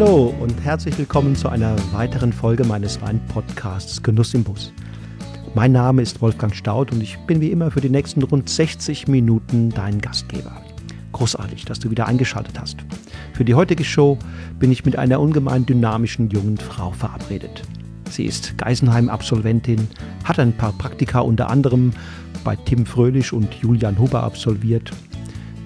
Hallo 0.00 0.34
und 0.40 0.64
herzlich 0.64 0.96
willkommen 0.96 1.36
zu 1.36 1.50
einer 1.50 1.76
weiteren 1.92 2.32
Folge 2.32 2.64
meines 2.64 3.02
Wein-Podcasts 3.02 4.02
Genuss 4.02 4.32
im 4.32 4.42
Bus. 4.42 4.72
Mein 5.54 5.72
Name 5.72 6.00
ist 6.00 6.22
Wolfgang 6.22 6.54
Staud 6.54 6.90
und 6.90 7.02
ich 7.02 7.18
bin 7.26 7.42
wie 7.42 7.50
immer 7.50 7.70
für 7.70 7.82
die 7.82 7.90
nächsten 7.90 8.22
rund 8.22 8.48
60 8.48 9.08
Minuten 9.08 9.68
dein 9.68 10.00
Gastgeber. 10.00 10.62
Großartig, 11.12 11.66
dass 11.66 11.80
du 11.80 11.90
wieder 11.90 12.08
eingeschaltet 12.08 12.58
hast. 12.58 12.78
Für 13.34 13.44
die 13.44 13.54
heutige 13.54 13.84
Show 13.84 14.16
bin 14.58 14.72
ich 14.72 14.86
mit 14.86 14.96
einer 14.96 15.20
ungemein 15.20 15.66
dynamischen 15.66 16.30
jungen 16.30 16.56
Frau 16.56 16.92
verabredet. 16.92 17.60
Sie 18.08 18.24
ist 18.24 18.56
Geisenheim-Absolventin, 18.56 19.86
hat 20.24 20.38
ein 20.38 20.54
paar 20.54 20.72
Praktika 20.72 21.20
unter 21.20 21.50
anderem 21.50 21.92
bei 22.42 22.56
Tim 22.56 22.86
Fröhlich 22.86 23.34
und 23.34 23.52
Julian 23.56 23.98
Huber 23.98 24.22
absolviert, 24.22 24.92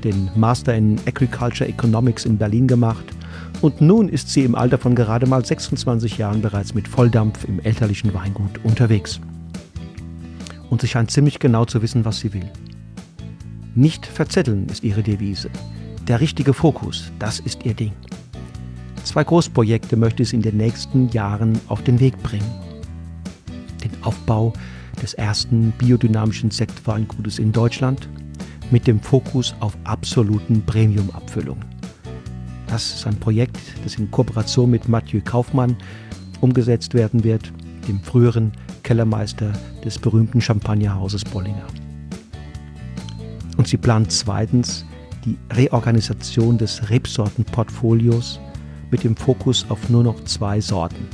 den 0.02 0.28
Master 0.34 0.74
in 0.74 0.98
Agriculture 1.06 1.70
Economics 1.70 2.24
in 2.24 2.37
Berlin 2.37 2.66
gemacht 2.66 3.14
und 3.64 3.80
nun 3.80 4.10
ist 4.10 4.28
sie 4.28 4.45
im 4.45 4.54
Alter 4.54 4.77
von 4.77 4.95
gerade 4.95 5.27
mal 5.27 5.42
26 5.42 6.18
Jahren 6.18 6.42
bereits 6.42 6.74
mit 6.74 6.86
Volldampf 6.86 7.45
im 7.45 7.60
elterlichen 7.60 8.12
Weingut 8.12 8.62
unterwegs. 8.62 9.20
Und 10.68 10.82
sie 10.82 10.87
scheint 10.87 11.10
ziemlich 11.10 11.38
genau 11.38 11.64
zu 11.64 11.80
wissen, 11.80 12.04
was 12.04 12.20
sie 12.20 12.34
will. 12.34 12.50
Nicht 13.74 14.04
verzetteln 14.04 14.66
ist 14.66 14.84
ihre 14.84 15.02
Devise. 15.02 15.48
Der 16.06 16.20
richtige 16.20 16.52
Fokus, 16.52 17.10
das 17.18 17.40
ist 17.40 17.64
ihr 17.64 17.73
Ding. 17.73 17.92
Zwei 19.02 19.24
Großprojekte 19.24 19.96
möchte 19.96 20.26
sie 20.26 20.37
in 20.37 20.42
den 20.42 20.59
nächsten 20.59 21.09
Jahren 21.09 21.59
auf 21.68 21.82
den 21.82 22.01
Weg 22.01 22.23
bringen. 22.23 22.52
Den 23.82 23.92
Aufbau 24.02 24.52
des 25.01 25.15
ersten 25.15 25.73
biodynamischen 25.79 26.51
Sektweingutes 26.51 27.38
in 27.38 27.51
Deutschland 27.51 28.10
mit 28.70 28.87
dem 28.87 29.01
Fokus 29.01 29.54
auf 29.60 29.74
absoluten 29.85 30.60
Premium-Abfüllungen. 30.66 31.73
Das 32.74 32.92
ist 32.92 33.06
ein 33.06 33.14
Projekt, 33.14 33.56
das 33.84 33.94
in 33.98 34.10
Kooperation 34.10 34.68
mit 34.68 34.88
Mathieu 34.88 35.20
Kaufmann 35.24 35.76
umgesetzt 36.40 36.92
werden 36.92 37.22
wird, 37.22 37.52
dem 37.86 38.00
früheren 38.00 38.50
Kellermeister 38.82 39.52
des 39.84 39.96
berühmten 39.96 40.40
Champagnerhauses 40.40 41.22
Bollinger. 41.22 41.68
Und 43.56 43.68
sie 43.68 43.76
plant 43.76 44.10
zweitens 44.10 44.84
die 45.24 45.38
Reorganisation 45.52 46.58
des 46.58 46.90
Rebsortenportfolios 46.90 48.40
mit 48.90 49.04
dem 49.04 49.14
Fokus 49.14 49.64
auf 49.68 49.88
nur 49.88 50.02
noch 50.02 50.24
zwei 50.24 50.60
Sorten, 50.60 51.06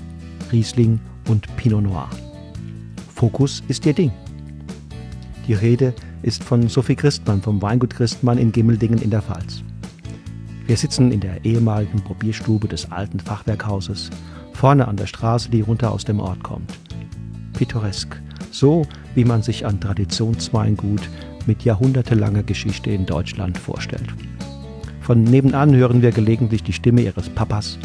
Riesling 0.50 0.98
und 1.28 1.55
Pinot 1.56 1.83
Noir. 1.83 2.08
Fokus 3.14 3.62
ist 3.69 3.84
ihr 3.84 3.92
Ding. 3.92 4.12
Die 5.47 5.53
Rede 5.53 5.92
ist 6.22 6.42
von 6.42 6.70
Sophie 6.70 6.97
Christmann 6.97 7.42
vom 7.42 7.61
Weingut 7.61 7.91
Christmann 7.91 8.38
in 8.38 8.50
Gimmeldingen 8.50 9.03
in 9.03 9.11
der 9.11 9.20
Pfalz. 9.20 9.62
Wir 10.71 10.77
sitzen 10.77 11.11
in 11.11 11.19
der 11.19 11.45
ehemaligen 11.45 12.01
Probierstube 12.01 12.69
des 12.69 12.93
alten 12.93 13.19
Fachwerkhauses, 13.19 14.09
vorne 14.53 14.87
an 14.87 14.95
der 14.95 15.09
Straße, 15.09 15.51
die 15.51 15.62
runter 15.62 15.91
aus 15.91 16.05
dem 16.05 16.21
Ort 16.21 16.45
kommt. 16.45 16.79
Pittoresk, 17.55 18.23
so 18.53 18.87
wie 19.17 19.25
man 19.25 19.43
sich 19.43 19.67
ein 19.67 19.81
Traditionsweingut 19.81 21.01
mit 21.45 21.65
jahrhundertelanger 21.65 22.45
Geschichte 22.45 22.93
in 22.93 23.05
Deutschland 23.05 23.59
vorstellt. 23.59 24.15
Von 25.01 25.25
nebenan 25.25 25.75
hören 25.75 26.03
wir 26.03 26.12
gelegentlich 26.12 26.62
die 26.62 26.73
Stimme 26.73 27.01
ihres 27.01 27.29
Papas, 27.29 27.77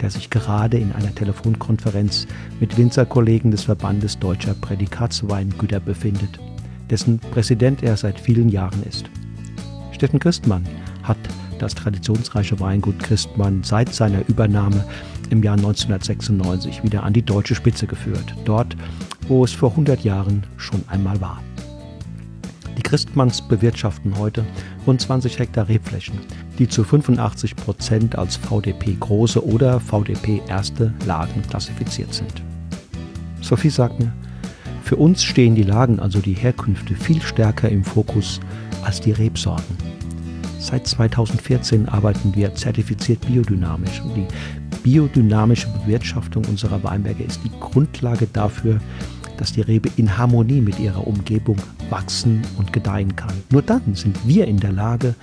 der 0.00 0.08
sich 0.08 0.30
gerade 0.30 0.78
in 0.78 0.92
einer 0.92 1.14
Telefonkonferenz 1.14 2.26
mit 2.60 2.78
Winzerkollegen 2.78 3.50
des 3.50 3.64
Verbandes 3.64 4.18
Deutscher 4.18 4.54
Prädikatsweingüter 4.54 5.80
befindet, 5.80 6.40
dessen 6.88 7.18
Präsident 7.18 7.82
er 7.82 7.98
seit 7.98 8.18
vielen 8.18 8.48
Jahren 8.48 8.82
ist. 8.84 9.04
Steffen 9.92 10.18
Christmann 10.18 10.66
hat 11.02 11.18
das 11.58 11.74
traditionsreiche 11.74 12.58
Weingut 12.60 12.98
Christmann 12.98 13.62
seit 13.62 13.94
seiner 13.94 14.26
Übernahme 14.28 14.84
im 15.30 15.42
Jahr 15.42 15.56
1996 15.56 16.82
wieder 16.82 17.02
an 17.02 17.12
die 17.12 17.22
deutsche 17.22 17.54
Spitze 17.54 17.86
geführt, 17.86 18.34
dort, 18.44 18.76
wo 19.28 19.44
es 19.44 19.52
vor 19.52 19.70
100 19.70 20.04
Jahren 20.04 20.44
schon 20.56 20.82
einmal 20.88 21.20
war. 21.20 21.42
Die 22.76 22.82
Christmanns 22.82 23.40
bewirtschaften 23.40 24.18
heute 24.18 24.44
rund 24.86 25.00
20 25.00 25.38
Hektar 25.38 25.68
Rebflächen, 25.68 26.18
die 26.58 26.68
zu 26.68 26.84
85 26.84 27.56
Prozent 27.56 28.16
als 28.16 28.36
VDP 28.36 28.96
große 29.00 29.44
oder 29.44 29.80
VDP 29.80 30.42
erste 30.48 30.92
Lagen 31.06 31.42
klassifiziert 31.48 32.12
sind. 32.12 32.42
Sophie 33.40 33.70
sagt 33.70 33.98
mir, 33.98 34.12
für 34.82 34.96
uns 34.96 35.24
stehen 35.24 35.54
die 35.54 35.62
Lagen, 35.62 35.98
also 35.98 36.20
die 36.20 36.34
Herkünfte, 36.34 36.94
viel 36.94 37.20
stärker 37.20 37.68
im 37.68 37.82
Fokus 37.82 38.40
als 38.84 39.00
die 39.00 39.12
Rebsorten. 39.12 39.85
Seit 40.58 40.86
2014 40.86 41.88
arbeiten 41.88 42.34
wir 42.34 42.54
zertifiziert 42.54 43.26
biodynamisch 43.26 44.00
und 44.00 44.14
die 44.14 44.26
biodynamische 44.82 45.68
Bewirtschaftung 45.68 46.44
unserer 46.46 46.82
Weinberge 46.82 47.24
ist 47.24 47.40
die 47.44 47.50
Grundlage 47.60 48.26
dafür, 48.32 48.80
dass 49.36 49.52
die 49.52 49.60
Rebe 49.60 49.90
in 49.96 50.16
Harmonie 50.16 50.60
mit 50.60 50.78
ihrer 50.78 51.06
Umgebung 51.06 51.56
wachsen 51.90 52.42
und 52.56 52.72
gedeihen 52.72 53.14
kann. 53.14 53.34
Nur 53.50 53.62
dann 53.62 53.94
sind 53.94 54.16
wir 54.26 54.46
in 54.46 54.58
der 54.58 54.72
Lage, 54.72 55.14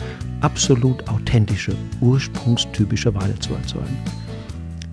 absolut 0.42 1.08
authentische, 1.10 1.76
ursprungstypische 2.02 3.14
Weine 3.16 3.38
zu 3.40 3.54
erzeugen. 3.54 3.98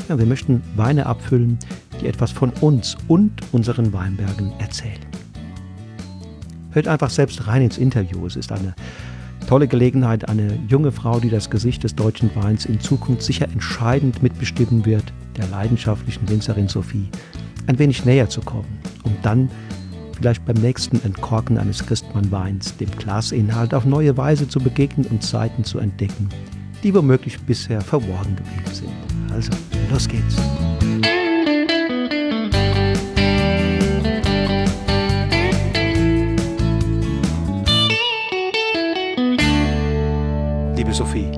Ja, 0.08 0.18
wir 0.18 0.26
möchten 0.26 0.62
Weine 0.74 1.06
abfüllen, 1.06 1.58
die 2.00 2.06
etwas 2.06 2.32
von 2.32 2.50
uns 2.60 2.96
und 3.08 3.30
unseren 3.52 3.92
Weinbergen 3.92 4.52
erzählen. 4.58 4.98
Hört 6.72 6.88
einfach 6.88 7.10
selbst 7.10 7.46
rein 7.46 7.62
ins 7.62 7.78
Interview. 7.78 8.26
Es 8.26 8.36
ist 8.36 8.52
eine 8.52 8.74
tolle 9.46 9.68
Gelegenheit, 9.68 10.28
eine 10.28 10.58
junge 10.68 10.92
Frau, 10.92 11.20
die 11.20 11.30
das 11.30 11.50
Gesicht 11.50 11.84
des 11.84 11.94
deutschen 11.94 12.30
Weins 12.36 12.66
in 12.66 12.80
Zukunft 12.80 13.22
sicher 13.22 13.46
entscheidend 13.46 14.22
mitbestimmen 14.22 14.86
wird, 14.86 15.12
der 15.36 15.48
leidenschaftlichen 15.48 16.28
Winzerin 16.28 16.68
Sophie, 16.68 17.08
ein 17.66 17.78
wenig 17.78 18.04
näher 18.04 18.28
zu 18.28 18.40
kommen, 18.40 18.78
um 19.02 19.14
dann 19.22 19.50
vielleicht 20.16 20.44
beim 20.44 20.56
nächsten 20.56 21.02
Entkorken 21.02 21.56
eines 21.58 21.84
Christmann-Weins 21.86 22.76
dem 22.76 22.90
Glasinhalt 22.90 23.72
auf 23.72 23.86
neue 23.86 24.16
Weise 24.16 24.46
zu 24.48 24.60
begegnen 24.60 25.06
und 25.06 25.22
Seiten 25.22 25.64
zu 25.64 25.78
entdecken, 25.78 26.28
die 26.82 26.94
womöglich 26.94 27.40
bisher 27.40 27.80
verborgen 27.80 28.36
geblieben 28.36 28.74
sind. 28.74 28.92
Also, 29.32 29.52
los 29.90 30.06
geht's! 30.06 30.36
Sophie. 41.00 41.32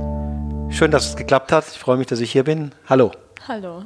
Schön, 0.70 0.90
dass 0.90 1.10
es 1.10 1.14
geklappt 1.14 1.52
hat. 1.52 1.64
Ich 1.70 1.78
freue 1.78 1.96
mich, 1.96 2.08
dass 2.08 2.18
ich 2.18 2.32
hier 2.32 2.42
bin. 2.42 2.72
Hallo. 2.88 3.12
Hallo. 3.46 3.84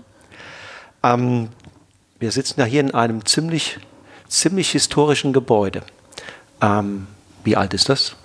Ähm, 1.03 1.51
wir 2.19 2.33
sitzen 2.33 2.61
ja 2.61 2.65
hier 2.65 2.81
in 2.81 2.95
einem 2.95 3.27
ziemlich, 3.27 3.79
ziemlich 4.27 4.71
historischen 4.71 5.35
Gebäude. 5.35 5.83
Ähm, 6.63 7.07
wie 7.45 7.59
alt 7.59 7.75
ist 7.75 7.91
das? 7.91 8.17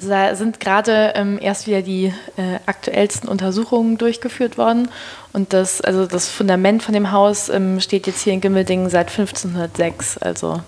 Da 0.00 0.34
sind 0.34 0.58
gerade 0.58 1.12
ähm, 1.14 1.38
erst 1.42 1.66
wieder 1.66 1.82
die 1.82 2.06
äh, 2.38 2.58
aktuellsten 2.64 3.28
Untersuchungen 3.28 3.98
durchgeführt 3.98 4.56
worden. 4.56 4.88
Und 5.34 5.52
das, 5.52 5.82
also 5.82 6.06
das 6.06 6.30
Fundament 6.30 6.82
von 6.82 6.94
dem 6.94 7.12
Haus 7.12 7.50
ähm, 7.50 7.80
steht 7.80 8.06
jetzt 8.06 8.22
hier 8.22 8.32
in 8.32 8.40
Gimmeldingen 8.40 8.88
seit 8.88 9.10
1506, 9.10 10.16
also 10.16 10.62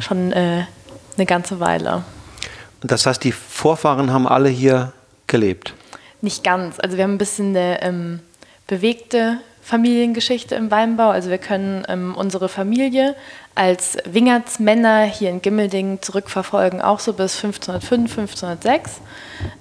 schon 0.00 0.32
äh, 0.32 0.64
eine 1.18 1.26
ganze 1.26 1.60
Weile. 1.60 2.02
Und 2.80 2.90
das 2.90 3.04
heißt, 3.04 3.22
die 3.22 3.32
Vorfahren 3.32 4.10
haben 4.10 4.26
alle 4.26 4.48
hier 4.48 4.94
gelebt? 5.28 5.74
Nicht 6.20 6.42
ganz. 6.42 6.80
Also 6.80 6.96
wir 6.96 7.04
haben 7.04 7.14
ein 7.14 7.18
bisschen 7.18 7.56
eine 7.56 7.80
ähm, 7.82 8.20
bewegte 8.66 9.38
Familiengeschichte 9.62 10.54
im 10.54 10.70
Weinbau. 10.70 11.10
Also 11.10 11.30
wir 11.30 11.38
können 11.38 11.84
ähm, 11.88 12.14
unsere 12.16 12.48
Familie 12.48 13.14
als 13.54 13.98
Wingertsmänner 14.04 15.02
hier 15.02 15.30
in 15.30 15.42
Gimmeldingen 15.42 16.00
zurückverfolgen, 16.00 16.80
auch 16.80 17.00
so 17.00 17.12
bis 17.12 17.36
1505, 17.36 18.10
1506. 18.12 19.00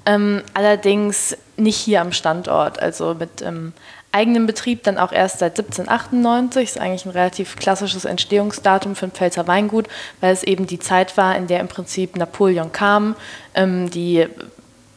Ähm, 0.06 0.44
allerdings 0.54 1.36
nicht 1.58 1.78
hier 1.78 2.02
am 2.02 2.12
Standort, 2.12 2.82
also 2.82 3.16
mit 3.16 3.42
ähm, 3.42 3.74
eigenem 4.12 4.48
Betrieb 4.48 4.84
dann 4.84 4.98
auch 4.98 5.12
erst 5.12 5.40
seit 5.40 5.60
1798. 5.60 6.70
Das 6.70 6.76
ist 6.76 6.82
eigentlich 6.82 7.06
ein 7.06 7.12
relativ 7.12 7.56
klassisches 7.56 8.06
Entstehungsdatum 8.06 8.96
für 8.96 9.08
ein 9.08 9.12
Pfälzer 9.12 9.48
Weingut, 9.48 9.88
weil 10.22 10.32
es 10.32 10.44
eben 10.44 10.68
die 10.68 10.80
Zeit 10.80 11.18
war, 11.18 11.36
in 11.36 11.48
der 11.48 11.60
im 11.60 11.68
Prinzip 11.68 12.16
Napoleon 12.16 12.72
kam, 12.72 13.16
ähm, 13.56 13.90
die 13.90 14.28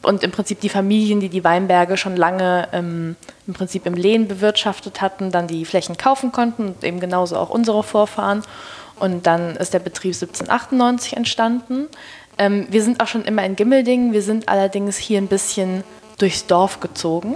und 0.01 0.23
im 0.23 0.31
Prinzip 0.31 0.61
die 0.61 0.69
Familien, 0.69 1.19
die 1.19 1.29
die 1.29 1.43
Weinberge 1.43 1.97
schon 1.97 2.15
lange 2.15 2.67
ähm, 2.73 3.15
im 3.47 3.53
Prinzip 3.53 3.85
im 3.85 3.93
Lehen 3.93 4.27
bewirtschaftet 4.27 5.01
hatten, 5.01 5.31
dann 5.31 5.47
die 5.47 5.65
Flächen 5.65 5.97
kaufen 5.97 6.31
konnten 6.31 6.67
und 6.67 6.83
eben 6.83 6.99
genauso 6.99 7.37
auch 7.37 7.49
unsere 7.49 7.83
Vorfahren. 7.83 8.43
Und 8.99 9.25
dann 9.27 9.55
ist 9.55 9.73
der 9.73 9.79
Betrieb 9.79 10.13
1798 10.13 11.17
entstanden. 11.17 11.87
Ähm, 12.37 12.67
wir 12.69 12.83
sind 12.83 13.01
auch 13.01 13.07
schon 13.07 13.25
immer 13.25 13.43
in 13.43 13.55
Gimmeldingen, 13.55 14.13
wir 14.13 14.21
sind 14.21 14.49
allerdings 14.49 14.97
hier 14.97 15.19
ein 15.19 15.27
bisschen 15.27 15.83
durchs 16.17 16.45
Dorf 16.45 16.79
gezogen 16.79 17.35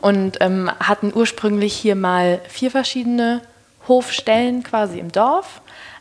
und 0.00 0.38
ähm, 0.40 0.70
hatten 0.80 1.12
ursprünglich 1.14 1.74
hier 1.74 1.96
mal 1.96 2.40
vier 2.48 2.70
verschiedene 2.70 3.42
Hofstellen 3.88 4.62
quasi 4.62 4.98
im 4.98 5.12
Dorf. 5.12 5.60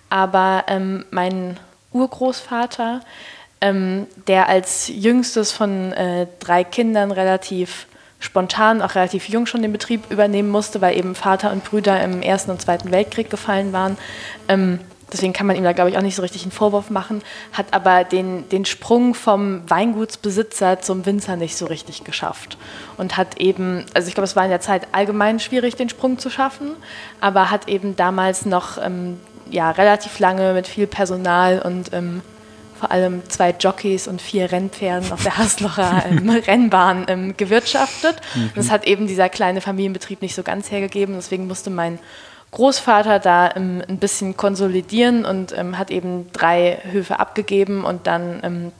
Aber 0.09 0.65
ähm, 0.67 1.05
mein 1.11 1.57
Urgroßvater 1.93 3.01
ähm, 3.61 4.07
der 4.27 4.49
als 4.49 4.87
jüngstes 4.87 5.51
von 5.51 5.93
äh, 5.93 6.27
drei 6.39 6.63
Kindern 6.63 7.11
relativ 7.11 7.87
spontan, 8.19 8.81
auch 8.81 8.95
relativ 8.95 9.29
jung 9.29 9.45
schon 9.45 9.61
den 9.61 9.71
Betrieb 9.71 10.11
übernehmen 10.11 10.49
musste, 10.49 10.81
weil 10.81 10.97
eben 10.97 11.15
Vater 11.15 11.51
und 11.51 11.63
Brüder 11.63 12.03
im 12.03 12.21
Ersten 12.21 12.51
und 12.51 12.61
Zweiten 12.61 12.91
Weltkrieg 12.91 13.29
gefallen 13.29 13.73
waren. 13.73 13.97
Ähm, 14.47 14.79
deswegen 15.11 15.33
kann 15.33 15.47
man 15.47 15.55
ihm 15.55 15.63
da, 15.63 15.73
glaube 15.73 15.89
ich, 15.89 15.97
auch 15.97 16.03
nicht 16.03 16.15
so 16.15 16.21
richtig 16.21 16.43
einen 16.43 16.51
Vorwurf 16.51 16.89
machen, 16.91 17.23
hat 17.51 17.73
aber 17.73 18.03
den, 18.03 18.47
den 18.49 18.65
Sprung 18.65 19.15
vom 19.15 19.69
Weingutsbesitzer 19.69 20.81
zum 20.81 21.05
Winzer 21.05 21.35
nicht 21.35 21.57
so 21.57 21.65
richtig 21.65 22.03
geschafft. 22.03 22.57
Und 22.97 23.17
hat 23.17 23.39
eben, 23.39 23.85
also 23.95 24.07
ich 24.07 24.13
glaube, 24.13 24.25
es 24.25 24.35
war 24.35 24.43
in 24.43 24.51
der 24.51 24.61
Zeit 24.61 24.87
allgemein 24.91 25.39
schwierig, 25.39 25.75
den 25.75 25.89
Sprung 25.89 26.19
zu 26.19 26.29
schaffen, 26.29 26.71
aber 27.19 27.49
hat 27.49 27.67
eben 27.67 27.95
damals 27.95 28.45
noch 28.45 28.77
ähm, 28.77 29.19
ja, 29.49 29.71
relativ 29.71 30.19
lange 30.19 30.53
mit 30.53 30.67
viel 30.67 30.85
Personal 30.85 31.59
und 31.59 31.91
ähm, 31.91 32.21
vor 32.81 32.91
allem 32.91 33.21
zwei 33.29 33.51
Jockeys 33.51 34.07
und 34.07 34.23
vier 34.23 34.51
Rennpferden 34.51 35.11
auf 35.11 35.21
der 35.21 35.37
Haslocher 35.37 36.03
ähm, 36.09 36.27
Rennbahn 36.31 37.05
ähm, 37.09 37.37
gewirtschaftet. 37.37 38.15
Mhm. 38.33 38.51
Das 38.55 38.71
hat 38.71 38.87
eben 38.87 39.05
dieser 39.05 39.29
kleine 39.29 39.61
Familienbetrieb 39.61 40.23
nicht 40.23 40.33
so 40.33 40.41
ganz 40.41 40.71
hergegeben. 40.71 41.13
Deswegen 41.13 41.45
musste 41.45 41.69
mein 41.69 41.99
Großvater 42.49 43.19
da 43.19 43.55
ähm, 43.55 43.83
ein 43.87 43.99
bisschen 43.99 44.35
konsolidieren 44.35 45.25
und 45.25 45.55
ähm, 45.55 45.77
hat 45.77 45.91
eben 45.91 46.31
drei 46.33 46.79
Höfe 46.91 47.19
abgegeben 47.19 47.85
und 47.85 48.07
dann 48.07 48.39
ähm, 48.41 48.71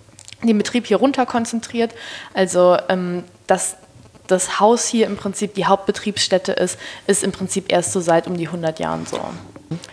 den 0.42 0.58
Betrieb 0.58 0.88
hier 0.88 0.98
runter 0.98 1.28
konzentriert. 1.28 1.94
Also 2.34 2.78
ähm, 2.90 3.24
dass 3.46 3.78
das 4.26 4.60
Haus 4.60 4.88
hier 4.88 5.06
im 5.06 5.16
Prinzip 5.16 5.54
die 5.54 5.66
Hauptbetriebsstätte 5.66 6.54
ist, 6.54 6.80
ist 7.06 7.24
im 7.24 7.32
Prinzip 7.32 7.72
erst 7.72 7.92
so 7.92 8.00
seit 8.00 8.26
um 8.26 8.36
die 8.36 8.48
100 8.48 8.80
Jahren 8.80 9.06
so. 9.06 9.20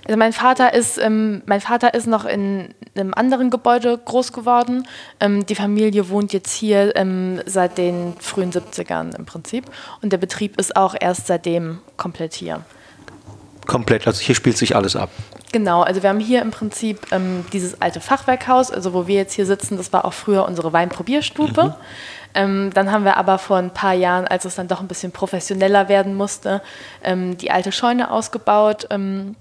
Also 0.07 0.19
mein 0.19 0.33
Vater 0.33 0.75
ist, 0.75 0.99
ähm, 0.99 1.43
mein 1.47 1.61
Vater 1.61 1.95
ist 1.95 2.07
noch 2.07 2.25
in 2.25 2.75
einem 2.95 3.15
anderen 3.15 3.51
Gebäude 3.51 3.99
groß 3.99 4.33
geworden. 4.33 4.87
Ähm, 5.21 5.47
die 5.47 5.55
Familie 5.55 6.09
wohnt 6.09 6.33
jetzt 6.33 6.53
hier 6.53 6.97
ähm, 6.97 7.41
seit 7.47 7.79
den 7.79 8.15
frühen 8.19 8.53
70ern 8.53 9.17
im 9.17 9.27
Prinzip. 9.27 9.65
Und 10.03 10.13
der 10.13 10.19
Betrieb 10.19 10.59
ist 10.59 10.77
auch 10.77 10.95
erst 10.99 11.27
seitdem 11.27 11.79
komplett 11.97 12.35
hier 12.35 12.65
komplett. 13.69 14.09
Also 14.09 14.21
hier 14.21 14.35
spielt 14.35 14.59
sich 14.59 14.75
alles 14.75 14.97
ab. 14.97 15.11
Genau, 15.53 15.83
also 15.83 16.03
wir 16.03 16.11
haben 16.11 16.19
hier 16.19 16.43
im 16.43 16.51
Prinzip 16.51 17.07
ähm, 17.13 17.45
dieses 17.53 17.81
alte 17.81 18.01
Fachwerkhaus, 18.01 18.73
also 18.73 18.93
wo 18.93 19.07
wir 19.07 19.15
jetzt 19.15 19.35
hier 19.35 19.47
sitzen, 19.47 19.77
das 19.77 19.93
war 19.93 20.05
auch 20.05 20.13
früher 20.13 20.45
unsere 20.45 20.73
Weinprobierstube. 20.73 21.65
Mhm. 21.65 21.75
Ähm, 22.35 22.71
dann 22.75 22.91
haben 22.91 23.05
wir 23.05 23.17
aber 23.17 23.39
vor 23.39 23.57
ein 23.57 23.73
paar 23.73 23.95
Jahren, 23.95 24.27
als 24.27 24.45
es 24.45 24.57
dann 24.57 24.69
doch 24.69 24.81
ein 24.81 24.89
bisschen 24.89 25.13
professioneller 25.13 25.89
werden 25.89 26.15
musste, 26.15 26.61
ähm, 27.03 27.39
die 27.39 27.51
alte 27.51 27.73
Scheune 27.73 28.11
ausgebaut 28.11 28.89
ähm, 28.91 29.37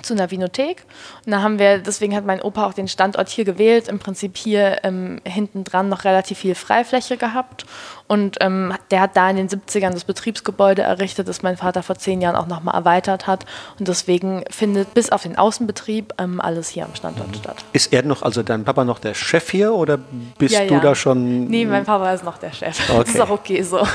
zu 0.00 0.14
einer 0.14 0.30
Vinothek. 0.30 0.84
Und 1.26 1.32
da 1.32 1.42
haben 1.42 1.58
wir, 1.58 1.78
deswegen 1.78 2.16
hat 2.16 2.24
mein 2.24 2.40
Opa 2.40 2.66
auch 2.66 2.72
den 2.72 2.88
Standort 2.88 3.28
hier 3.28 3.44
gewählt, 3.44 3.88
im 3.88 3.98
Prinzip 3.98 4.36
hier 4.36 4.78
ähm, 4.84 5.20
hinten 5.24 5.64
dran 5.64 5.88
noch 5.88 6.04
relativ 6.04 6.38
viel 6.38 6.54
Freifläche 6.54 7.16
gehabt. 7.16 7.66
Und 8.08 8.38
ähm, 8.40 8.74
der 8.90 9.00
hat 9.00 9.16
da 9.16 9.30
in 9.30 9.36
den 9.36 9.48
70ern 9.48 9.90
das 9.90 10.04
Betriebsgebäude 10.04 10.82
errichtet, 10.82 11.28
das 11.28 11.42
mein 11.42 11.56
Vater 11.56 11.82
vor 11.82 11.96
zehn 11.96 12.20
Jahren 12.20 12.36
auch 12.36 12.46
nochmal 12.46 12.74
erweitert 12.74 13.26
hat. 13.26 13.44
Und 13.78 13.88
deswegen 13.88 14.44
findet 14.50 14.94
bis 14.94 15.10
auf 15.10 15.22
den 15.22 15.36
Außenbetrieb 15.36 16.14
ähm, 16.18 16.40
alles 16.40 16.68
hier 16.68 16.84
am 16.84 16.94
Standort 16.94 17.28
mhm. 17.28 17.34
statt. 17.34 17.56
Ist 17.72 17.92
er 17.92 18.02
noch, 18.02 18.22
also 18.22 18.42
dein 18.42 18.64
Papa 18.64 18.84
noch 18.84 18.98
der 18.98 19.14
Chef 19.14 19.50
hier 19.50 19.74
oder 19.74 19.98
bist 20.38 20.54
ja, 20.54 20.66
du 20.66 20.74
ja. 20.74 20.80
da 20.80 20.94
schon? 20.94 21.46
Nee, 21.46 21.64
mein 21.64 21.84
Papa 21.84 22.12
ist 22.12 22.24
noch 22.24 22.38
der 22.38 22.52
Chef. 22.52 22.80
Okay. 22.92 23.04
Das 23.04 23.14
ist 23.14 23.20
auch 23.20 23.30
okay 23.30 23.62
so. 23.62 23.78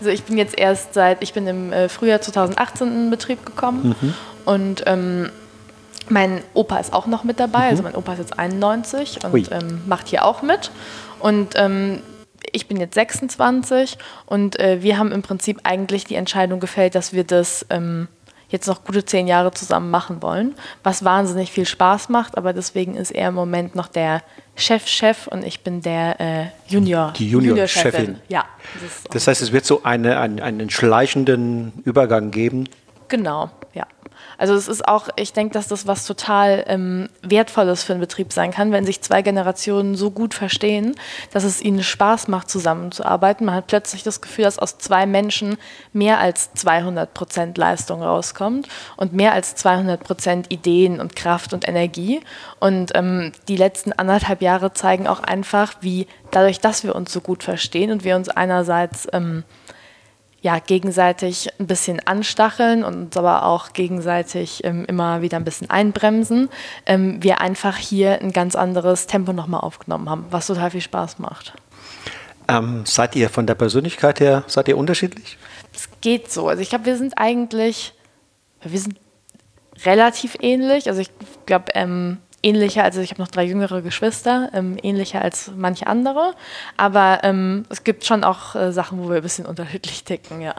Also 0.00 0.10
ich 0.10 0.22
bin 0.24 0.38
jetzt 0.38 0.56
erst 0.56 0.94
seit, 0.94 1.22
ich 1.22 1.32
bin 1.32 1.46
im 1.46 1.72
äh, 1.72 1.88
Frühjahr 1.88 2.20
2018 2.20 2.86
in 2.86 2.94
den 2.94 3.10
Betrieb 3.10 3.44
gekommen. 3.44 3.94
Mhm. 4.00 4.14
Und 4.48 4.84
ähm, 4.86 5.28
mein 6.08 6.40
Opa 6.54 6.78
ist 6.78 6.94
auch 6.94 7.06
noch 7.06 7.22
mit 7.22 7.38
dabei, 7.38 7.68
also 7.68 7.82
mhm. 7.82 7.88
also 7.88 7.96
mein 7.96 7.96
Opa 7.96 8.12
ist 8.14 8.18
jetzt 8.20 8.38
91 8.38 9.22
und 9.22 9.52
ähm, 9.52 9.82
macht 9.86 10.08
hier 10.08 10.24
auch 10.24 10.40
mit. 10.40 10.70
Und 11.20 11.48
ähm, 11.56 12.02
ich 12.50 12.66
bin 12.66 12.78
jetzt 12.78 12.94
26 12.94 13.98
und 14.24 14.58
äh, 14.58 14.82
wir 14.82 14.96
haben 14.96 15.12
im 15.12 15.20
Prinzip 15.20 15.60
eigentlich 15.64 16.06
die 16.06 16.14
Entscheidung 16.14 16.60
gefällt, 16.60 16.94
dass 16.94 17.12
wir 17.12 17.24
das 17.24 17.66
ähm, 17.68 18.08
jetzt 18.48 18.66
noch 18.66 18.84
gute 18.84 19.04
zehn 19.04 19.28
Jahre 19.28 19.52
zusammen 19.52 19.90
machen 19.90 20.22
wollen, 20.22 20.54
was 20.82 21.04
wahnsinnig 21.04 21.52
viel 21.52 21.66
Spaß 21.66 22.08
macht, 22.08 22.38
aber 22.38 22.54
deswegen 22.54 22.94
ist 22.94 23.10
er 23.10 23.28
im 23.28 23.34
Moment 23.34 23.74
noch 23.74 23.88
der 23.88 24.22
Chef-Chef 24.56 25.26
und 25.26 25.44
ich 25.44 25.60
bin 25.60 25.82
der 25.82 26.18
äh, 26.18 26.46
Junior. 26.68 27.12
Die 27.18 27.28
Junior-Chefin. 27.28 28.00
Junior 28.00 28.22
ja. 28.28 28.44
Das, 28.82 29.04
das, 29.10 29.26
heißt, 29.26 29.42
es 29.42 29.52
wird 29.52 29.66
so 29.66 29.82
eine, 29.82 30.18
einen, 30.18 30.40
einen 30.40 30.70
schleichenden 30.70 31.82
Übergang 31.84 32.30
geben. 32.30 32.66
Genau, 33.08 33.50
ja. 33.74 33.86
Also 34.36 34.54
es 34.54 34.68
ist 34.68 34.86
auch, 34.86 35.08
ich 35.16 35.32
denke, 35.32 35.54
dass 35.54 35.68
das 35.68 35.86
was 35.86 36.06
total 36.06 36.64
ähm, 36.68 37.08
Wertvolles 37.22 37.82
für 37.82 37.92
einen 37.92 38.00
Betrieb 38.00 38.32
sein 38.32 38.52
kann, 38.52 38.72
wenn 38.72 38.84
sich 38.84 39.00
zwei 39.00 39.22
Generationen 39.22 39.96
so 39.96 40.10
gut 40.10 40.34
verstehen, 40.34 40.94
dass 41.32 41.44
es 41.44 41.60
ihnen 41.60 41.82
Spaß 41.82 42.28
macht, 42.28 42.48
zusammenzuarbeiten. 42.48 43.46
Man 43.46 43.54
hat 43.56 43.66
plötzlich 43.66 44.02
das 44.02 44.20
Gefühl, 44.20 44.44
dass 44.44 44.58
aus 44.58 44.78
zwei 44.78 45.06
Menschen 45.06 45.56
mehr 45.92 46.20
als 46.20 46.52
200 46.54 47.14
Prozent 47.14 47.58
Leistung 47.58 48.02
rauskommt 48.02 48.68
und 48.96 49.12
mehr 49.12 49.32
als 49.32 49.56
200 49.56 50.02
Prozent 50.02 50.52
Ideen 50.52 51.00
und 51.00 51.16
Kraft 51.16 51.52
und 51.52 51.66
Energie. 51.66 52.20
Und 52.60 52.92
ähm, 52.94 53.32
die 53.48 53.56
letzten 53.56 53.92
anderthalb 53.92 54.42
Jahre 54.42 54.72
zeigen 54.72 55.06
auch 55.08 55.20
einfach, 55.20 55.74
wie 55.80 56.06
dadurch, 56.30 56.60
dass 56.60 56.84
wir 56.84 56.94
uns 56.94 57.12
so 57.12 57.20
gut 57.20 57.42
verstehen 57.42 57.90
und 57.90 58.04
wir 58.04 58.16
uns 58.16 58.28
einerseits 58.28 59.08
ähm, 59.12 59.44
ja, 60.40 60.58
gegenseitig 60.60 61.48
ein 61.58 61.66
bisschen 61.66 62.00
anstacheln 62.06 62.84
und 62.84 62.94
uns 62.94 63.16
aber 63.16 63.44
auch 63.44 63.72
gegenseitig 63.72 64.62
ähm, 64.64 64.84
immer 64.84 65.20
wieder 65.20 65.36
ein 65.36 65.44
bisschen 65.44 65.68
einbremsen, 65.68 66.48
ähm, 66.86 67.22
wir 67.22 67.40
einfach 67.40 67.76
hier 67.76 68.20
ein 68.20 68.32
ganz 68.32 68.54
anderes 68.54 69.06
Tempo 69.06 69.32
nochmal 69.32 69.60
aufgenommen 69.60 70.08
haben, 70.08 70.26
was 70.30 70.46
total 70.46 70.70
viel 70.70 70.80
Spaß 70.80 71.18
macht. 71.18 71.54
Ähm, 72.46 72.86
seid 72.86 73.16
ihr 73.16 73.28
von 73.30 73.46
der 73.46 73.56
Persönlichkeit 73.56 74.20
her, 74.20 74.44
seid 74.46 74.68
ihr 74.68 74.78
unterschiedlich? 74.78 75.36
Es 75.74 75.88
geht 76.00 76.30
so. 76.30 76.48
Also 76.48 76.62
ich 76.62 76.70
glaube, 76.70 76.86
wir 76.86 76.96
sind 76.96 77.18
eigentlich, 77.18 77.94
wir 78.62 78.80
sind 78.80 78.98
relativ 79.84 80.36
ähnlich. 80.40 80.88
Also 80.88 81.00
ich 81.00 81.10
glaube, 81.46 81.66
ähm, 81.74 82.18
ähnlicher, 82.42 82.84
also 82.84 83.00
ich 83.00 83.10
habe 83.10 83.20
noch 83.20 83.28
drei 83.28 83.44
jüngere 83.44 83.82
Geschwister, 83.82 84.50
ähm, 84.52 84.76
ähnlicher 84.82 85.22
als 85.22 85.50
manche 85.56 85.86
andere. 85.86 86.34
Aber 86.76 87.20
ähm, 87.22 87.64
es 87.68 87.84
gibt 87.84 88.04
schon 88.04 88.24
auch 88.24 88.54
äh, 88.54 88.72
Sachen, 88.72 89.02
wo 89.02 89.08
wir 89.08 89.16
ein 89.16 89.22
bisschen 89.22 89.46
unterschiedlich 89.46 90.04
ticken, 90.04 90.40
ja. 90.40 90.54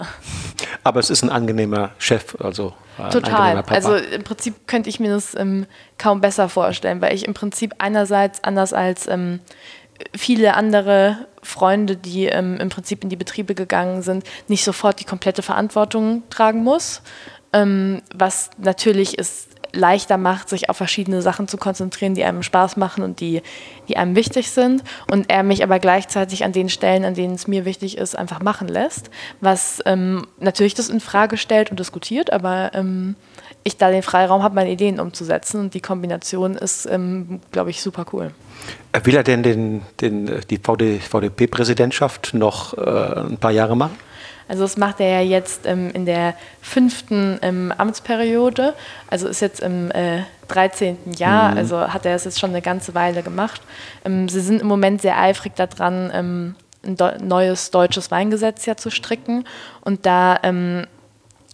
Aber 0.84 1.00
es 1.00 1.10
ist 1.10 1.24
ein 1.24 1.30
angenehmer 1.30 1.92
Chef, 1.98 2.36
also. 2.39 2.74
Äh, 2.98 3.10
Total. 3.10 3.63
Also 3.68 3.96
im 3.96 4.24
Prinzip 4.24 4.68
könnte 4.68 4.89
ich 4.89 5.00
mir 5.00 5.12
das 5.12 5.36
ähm, 5.36 5.65
kaum 5.98 6.22
besser 6.22 6.50
vorstellen, 6.50 7.01
weil 7.01 7.15
ich 7.15 7.25
im 7.25 7.34
Prinzip 7.34 7.75
einerseits 7.77 8.44
anders 8.44 8.74
als 8.74 9.08
ähm, 9.08 9.39
viele 10.15 10.56
andere 10.56 11.27
Freunde, 11.42 11.96
die 11.96 12.25
ähm, 12.25 12.58
im 12.58 12.70
Prinzip 12.70 13.03
in 13.03 13.10
die 13.10 13.15
Betriebe 13.15 13.56
gegangen 13.56 14.01
sind, 14.01 14.25
nicht 14.48 14.63
sofort 14.63 15.00
die 15.00 15.06
komplette 15.06 15.42
Verantwortung 15.42 16.24
tragen 16.30 16.63
muss. 16.63 17.01
Ähm, 17.51 18.01
was 18.13 18.51
natürlich 18.58 19.18
ist 19.18 19.49
leichter 19.74 20.18
macht, 20.18 20.50
sich 20.50 20.70
auf 20.70 20.78
verschiedene 20.78 21.22
Sachen 21.22 21.48
zu 21.48 21.58
konzentrieren, 21.58 22.16
die 22.16 22.24
einem 22.24 22.44
Spaß 22.44 22.78
machen 22.78 23.04
und 23.04 23.20
die, 23.20 23.42
die 23.88 23.98
einem 23.98 24.16
wichtig 24.16 24.52
sind. 24.52 24.84
Und 25.10 25.30
er 25.30 25.44
mich 25.44 25.64
aber 25.64 25.80
gleichzeitig 25.80 26.44
an 26.44 26.52
den 26.52 26.70
Stellen, 26.70 27.06
an 27.06 27.14
denen 27.14 27.36
es 27.36 27.48
mir 27.48 27.66
wichtig 27.66 27.98
ist, 27.98 28.18
einfach 28.18 28.42
machen 28.42 28.68
lässt. 28.68 29.10
Was 29.42 29.82
ähm, 29.86 30.28
natürlich 30.40 30.74
das 30.74 30.90
in 30.90 31.00
Frage 31.00 31.38
stellt 31.38 31.72
und 31.72 31.80
diskutiert, 31.80 32.32
aber 32.32 32.72
ähm, 32.74 33.16
ich 33.64 33.78
da 33.78 33.92
den 33.92 34.04
Freiraum 34.04 34.44
habe, 34.44 34.56
meine 34.56 34.72
Ideen 34.72 35.00
umzusetzen. 35.00 35.60
Und 35.60 35.74
die 35.74 35.82
Kombination 35.82 36.56
ist, 36.56 36.86
ähm, 36.86 37.40
glaube 37.52 37.70
ich, 37.70 37.82
super 37.82 38.06
cool. 38.14 38.32
Will 39.04 39.16
er 39.16 39.24
denn 39.24 39.44
den, 39.44 39.82
den, 40.02 40.42
die 40.50 40.58
VD, 40.58 41.00
VDP-Präsidentschaft 41.00 42.34
noch 42.34 42.78
äh, 42.78 43.20
ein 43.30 43.38
paar 43.38 43.52
Jahre 43.52 43.76
machen? 43.76 43.96
Also 44.50 44.63
das 44.63 44.75
macht 44.75 45.00
er 45.00 45.22
ja 45.22 45.22
jetzt 45.22 45.65
ähm, 45.65 45.91
in 45.91 46.06
der 46.06 46.34
fünften 46.60 47.39
ähm, 47.41 47.72
Amtsperiode, 47.77 48.74
also 49.08 49.27
ist 49.27 49.39
jetzt 49.39 49.62
im 49.62 49.91
äh, 49.91 50.24
13. 50.50 50.98
Jahr, 51.15 51.51
mhm. 51.51 51.58
also 51.60 51.79
hat 51.94 52.06
er 52.06 52.15
es 52.15 52.25
jetzt 52.25 52.39
schon 52.39 52.50
eine 52.50 52.62
ganze 52.62 52.96
Weile 52.96 53.24
gemacht. 53.24 53.62
Ähm, 54.03 54.27
sie 54.27 54.41
sind 54.41 54.62
im 54.62 54.68
Moment 54.68 55.01
sehr 55.01 55.18
eifrig 55.20 55.56
daran, 55.56 56.12
ähm, 56.13 56.56
ein 56.84 56.98
neues 57.27 57.72
deutsches 57.72 58.10
Weingesetz 58.10 58.65
ja 58.65 58.75
zu 58.75 58.89
stricken 58.89 59.46
und 59.82 60.06
da 60.06 60.39
ähm, 60.44 60.88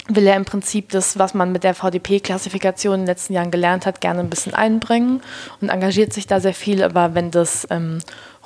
will 0.07 0.27
er 0.27 0.35
im 0.35 0.45
Prinzip 0.45 0.89
das, 0.89 1.17
was 1.17 1.33
man 1.33 1.51
mit 1.51 1.63
der 1.63 1.73
VDP-Klassifikation 1.73 2.93
in 2.93 2.99
den 3.01 3.07
letzten 3.07 3.33
Jahren 3.33 3.51
gelernt 3.51 3.85
hat, 3.85 4.01
gerne 4.01 4.19
ein 4.19 4.29
bisschen 4.29 4.53
einbringen 4.53 5.21
und 5.61 5.69
engagiert 5.69 6.13
sich 6.13 6.27
da 6.27 6.39
sehr 6.39 6.53
viel. 6.53 6.83
Aber 6.83 7.15
wenn 7.15 7.31
das 7.31 7.67
ähm, 7.71 7.99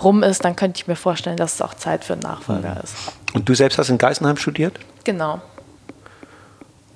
rum 0.03 0.24
ist, 0.24 0.46
dann 0.46 0.56
könnte 0.56 0.77
ich 0.77 0.88
mir 0.88 0.96
vorstellen, 0.96 1.38
dass 1.38 1.56
es 1.56 1.62
auch 1.62 1.74
Zeit 1.74 2.03
für 2.03 2.13
einen 2.13 2.22
Nachfolger 2.22 2.75
mhm. 2.75 2.82
ist. 2.84 2.96
Und 3.34 3.48
du 3.48 3.53
selbst 3.53 3.77
hast 3.77 3.89
in 3.89 3.98
Geisenheim 3.98 4.38
studiert? 4.38 4.79
Genau. 5.03 5.41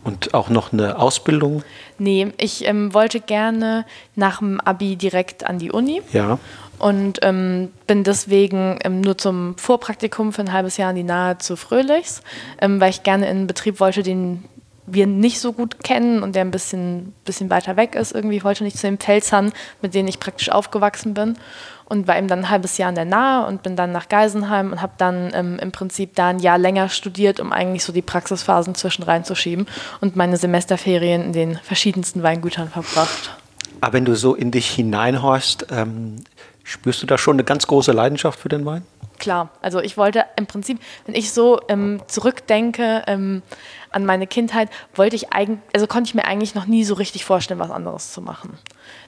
Und 0.03 0.33
auch 0.33 0.49
noch 0.49 0.73
eine 0.73 0.99
Ausbildung? 0.99 1.63
Nee, 1.97 2.33
ich 2.37 2.67
ähm, 2.67 2.93
wollte 2.93 3.21
gerne 3.21 3.85
nach 4.15 4.39
dem 4.39 4.59
Abi 4.59 4.97
direkt 4.97 5.45
an 5.45 5.59
die 5.59 5.71
Uni. 5.71 6.01
Ja. 6.11 6.39
Und 6.77 7.19
ähm, 7.21 7.71
bin 7.87 8.03
deswegen 8.03 8.79
ähm, 8.83 8.99
nur 8.99 9.17
zum 9.17 9.57
Vorpraktikum 9.57 10.33
für 10.33 10.41
ein 10.41 10.51
halbes 10.51 10.75
Jahr 10.75 10.89
in 10.89 10.97
die 10.97 11.03
Nahe 11.03 11.37
zu 11.37 11.55
Fröhlichs, 11.55 12.21
ähm, 12.59 12.81
weil 12.81 12.89
ich 12.89 13.03
gerne 13.03 13.25
in 13.27 13.37
einen 13.37 13.47
Betrieb 13.47 13.79
wollte, 13.79 14.03
den 14.03 14.43
wir 14.85 15.07
nicht 15.07 15.39
so 15.39 15.53
gut 15.53 15.83
kennen 15.83 16.23
und 16.23 16.35
der 16.35 16.43
ein 16.43 16.51
bisschen, 16.51 17.13
bisschen 17.23 17.49
weiter 17.49 17.77
weg 17.77 17.95
ist 17.95 18.13
irgendwie. 18.13 18.37
Ich 18.37 18.43
wollte 18.43 18.65
nicht 18.65 18.77
zu 18.77 18.87
den 18.87 18.97
Pfälzern, 18.97 19.53
mit 19.81 19.93
denen 19.93 20.09
ich 20.09 20.19
praktisch 20.19 20.49
aufgewachsen 20.49 21.13
bin. 21.13 21.37
Und 21.93 22.07
war 22.07 22.17
eben 22.17 22.27
dann 22.27 22.39
ein 22.39 22.49
halbes 22.49 22.79
Jahr 22.79 22.89
in 22.89 22.95
der 22.95 23.05
Nahe 23.05 23.45
und 23.45 23.61
bin 23.61 23.75
dann 23.75 23.91
nach 23.91 24.09
Geisenheim 24.09 24.71
und 24.71 24.81
habe 24.81 24.93
dann 24.97 25.31
ähm, 25.35 25.59
im 25.59 25.71
Prinzip 25.71 26.15
da 26.15 26.29
ein 26.29 26.39
Jahr 26.39 26.57
länger 26.57 26.89
studiert, 26.89 27.39
um 27.39 27.53
eigentlich 27.53 27.83
so 27.83 27.93
die 27.93 28.01
Praxisphasen 28.01 28.73
zwischen 28.73 29.03
reinzuschieben 29.03 29.67
und 30.01 30.15
meine 30.15 30.37
Semesterferien 30.37 31.23
in 31.23 31.33
den 31.33 31.55
verschiedensten 31.57 32.23
Weingütern 32.23 32.69
verbracht. 32.69 33.37
Aber 33.79 33.93
wenn 33.93 34.05
du 34.05 34.15
so 34.15 34.33
in 34.33 34.49
dich 34.49 34.71
hineinhorchst, 34.71 35.67
ähm, 35.69 36.15
spürst 36.63 37.03
du 37.03 37.05
da 37.05 37.19
schon 37.19 37.35
eine 37.35 37.43
ganz 37.43 37.67
große 37.67 37.91
Leidenschaft 37.91 38.39
für 38.39 38.49
den 38.49 38.65
Wein? 38.65 38.81
Klar, 39.19 39.49
also 39.61 39.79
ich 39.79 39.95
wollte 39.95 40.25
im 40.35 40.47
Prinzip, 40.47 40.79
wenn 41.05 41.13
ich 41.13 41.31
so 41.31 41.61
ähm, 41.69 42.01
zurückdenke 42.07 43.03
ähm, 43.05 43.43
an 43.93 44.05
meine 44.05 44.27
Kindheit, 44.27 44.69
wollte 44.95 45.15
ich 45.15 45.33
eigentlich, 45.33 45.59
also 45.73 45.87
konnte 45.87 46.09
ich 46.09 46.15
mir 46.15 46.25
eigentlich 46.25 46.55
noch 46.55 46.65
nie 46.65 46.83
so 46.83 46.93
richtig 46.93 47.25
vorstellen, 47.25 47.59
was 47.59 47.71
anderes 47.71 48.11
zu 48.11 48.21
machen. 48.21 48.57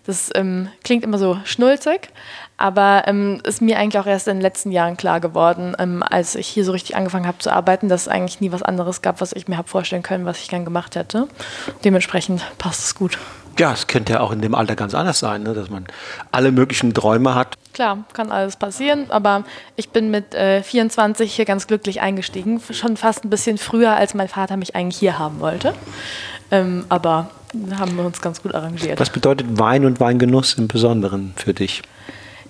Das 0.06 0.30
ähm, 0.36 0.70
klingt 0.84 1.04
immer 1.04 1.18
so 1.18 1.39
schnulzig, 1.44 2.10
aber 2.58 3.04
ähm, 3.08 3.42
ist 3.44 3.62
mir 3.62 3.77
eigentlich 3.77 4.00
auch 4.00 4.08
erst 4.08 4.27
in 4.27 4.38
den 4.38 4.42
letzten 4.42 4.72
Jahren 4.72 4.98
klar 4.98 5.20
geworden, 5.20 5.75
ähm, 5.80 6.04
als 6.04 6.36
ich 6.36 6.48
hier 6.48 6.63
so 6.63 6.72
richtig 6.72 6.96
angefangen 6.96 7.27
habe 7.27 7.39
zu 7.39 7.51
arbeiten, 7.51 7.89
dass 7.89 8.04
es 8.04 8.08
eigentlich 8.08 8.42
nie 8.42 8.51
was 8.51 8.63
anderes 8.63 9.01
gab, 9.01 9.22
was 9.22 9.34
ich 9.34 9.48
mir 9.48 9.58
habe 9.58 9.68
vorstellen 9.68 10.04
können, 10.04 10.25
was 10.25 10.42
ich 10.42 10.50
gern 10.50 10.65
gemacht 10.65 10.96
hätte. 10.96 11.27
Dementsprechend 11.84 12.44
passt 12.58 12.84
es 12.84 12.96
gut. 12.96 13.18
Ja, 13.58 13.72
es 13.72 13.88
könnte 13.88 14.14
ja 14.14 14.20
auch 14.20 14.32
in 14.32 14.42
dem 14.42 14.54
Alter 14.54 14.76
ganz 14.76 14.94
anders 14.94 15.20
sein, 15.20 15.44
ne? 15.44 15.54
dass 15.54 15.70
man 15.70 15.86
alle 16.32 16.52
möglichen 16.52 16.94
Träume 16.94 17.36
hat. 17.36 17.56
Klar, 17.74 18.06
kann 18.14 18.32
alles 18.32 18.58
passieren, 18.58 19.06
aber 19.10 19.44
ich 19.76 19.90
bin 19.90 20.12
mit 20.12 20.34
äh, 20.34 20.62
24 20.62 21.34
hier 21.34 21.46
ganz 21.46 21.68
glücklich 21.68 22.02
eingestiegen, 22.02 22.62
schon 22.72 22.98
fast 22.98 23.24
ein 23.24 23.30
bisschen 23.30 23.58
früher, 23.58 23.96
als 23.96 24.14
mein 24.14 24.28
Vater 24.28 24.58
mich 24.58 24.76
eigentlich 24.76 24.98
hier 24.98 25.20
haben 25.20 25.40
wollte. 25.40 25.74
Ähm, 26.52 26.86
aber 26.90 27.30
haben 27.78 27.98
wir 27.98 28.06
uns 28.06 28.22
ganz 28.22 28.42
gut 28.42 28.54
arrangiert. 28.54 29.00
Was 29.00 29.10
bedeutet 29.10 29.58
Wein 29.58 29.86
und 29.86 30.00
Weingenuss 30.00 30.56
im 30.56 30.68
Besonderen 30.68 31.34
für 31.36 31.54
dich? 31.54 31.82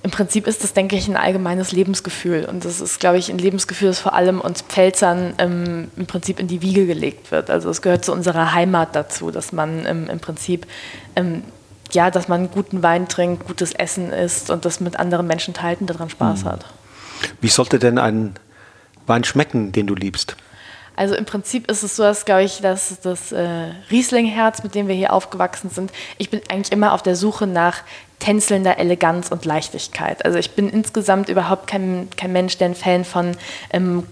Im 0.06 0.12
Prinzip 0.12 0.46
ist 0.46 0.64
das, 0.64 0.74
denke 0.74 0.96
ich, 0.96 1.08
ein 1.08 1.18
allgemeines 1.18 1.72
Lebensgefühl. 1.72 2.46
Und 2.46 2.64
das 2.64 2.80
ist, 2.80 3.00
glaube 3.00 3.18
ich, 3.18 3.32
ein 3.32 3.40
Lebensgefühl, 3.40 3.88
das 3.88 3.98
vor 3.98 4.14
allem 4.14 4.40
uns 4.40 4.62
Pfälzern 4.62 5.34
ähm, 5.40 5.90
im 5.96 6.06
Prinzip 6.06 6.40
in 6.40 6.48
die 6.48 6.62
Wiege 6.62 6.86
gelegt 6.86 7.32
wird. 7.32 7.50
Also 7.50 7.72
es 7.72 7.82
gehört 7.82 8.06
zu 8.06 8.14
unserer 8.14 8.54
Heimat 8.54 8.96
dazu, 8.96 9.32
dass 9.32 9.52
man 9.52 9.84
ähm, 9.88 10.08
im 10.08 10.20
Prinzip, 10.20 10.68
ähm, 11.16 11.42
ja, 11.92 12.12
dass 12.12 12.28
man 12.28 12.52
guten 12.52 12.84
Wein 12.84 13.08
trinkt, 13.08 13.48
gutes 13.48 13.74
Essen 13.74 14.12
isst 14.12 14.52
und 14.52 14.64
das 14.64 14.80
mit 14.80 15.00
anderen 15.00 15.26
Menschen 15.26 15.56
teilt 15.56 15.82
und 15.82 15.90
daran 15.90 16.12
Spaß 16.12 16.44
mhm. 16.44 16.50
hat. 16.50 16.66
Wie 17.42 17.50
sollte 17.50 17.80
denn 17.80 17.98
ein 17.98 18.36
Wein 19.08 19.24
schmecken, 19.24 19.72
den 19.72 19.88
du 19.88 19.96
liebst? 19.96 20.38
Also 20.96 21.16
im 21.16 21.26
Prinzip 21.26 21.70
ist 21.70 21.84
es 21.84 21.96
so, 21.96 22.04
dass, 22.04 22.26
glaube 22.26 22.44
ich, 22.44 22.62
dass 22.62 23.00
das 23.02 23.32
äh, 23.32 23.72
Riesling-Herz, 23.92 24.64
mit 24.64 24.76
dem 24.76 24.88
wir 24.88 24.96
hier 24.96 25.14
aufgewachsen 25.14 25.70
sind, 25.70 25.92
ich 26.18 26.30
bin 26.30 26.42
eigentlich 26.50 26.72
immer 26.72 26.94
auf 26.94 27.04
der 27.04 27.16
Suche 27.16 27.48
nach 27.48 27.84
tänzelnder 28.20 28.80
Eleganz 28.80 29.30
und 29.30 29.46
Leichtigkeit. 29.46 30.24
Also 30.26 30.38
ich 30.38 30.52
bin 30.52 30.70
insgesamt 30.70 31.30
überhaupt 31.30 31.68
kein, 31.68 32.08
kein 32.16 32.32
Mensch, 32.32 32.58
der 32.58 32.70
ein 32.70 32.76
Fan 32.76 33.04
von 33.04 33.36
ähm, 33.72 34.04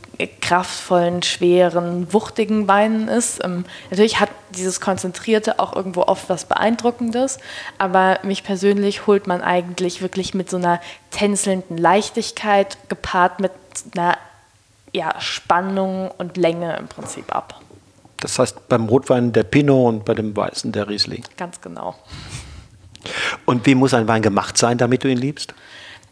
kraftvollen, 0.41 1.23
schweren, 1.23 2.11
wuchtigen 2.13 2.67
Weinen 2.67 3.07
ist. 3.07 3.43
Ähm, 3.43 3.65
natürlich 3.89 4.19
hat 4.19 4.29
dieses 4.51 4.81
Konzentrierte 4.81 5.59
auch 5.59 5.75
irgendwo 5.75 6.01
oft 6.01 6.29
was 6.29 6.45
Beeindruckendes, 6.45 7.39
aber 7.77 8.19
mich 8.23 8.43
persönlich 8.43 9.07
holt 9.07 9.25
man 9.25 9.41
eigentlich 9.41 10.01
wirklich 10.01 10.33
mit 10.33 10.49
so 10.49 10.57
einer 10.57 10.81
tänzelnden 11.11 11.77
Leichtigkeit 11.77 12.77
gepaart 12.89 13.39
mit 13.39 13.51
einer 13.95 14.17
ja, 14.93 15.19
Spannung 15.19 16.11
und 16.11 16.37
Länge 16.37 16.77
im 16.77 16.87
Prinzip 16.87 17.33
ab. 17.35 17.59
Das 18.19 18.39
heißt 18.39 18.69
beim 18.69 18.87
Rotwein 18.87 19.33
der 19.33 19.43
Pinot 19.43 19.93
und 19.93 20.05
bei 20.05 20.13
dem 20.13 20.35
Weißen 20.35 20.71
der 20.71 20.87
Riesling. 20.87 21.23
Ganz 21.35 21.59
genau. 21.59 21.95
Und 23.45 23.65
wie 23.65 23.75
muss 23.75 23.93
ein 23.93 24.07
Wein 24.07 24.21
gemacht 24.21 24.57
sein, 24.57 24.77
damit 24.77 25.03
du 25.03 25.09
ihn 25.09 25.17
liebst? 25.17 25.53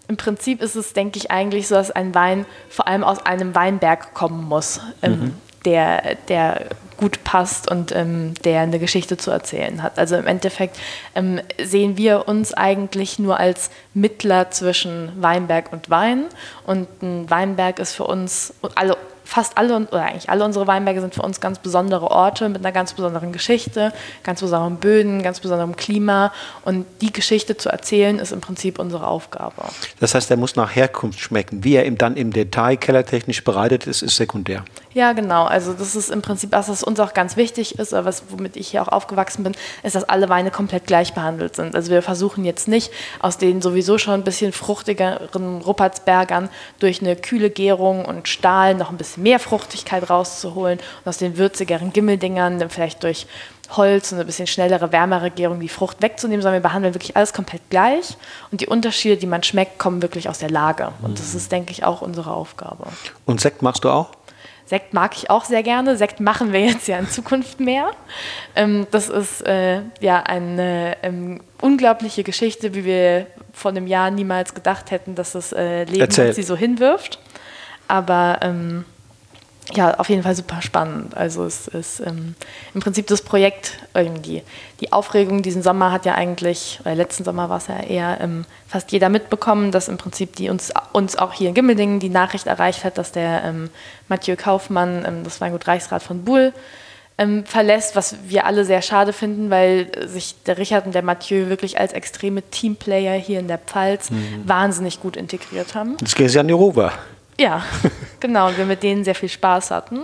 Im 0.10 0.18
Prinzip 0.18 0.62
ist 0.62 0.76
es, 0.76 0.92
denke 0.92 1.18
ich, 1.18 1.32
eigentlich 1.32 1.70
so, 1.70 1.76
dass 1.76 1.90
ein 1.90 2.14
Wein 2.14 2.46
vor 2.70 2.88
allem 2.88 3.06
aus 3.06 3.26
einem 3.26 3.56
Weinberg 3.56 4.14
kommen 4.14 4.44
muss, 4.44 4.82
mhm. 5.02 5.34
Der, 5.65 6.15
der 6.27 6.65
gut 6.98 7.24
passt 7.24 7.70
und 7.70 7.94
ähm, 7.96 8.36
der 8.44 8.62
eine 8.62 8.77
Geschichte 8.77 9.18
zu 9.18 9.32
erzählen 9.32 9.82
hat. 9.82 9.98
Also 9.98 10.15
im 10.15 10.27
Endeffekt 10.27 10.77
ähm, 11.15 11.41
sehen 11.62 11.98
wir 11.98 12.27
uns 12.27 12.53
eigentlich 12.53 13.18
nur 13.18 13.39
als 13.39 13.72
Mittler 13.96 14.51
zwischen 14.51 15.12
Weinberg 15.20 15.74
und 15.74 15.89
Wein. 15.89 16.25
Und 16.65 16.88
ein 17.01 17.30
Weinberg 17.30 17.80
ist 17.80 17.96
für 17.96 18.03
uns, 18.06 18.53
alle 18.75 18.96
fast 19.32 19.58
alle 19.58 19.88
oder 19.88 20.03
eigentlich 20.03 20.30
alle 20.30 20.44
unsere 20.44 20.68
Weinberge 20.68 21.00
sind 21.00 21.15
für 21.15 21.22
uns 21.22 21.39
ganz 21.39 21.58
besondere 21.60 22.12
Orte 22.12 22.50
mit 22.50 22.58
einer 22.60 22.74
ganz 22.74 22.94
besonderen 22.94 23.32
Geschichte, 23.32 23.94
ganz 24.24 24.41
besonderen 24.41 24.75
Böden, 24.75 25.24
ganz 25.24 25.39
besonderem 25.39 25.77
Klima. 25.77 26.34
Und 26.65 26.86
die 27.00 27.13
Geschichte 27.13 27.56
zu 27.56 27.70
erzählen, 27.70 28.20
ist 28.20 28.34
im 28.34 28.41
Prinzip 28.41 28.77
unsere 28.77 29.08
Aufgabe. 29.08 29.63
Das 30.01 30.13
heißt, 30.15 30.30
er 30.32 30.38
muss 30.38 30.58
nach 30.58 30.75
Herkunft 30.75 31.22
schmecken. 31.22 31.63
Wie 31.63 31.75
er 31.75 31.86
ihm 31.86 31.98
dann 31.98 32.18
im 32.18 32.34
Detail 32.34 32.75
kellertechnisch 32.75 33.44
bereitet 33.46 33.88
ist, 33.88 34.01
ist 34.01 34.18
sekundär. 34.18 34.65
Ja, 34.94 35.14
genau. 35.14 35.46
Also 35.46 35.74
das 35.74 35.96
ist 35.96 36.10
im 36.10 36.22
Prinzip 36.22 36.52
das, 36.52 36.68
was 36.68 36.84
uns 36.84 37.00
auch 37.00 37.14
ganz 37.14 37.38
wichtig 37.38 37.80
ist, 37.80 37.94
aber 37.94 38.06
was, 38.06 38.24
womit 38.30 38.58
ich 38.58 38.70
hier 38.70 38.82
auch 38.82 38.90
aufgewachsen 38.90 39.44
bin, 39.44 39.54
ist, 39.84 39.96
dass 39.96 40.04
alle 40.04 40.28
Weine 40.28 40.52
komplett 40.52 40.86
gleich 40.86 41.14
behandelt 41.14 41.56
sind. 41.56 41.76
Also 41.76 41.92
wir 41.92 42.02
versuchen 42.02 42.44
jetzt 42.44 42.68
nicht 42.68 42.92
aus 43.20 43.38
den 43.38 43.62
sowieso 43.62 43.98
schon 43.98 44.16
ein 44.16 44.24
bisschen 44.24 44.52
fruchtigeren 44.52 45.62
Ruppertsbergern 45.62 46.50
durch 46.80 47.02
eine 47.02 47.16
kühle 47.16 47.50
Gärung 47.50 48.04
und 48.04 48.28
Stahl 48.28 48.76
noch 48.76 48.90
ein 48.90 48.98
bisschen 48.98 49.24
mehr 49.24 49.40
Fruchtigkeit 49.40 50.10
rauszuholen 50.10 50.80
und 50.80 51.10
aus 51.10 51.18
den 51.18 51.38
würzigeren 51.38 51.94
Gimmeldingern 51.94 52.60
dann 52.60 52.70
vielleicht 52.70 53.04
durch 53.04 53.28
Holz 53.78 54.12
und 54.12 54.18
eine 54.18 54.26
bisschen 54.26 54.48
schnellere, 54.48 54.92
wärmere 54.92 55.32
Gärung 55.32 55.62
die 55.62 55.70
Frucht 55.70 56.02
wegzunehmen, 56.02 56.42
sondern 56.42 56.62
wir 56.62 56.68
behandeln 56.68 56.94
wirklich 56.94 57.16
alles 57.16 57.32
komplett 57.32 57.62
gleich. 57.70 58.18
Und 58.52 58.60
die 58.60 58.68
Unterschiede, 58.68 59.16
die 59.16 59.28
man 59.28 59.44
schmeckt, 59.44 59.80
kommen 59.80 60.02
wirklich 60.02 60.28
aus 60.28 60.40
der 60.40 60.50
Lage. 60.50 60.92
Und 61.02 61.20
das 61.20 61.34
ist, 61.34 61.54
denke 61.54 61.72
ich, 61.72 61.86
auch 61.86 62.02
unsere 62.02 62.32
Aufgabe. 62.32 62.84
Und 63.26 63.40
Sekt 63.40 63.62
machst 63.62 63.86
du 63.86 63.90
auch? 63.90 64.10
Sekt 64.72 64.94
mag 64.94 65.18
ich 65.18 65.30
auch 65.30 65.44
sehr 65.44 65.63
gerne. 65.63 65.98
Sekt 65.98 66.22
machen 66.22 66.54
wir 66.54 66.62
jetzt 66.62 66.88
ja 66.88 66.98
in 66.98 67.10
Zukunft 67.10 67.60
mehr. 67.60 67.92
Ähm, 68.56 68.88
das 68.92 69.10
ist 69.10 69.46
äh, 69.46 69.82
ja 70.00 70.24
eine 70.24 70.96
ähm, 71.04 71.42
unglaubliche 71.60 72.24
Geschichte, 72.24 72.74
wie 72.74 72.86
wir 72.86 73.28
vor 73.51 73.72
einem 73.72 73.86
Jahr 73.86 74.12
niemals 74.12 74.54
gedacht 74.54 74.90
hätten, 74.92 75.13
dass 75.13 75.34
das 75.34 75.51
äh, 75.51 75.84
Leben 75.84 76.10
sie 76.10 76.44
so 76.44 76.56
hinwirft. 76.56 77.20
Aber 77.90 78.40
ähm, 78.44 78.86
ja, 79.74 79.96
auf 79.96 80.10
jeden 80.10 80.24
Fall 80.24 80.36
super 80.36 80.62
spannend. 80.62 81.16
Also 81.16 81.46
es 81.46 81.68
ist 81.68 82.00
ähm, 82.01 82.36
im 82.74 82.82
Prinzip 82.82 83.08
das 83.08 83.22
Projekt, 83.22 83.80
irgendwie 83.94 84.44
die 84.80 84.92
Aufregung 84.92 85.42
diesen 85.42 85.63
Sommer 85.63 85.92
hat 85.92 86.06
ja 86.06 86.16
eigentlich, 86.16 86.80
oder 86.82 86.96
letzten 86.96 87.24
Sommer 87.24 87.50
war 87.50 87.58
es 87.58 87.68
ja 87.68 87.80
eher 87.80 88.20
ähm, 88.22 88.46
fast 88.68 88.92
jeder 88.92 89.10
mitbekommen, 89.10 89.72
dass 89.72 89.88
im 89.88 89.98
Prinzip 89.98 90.36
die 90.36 90.50
uns, 90.50 90.74
uns 90.92 91.18
auch 91.18 91.34
hier 91.34 91.50
in 91.50 91.56
Gimmendingen 91.56 92.00
die 92.00 92.10
Nachricht 92.10 92.48
erreicht 92.48 92.84
hat, 92.84 92.98
dass 92.98 93.12
der 93.12 93.44
ähm, 93.44 93.70
Mathieu 94.08 94.36
Kaufmann 94.36 95.04
ähm, 95.06 95.24
das 95.24 95.42
Weingut 95.42 95.68
Reichsrat 95.68 96.04
von 96.04 96.24
Buhl 96.24 96.54
ähm, 97.18 97.46
verlässt, 97.46 97.96
was 97.96 98.16
wir 98.28 98.46
alle 98.46 98.66
sehr 98.66 98.82
schade 98.82 99.13
finden, 99.13 99.50
weil 99.50 99.92
sich 100.08 100.36
der 100.46 100.58
Richard 100.58 100.86
und 100.86 100.96
der 100.96 101.04
Mathieu 101.04 101.50
wirklich 101.50 101.80
als 101.80 101.94
extreme 101.94 102.42
Teamplayer 102.50 103.13
hier 103.13 103.40
in 103.40 103.48
der 103.48 103.60
Pfalz 103.60 104.10
mhm. 104.10 104.44
wahnsinnig 104.46 105.00
gut 105.00 105.16
integriert 105.16 105.75
haben. 105.75 105.98
Das 106.01 106.16
geht 106.16 106.32
ja 106.32 106.42
an 106.42 106.48
die 106.48 106.54
Rover. 106.54 106.94
Ja, 107.40 107.64
genau. 108.20 108.50
Und 108.50 108.58
wir 108.58 108.66
mit 108.66 108.84
denen 108.84 109.04
sehr 109.04 109.16
viel 109.16 109.30
Spaß 109.30 109.72
hatten. 109.72 110.02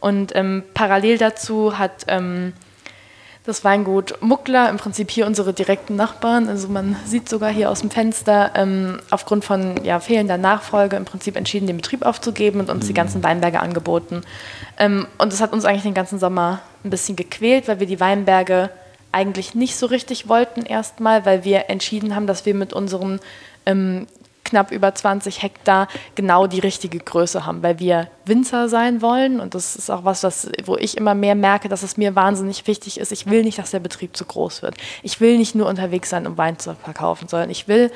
Und 0.00 0.34
ähm, 0.34 0.64
parallel 0.74 1.18
dazu 1.18 1.78
hat 1.78 2.04
ähm, 2.08 2.54
das 3.44 3.64
Weingut 3.64 4.20
Muckler, 4.20 4.68
im 4.68 4.76
Prinzip 4.76 5.10
hier 5.10 5.26
unsere 5.26 5.52
direkten 5.52 5.96
Nachbarn, 5.96 6.48
also 6.48 6.68
man 6.68 6.96
sieht 7.06 7.28
sogar 7.28 7.50
hier 7.50 7.70
aus 7.70 7.80
dem 7.80 7.90
Fenster, 7.90 8.52
ähm, 8.54 9.00
aufgrund 9.10 9.44
von 9.44 9.82
ja, 9.84 9.98
fehlender 9.98 10.36
Nachfolge 10.36 10.96
im 10.96 11.04
Prinzip 11.04 11.36
entschieden, 11.36 11.66
den 11.66 11.76
Betrieb 11.76 12.04
aufzugeben 12.04 12.60
und 12.60 12.70
uns 12.70 12.84
mhm. 12.84 12.88
die 12.88 12.94
ganzen 12.94 13.22
Weinberge 13.22 13.60
angeboten. 13.60 14.22
Ähm, 14.78 15.06
und 15.18 15.32
das 15.32 15.40
hat 15.40 15.52
uns 15.52 15.64
eigentlich 15.64 15.82
den 15.82 15.94
ganzen 15.94 16.18
Sommer 16.18 16.60
ein 16.84 16.90
bisschen 16.90 17.16
gequält, 17.16 17.66
weil 17.66 17.80
wir 17.80 17.86
die 17.86 18.00
Weinberge 18.00 18.70
eigentlich 19.12 19.54
nicht 19.54 19.76
so 19.76 19.86
richtig 19.86 20.28
wollten 20.28 20.62
erstmal, 20.62 21.26
weil 21.26 21.42
wir 21.42 21.68
entschieden 21.68 22.14
haben, 22.14 22.26
dass 22.26 22.46
wir 22.46 22.54
mit 22.54 22.72
unseren 22.72 23.20
ähm, 23.66 24.06
knapp 24.50 24.70
über 24.70 24.94
20 24.94 25.42
Hektar 25.42 25.88
genau 26.14 26.46
die 26.46 26.60
richtige 26.60 26.98
Größe 26.98 27.46
haben, 27.46 27.62
weil 27.62 27.78
wir 27.78 28.08
Winzer 28.26 28.68
sein 28.68 29.00
wollen. 29.00 29.40
Und 29.40 29.54
das 29.54 29.76
ist 29.76 29.90
auch 29.90 30.04
was, 30.04 30.22
was, 30.22 30.50
wo 30.64 30.76
ich 30.76 30.96
immer 30.96 31.14
mehr 31.14 31.34
merke, 31.34 31.68
dass 31.68 31.82
es 31.82 31.96
mir 31.96 32.14
wahnsinnig 32.14 32.66
wichtig 32.66 33.00
ist. 33.00 33.12
Ich 33.12 33.26
will 33.26 33.44
nicht, 33.44 33.58
dass 33.58 33.70
der 33.70 33.80
Betrieb 33.80 34.16
zu 34.16 34.24
groß 34.24 34.62
wird. 34.62 34.74
Ich 35.02 35.20
will 35.20 35.38
nicht 35.38 35.54
nur 35.54 35.68
unterwegs 35.68 36.10
sein, 36.10 36.26
um 36.26 36.36
Wein 36.36 36.58
zu 36.58 36.74
verkaufen, 36.74 37.28
sondern 37.28 37.50
ich 37.50 37.68
will 37.68 37.90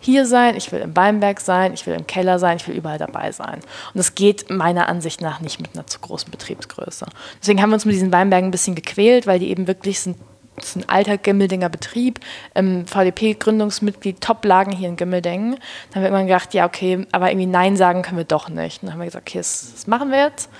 hier 0.00 0.26
sein, 0.26 0.56
ich 0.56 0.70
will 0.70 0.80
im 0.80 0.96
Weinberg 0.96 1.40
sein, 1.40 1.72
ich 1.74 1.86
will 1.86 1.94
im 1.94 2.06
Keller 2.06 2.38
sein, 2.38 2.56
ich 2.56 2.68
will 2.68 2.76
überall 2.76 2.98
dabei 2.98 3.32
sein. 3.32 3.56
Und 3.56 3.96
das 3.96 4.14
geht 4.14 4.48
meiner 4.48 4.88
Ansicht 4.88 5.20
nach 5.20 5.40
nicht 5.40 5.60
mit 5.60 5.74
einer 5.74 5.86
zu 5.86 5.98
großen 5.98 6.30
Betriebsgröße. 6.30 7.06
Deswegen 7.40 7.60
haben 7.60 7.70
wir 7.70 7.74
uns 7.74 7.84
mit 7.84 7.94
diesen 7.94 8.12
Weinbergen 8.12 8.48
ein 8.48 8.52
bisschen 8.52 8.76
gequält, 8.76 9.26
weil 9.26 9.40
die 9.40 9.50
eben 9.50 9.66
wirklich 9.66 10.00
sind 10.00 10.16
ist 10.64 10.76
ein 10.76 10.88
alter 10.88 11.18
Gimmeldinger 11.18 11.68
Betrieb, 11.68 12.20
ähm, 12.54 12.86
VDP-Gründungsmitglied, 12.86 14.20
Top-Lagen 14.20 14.72
hier 14.72 14.88
in 14.88 14.96
Gimmeldingen. 14.96 15.52
Dann 15.52 15.94
haben 15.94 16.02
wir 16.02 16.08
irgendwann 16.08 16.26
gedacht, 16.26 16.54
ja, 16.54 16.66
okay, 16.66 17.06
aber 17.12 17.30
irgendwie 17.30 17.46
Nein 17.46 17.76
sagen 17.76 18.02
können 18.02 18.18
wir 18.18 18.24
doch 18.24 18.48
nicht. 18.48 18.82
dann 18.82 18.92
haben 18.92 19.00
wir 19.00 19.06
gesagt, 19.06 19.28
okay, 19.28 19.38
das, 19.38 19.72
das 19.74 19.86
machen 19.86 20.10
wir 20.10 20.24
jetzt. 20.24 20.50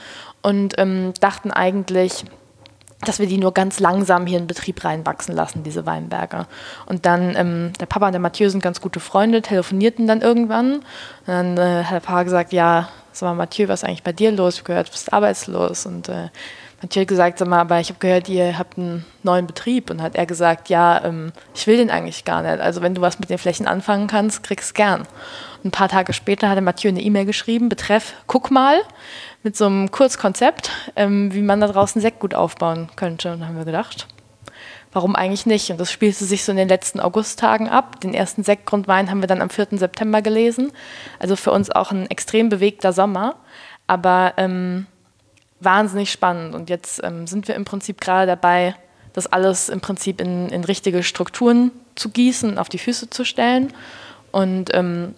Und 0.43 0.78
ähm, 0.78 1.12
dachten 1.21 1.50
eigentlich, 1.50 2.25
dass 3.02 3.19
wir 3.21 3.26
die 3.26 3.38
nur 3.38 3.55
ganz 3.55 3.78
langsam 3.78 4.26
hier 4.26 4.38
in 4.38 4.47
Betrieb 4.47 4.85
reinwachsen 4.85 5.35
lassen, 5.35 5.62
diese 5.62 5.87
Weinberge. 5.87 6.47
Und 6.87 7.07
dann, 7.07 7.37
ähm, 7.37 7.73
der 7.78 7.87
Papa 7.87 8.07
und 8.07 8.12
der 8.12 8.21
Mathieu 8.21 8.49
sind 8.49 8.62
ganz 8.62 8.81
gute 8.81 8.99
Freunde, 8.99 9.40
telefonierten 9.40 10.07
dann 10.07 10.21
irgendwann. 10.21 10.76
Und 10.76 10.85
dann 11.26 11.57
äh, 11.57 11.85
hat 11.85 11.93
der 11.95 12.00
Papa 12.00 12.25
gesagt, 12.25 12.52
ja, 12.52 12.88
sag 13.12 13.28
mal, 13.28 13.35
Mathieu, 13.35 13.69
was 13.69 13.83
ist 13.83 13.88
eigentlich 13.88 14.02
bei 14.02 14.12
dir 14.12 14.33
los? 14.33 14.55
Ich 14.55 14.61
habe 14.61 14.69
gehört, 14.69 14.88
du 14.88 14.93
bist 14.93 15.12
arbeitslos. 15.12 15.87
Und 15.87 16.09
äh, 16.09 16.28
Hat 16.81 17.09
gesagt, 17.09 17.39
sag 17.39 17.49
mal, 17.49 17.61
aber 17.61 17.81
ich 17.81 17.89
habe 17.89 17.99
gehört, 17.99 18.29
ihr 18.29 18.57
habt 18.57 18.79
einen 18.79 19.05
neuen 19.25 19.49
Betrieb. 19.49 19.91
Und 19.91 20.01
hat 20.01 20.15
er 20.15 20.27
gesagt, 20.27 20.69
ja, 20.69 21.05
ähm, 21.05 21.33
ich 21.55 21.67
will 21.67 21.77
den 21.77 21.91
eigentlich 21.91 22.25
gar 22.25 22.43
nicht. 22.43 22.61
Also 22.61 22.83
wenn 22.83 22.95
du 22.95 23.01
was 23.01 23.19
mit 23.19 23.31
den 23.31 23.39
Flächen 23.39 23.67
anfangen 23.67 24.07
kannst, 24.07 24.45
kriegst 24.45 24.77
gern. 24.77 25.01
Und 25.01 25.65
ein 25.65 25.71
paar 25.73 25.89
Tage 25.89 26.13
später 26.13 26.49
hat 26.49 26.55
der 26.55 26.63
Mathieu 26.63 26.89
eine 26.89 27.03
E-Mail 27.03 27.25
geschrieben, 27.25 27.69
betreff, 27.69 28.15
guck 28.29 28.53
mal, 28.53 28.81
mit 29.43 29.57
so 29.57 29.67
einem 29.67 29.91
Kurzkonzept, 29.91 30.71
ähm, 30.95 31.35
wie 31.35 31.43
man 31.43 31.61
da 31.61 31.67
draußen 31.67 32.01
Sekt 32.01 32.21
gut 32.21 32.35
aufbauen 32.35 32.89
könnte. 32.95 33.33
Und 33.33 33.41
da 33.41 33.47
haben 33.47 33.57
wir 33.57 33.65
gedacht, 33.65 34.07
warum 34.93 35.17
eigentlich 35.17 35.47
nicht? 35.47 35.71
Und 35.71 35.81
das 35.81 35.91
spielte 35.91 36.25
sich 36.25 36.45
so 36.45 36.53
in 36.53 36.59
den 36.59 36.69
letzten 36.69 37.01
Augusttagen 37.01 37.69
ab. 37.69 38.01
Den 38.01 38.15
ersten 38.15 38.45
Sektgrundwein 38.45 39.11
haben 39.11 39.21
wir 39.21 39.27
dann 39.27 39.43
am 39.43 39.51
4. 39.51 39.69
September 39.73 40.23
gelesen. 40.23 40.71
Also 41.19 41.35
für 41.35 41.51
uns 41.51 41.71
auch 41.71 41.91
ein 41.91 42.09
extrem 42.09 42.49
bewegter 42.49 42.93
Sommer, 42.93 43.35
aber 43.89 44.35
ähm, 44.37 44.87
wahnsinnig 45.61 46.11
spannend. 46.11 46.55
Und 46.55 46.71
jetzt 46.71 47.03
ähm, 47.03 47.27
sind 47.27 47.49
wir 47.49 47.55
im 47.55 47.65
Prinzip 47.65 48.00
gerade 48.00 48.27
dabei, 48.27 48.75
das 49.12 49.27
alles 49.27 49.69
im 49.69 49.81
Prinzip 49.81 50.21
in, 50.21 50.49
in 50.49 50.65
richtige 50.65 51.03
Strukturen 51.03 51.71
zu 51.95 52.11
gießen, 52.11 52.59
auf 52.59 52.69
die 52.69 52.79
Füße 52.79 53.11
zu 53.11 53.25
stellen. 53.25 53.73
Und 54.31 54.71
ähm, 54.75 55.15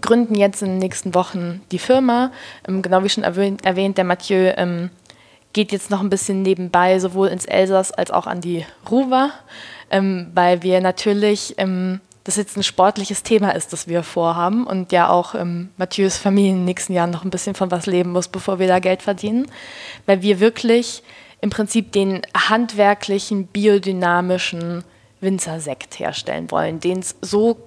gründen 0.00 0.34
jetzt 0.34 0.62
in 0.62 0.68
den 0.68 0.78
nächsten 0.78 1.14
Wochen 1.14 1.60
die 1.70 1.78
Firma. 1.78 2.30
Ähm, 2.66 2.82
genau 2.82 3.02
wie 3.04 3.08
schon 3.08 3.24
erwähnt, 3.24 3.64
erwähnt 3.64 3.98
der 3.98 4.04
Mathieu 4.04 4.52
ähm, 4.56 4.90
geht 5.52 5.72
jetzt 5.72 5.90
noch 5.90 6.00
ein 6.00 6.10
bisschen 6.10 6.42
nebenbei 6.42 6.98
sowohl 6.98 7.28
ins 7.28 7.44
Elsass 7.44 7.92
als 7.92 8.10
auch 8.10 8.26
an 8.26 8.40
die 8.40 8.64
Ruwer, 8.90 9.30
ähm, 9.90 10.30
weil 10.34 10.62
wir 10.62 10.80
natürlich 10.80 11.54
ähm, 11.58 12.00
das 12.24 12.36
jetzt 12.36 12.56
ein 12.56 12.62
sportliches 12.62 13.22
Thema 13.22 13.50
ist, 13.50 13.72
das 13.72 13.88
wir 13.88 14.02
vorhaben 14.02 14.66
und 14.66 14.92
ja 14.92 15.08
auch 15.08 15.34
ähm, 15.34 15.70
Mathieu's 15.76 16.16
Familie 16.16 16.50
in 16.50 16.56
den 16.58 16.64
nächsten 16.64 16.92
Jahren 16.92 17.10
noch 17.10 17.24
ein 17.24 17.30
bisschen 17.30 17.54
von 17.54 17.70
was 17.70 17.86
leben 17.86 18.12
muss, 18.12 18.28
bevor 18.28 18.58
wir 18.58 18.68
da 18.68 18.78
Geld 18.78 19.02
verdienen, 19.02 19.46
weil 20.06 20.22
wir 20.22 20.40
wirklich 20.40 21.02
im 21.40 21.50
Prinzip 21.50 21.90
den 21.92 22.22
handwerklichen, 22.34 23.46
biodynamischen 23.46 24.84
Winzersekt 25.20 25.98
herstellen 25.98 26.50
wollen, 26.50 26.80
den 26.80 27.00
es 27.00 27.16
so 27.20 27.58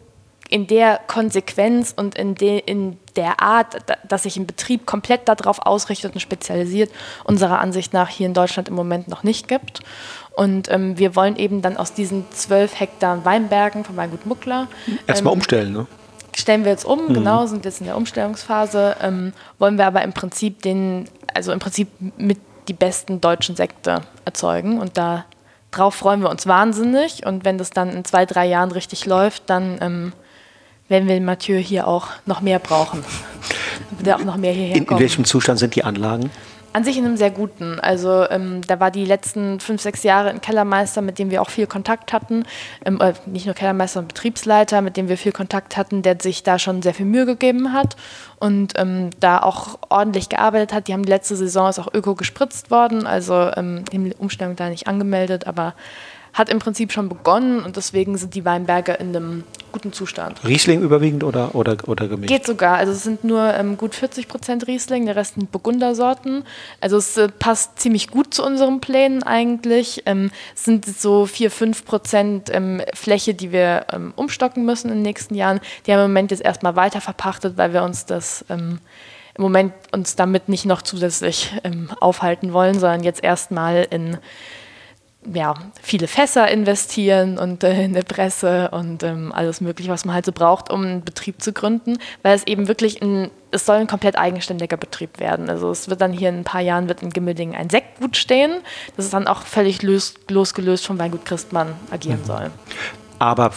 in 0.55 0.67
der 0.67 1.01
Konsequenz 1.07 1.93
und 1.93 2.15
in, 2.15 2.33
de, 2.33 2.59
in 2.65 2.97
der 3.17 3.41
Art, 3.41 3.75
dass 4.07 4.23
sich 4.23 4.37
ein 4.37 4.47
Betrieb 4.47 4.85
komplett 4.85 5.27
darauf 5.27 5.59
ausrichtet 5.59 6.13
und 6.13 6.21
spezialisiert, 6.21 6.89
unserer 7.25 7.59
Ansicht 7.59 7.91
nach 7.91 8.07
hier 8.07 8.25
in 8.25 8.33
Deutschland 8.33 8.69
im 8.69 8.73
Moment 8.73 9.09
noch 9.09 9.23
nicht 9.23 9.49
gibt. 9.49 9.81
Und 10.31 10.71
ähm, 10.71 10.97
wir 10.97 11.13
wollen 11.17 11.35
eben 11.35 11.61
dann 11.61 11.75
aus 11.75 11.93
diesen 11.93 12.23
zwölf 12.31 12.79
Hektar 12.79 13.25
Weinbergen 13.25 13.83
von 13.83 13.97
Weingut 13.97 14.25
Muckler. 14.25 14.69
Erstmal 15.07 15.33
ähm, 15.33 15.39
umstellen, 15.39 15.73
ne? 15.73 15.87
Stellen 16.33 16.63
wir 16.63 16.71
jetzt 16.71 16.85
um, 16.85 17.09
mhm. 17.09 17.15
genau, 17.15 17.45
sind 17.47 17.65
jetzt 17.65 17.81
in 17.81 17.87
der 17.87 17.97
Umstellungsphase. 17.97 18.95
Ähm, 19.01 19.33
wollen 19.59 19.77
wir 19.77 19.85
aber 19.87 20.03
im 20.03 20.13
Prinzip 20.13 20.61
den, 20.61 21.09
also 21.33 21.51
im 21.51 21.59
Prinzip 21.59 21.89
mit 22.15 22.39
die 22.69 22.73
besten 22.73 23.19
deutschen 23.19 23.57
Sekte 23.57 24.03
erzeugen. 24.23 24.79
Und 24.79 24.97
da 24.97 25.25
drauf 25.71 25.95
freuen 25.95 26.21
wir 26.21 26.29
uns 26.29 26.47
wahnsinnig. 26.47 27.25
Und 27.25 27.43
wenn 27.43 27.57
das 27.57 27.71
dann 27.71 27.89
in 27.89 28.05
zwei, 28.05 28.25
drei 28.25 28.45
Jahren 28.45 28.71
richtig 28.71 29.05
läuft, 29.05 29.49
dann 29.49 29.79
ähm, 29.81 30.13
werden 30.87 31.07
wir 31.07 31.19
Mathieu 31.21 31.57
hier 31.57 31.87
auch 31.87 32.07
noch 32.25 32.41
mehr 32.41 32.59
brauchen. 32.59 33.03
Wird 33.99 34.15
auch 34.15 34.23
noch 34.23 34.37
mehr 34.37 34.53
hierher 34.53 34.75
in, 34.75 34.85
in 34.85 34.99
welchem 34.99 35.25
Zustand 35.25 35.59
sind 35.59 35.75
die 35.75 35.83
Anlagen? 35.83 36.29
An 36.73 36.83
sich 36.83 36.97
in 36.97 37.05
einem 37.05 37.15
sehr 37.15 37.31
guten. 37.31 37.79
Also 37.79 38.29
ähm, 38.29 38.59
da 38.67 38.81
war 38.81 38.91
die 38.91 39.05
letzten 39.05 39.61
fünf, 39.61 39.81
sechs 39.81 40.03
Jahre 40.03 40.29
ein 40.29 40.41
Kellermeister, 40.41 41.01
mit 41.01 41.19
dem 41.19 41.31
wir 41.31 41.41
auch 41.41 41.49
viel 41.49 41.67
Kontakt 41.67 42.11
hatten. 42.11 42.43
Ähm, 42.83 42.99
äh, 42.99 43.13
nicht 43.27 43.45
nur 43.45 43.55
Kellermeister, 43.55 43.93
sondern 43.93 44.09
Betriebsleiter, 44.09 44.81
mit 44.81 44.97
dem 44.97 45.07
wir 45.07 45.17
viel 45.17 45.31
Kontakt 45.31 45.77
hatten, 45.77 46.01
der 46.01 46.17
sich 46.21 46.43
da 46.43 46.59
schon 46.59 46.81
sehr 46.81 46.93
viel 46.93 47.05
Mühe 47.05 47.25
gegeben 47.25 47.71
hat 47.71 47.95
und 48.39 48.73
ähm, 48.75 49.11
da 49.21 49.41
auch 49.41 49.79
ordentlich 49.87 50.27
gearbeitet 50.27 50.73
hat. 50.73 50.89
Die 50.89 50.93
haben 50.93 51.03
die 51.03 51.11
letzte 51.11 51.37
Saison 51.37 51.69
ist 51.69 51.79
auch 51.79 51.93
öko 51.93 52.13
gespritzt 52.13 52.71
worden, 52.71 53.07
also 53.07 53.51
ähm, 53.55 53.85
die 53.93 54.13
Umstellung 54.17 54.57
da 54.57 54.67
nicht 54.67 54.87
angemeldet, 54.87 55.47
aber 55.47 55.75
hat 56.35 56.49
im 56.49 56.59
Prinzip 56.59 56.91
schon 56.91 57.07
begonnen 57.07 57.63
und 57.63 57.77
deswegen 57.77 58.17
sind 58.17 58.35
die 58.35 58.43
Weinberge 58.43 58.91
in 58.91 59.15
einem 59.15 59.43
guten 59.71 59.93
Zustand. 59.93 60.43
Riesling 60.45 60.81
überwiegend 60.81 61.23
oder, 61.23 61.55
oder, 61.55 61.77
oder 61.87 62.09
gemischt? 62.09 62.29
Geht 62.29 62.45
sogar. 62.45 62.75
Also 62.75 62.91
es 62.91 63.03
sind 63.03 63.23
nur 63.23 63.53
ähm, 63.53 63.77
gut 63.77 63.95
40 63.95 64.27
Prozent 64.27 64.67
Riesling, 64.67 65.05
der 65.05 65.15
Rest 65.15 65.35
sind 65.35 65.49
Burgundersorten. 65.53 66.43
Also 66.81 66.97
es 66.97 67.15
äh, 67.15 67.29
passt 67.29 67.79
ziemlich 67.79 68.09
gut 68.09 68.33
zu 68.33 68.45
unseren 68.45 68.81
Plänen 68.81 69.23
eigentlich. 69.23 70.03
Ähm, 70.05 70.29
es 70.53 70.65
sind 70.65 70.85
so 70.85 71.25
4, 71.25 71.49
5 71.49 71.85
Prozent 71.85 72.49
ähm, 72.53 72.81
Fläche, 72.93 73.33
die 73.33 73.53
wir 73.53 73.85
ähm, 73.93 74.11
umstocken 74.17 74.65
müssen 74.65 74.89
in 74.89 74.95
den 74.95 75.03
nächsten 75.03 75.35
Jahren. 75.35 75.61
Die 75.85 75.93
haben 75.93 75.99
wir 75.99 76.05
im 76.05 76.11
Moment 76.11 76.31
jetzt 76.31 76.43
erstmal 76.43 76.75
weiter 76.75 76.99
verpachtet, 76.99 77.55
weil 77.55 77.71
wir 77.71 77.83
uns 77.83 78.05
das 78.05 78.43
ähm, 78.49 78.79
im 79.35 79.41
Moment 79.41 79.73
uns 79.93 80.17
damit 80.17 80.49
nicht 80.49 80.65
noch 80.65 80.81
zusätzlich 80.81 81.53
ähm, 81.63 81.89
aufhalten 82.01 82.51
wollen, 82.51 82.77
sondern 82.77 83.03
jetzt 83.03 83.23
erstmal 83.23 83.87
in 83.89 84.17
ja, 85.33 85.55
viele 85.81 86.07
Fässer 86.07 86.49
investieren 86.49 87.37
und 87.37 87.63
äh, 87.63 87.83
in 87.83 87.93
der 87.93 88.03
Presse 88.03 88.69
und 88.71 89.03
ähm, 89.03 89.31
alles 89.33 89.61
Mögliche, 89.61 89.89
was 89.89 90.05
man 90.05 90.15
halt 90.15 90.25
so 90.25 90.31
braucht, 90.31 90.69
um 90.69 90.83
einen 90.83 91.03
Betrieb 91.03 91.41
zu 91.41 91.53
gründen, 91.53 91.97
weil 92.21 92.35
es 92.35 92.45
eben 92.47 92.67
wirklich 92.67 93.01
ein, 93.01 93.31
es 93.51 93.65
soll 93.65 93.77
ein 93.77 93.87
komplett 93.87 94.17
eigenständiger 94.17 94.77
Betrieb 94.77 95.19
werden. 95.19 95.49
Also 95.49 95.71
es 95.71 95.89
wird 95.89 96.01
dann 96.01 96.11
hier 96.11 96.29
in 96.29 96.39
ein 96.39 96.43
paar 96.43 96.61
Jahren 96.61 96.87
wird 96.87 97.01
in 97.01 97.09
Gimmildingen 97.09 97.55
ein 97.55 97.69
Sektgut 97.69 98.17
stehen, 98.17 98.61
das 98.95 99.05
ist 99.05 99.13
dann 99.13 99.27
auch 99.27 99.41
völlig 99.41 99.81
los, 99.81 100.13
losgelöst 100.29 100.85
vom 100.85 100.99
Weingut 100.99 101.25
Christmann 101.25 101.73
agieren 101.91 102.21
mhm. 102.21 102.25
soll. 102.25 102.51
Aber 103.19 103.51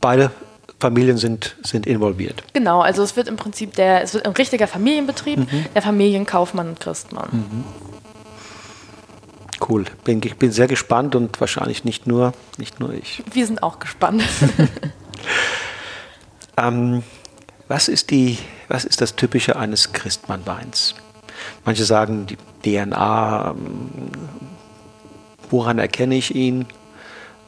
beide 0.00 0.30
Familien 0.78 1.16
sind, 1.16 1.56
sind 1.62 1.86
involviert. 1.86 2.42
Genau, 2.52 2.82
also 2.82 3.02
es 3.02 3.16
wird 3.16 3.28
im 3.28 3.36
Prinzip 3.36 3.74
der, 3.74 4.02
es 4.02 4.12
wird 4.12 4.26
ein 4.26 4.32
richtiger 4.32 4.66
Familienbetrieb, 4.66 5.38
mhm. 5.38 5.66
der 5.74 5.82
Familienkaufmann 5.82 6.68
und 6.68 6.80
Christmann. 6.80 7.28
Mhm. 7.32 7.64
Cool. 9.60 9.84
Bin, 10.04 10.20
ich 10.24 10.36
bin 10.36 10.52
sehr 10.52 10.66
gespannt 10.66 11.14
und 11.14 11.40
wahrscheinlich 11.40 11.84
nicht 11.84 12.06
nur, 12.06 12.32
nicht 12.58 12.80
nur 12.80 12.92
ich. 12.92 13.22
Wir 13.32 13.46
sind 13.46 13.62
auch 13.62 13.78
gespannt. 13.78 14.22
ähm, 16.56 17.02
was, 17.68 17.88
ist 17.88 18.10
die, 18.10 18.38
was 18.68 18.84
ist 18.84 19.00
das 19.00 19.16
Typische 19.16 19.56
eines 19.56 19.92
Christmann-Weins? 19.92 20.94
Manche 21.64 21.84
sagen 21.84 22.26
die 22.26 22.36
DNA, 22.62 23.50
ähm, 23.50 23.90
woran 25.50 25.78
erkenne 25.78 26.16
ich 26.16 26.34
ihn? 26.34 26.66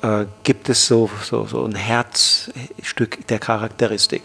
Äh, 0.03 0.27
gibt 0.45 0.69
es 0.69 0.87
so, 0.87 1.11
so, 1.25 1.47
so 1.47 1.65
ein 1.65 1.75
Herzstück 1.75 3.27
der 3.29 3.39
Charakteristik? 3.39 4.23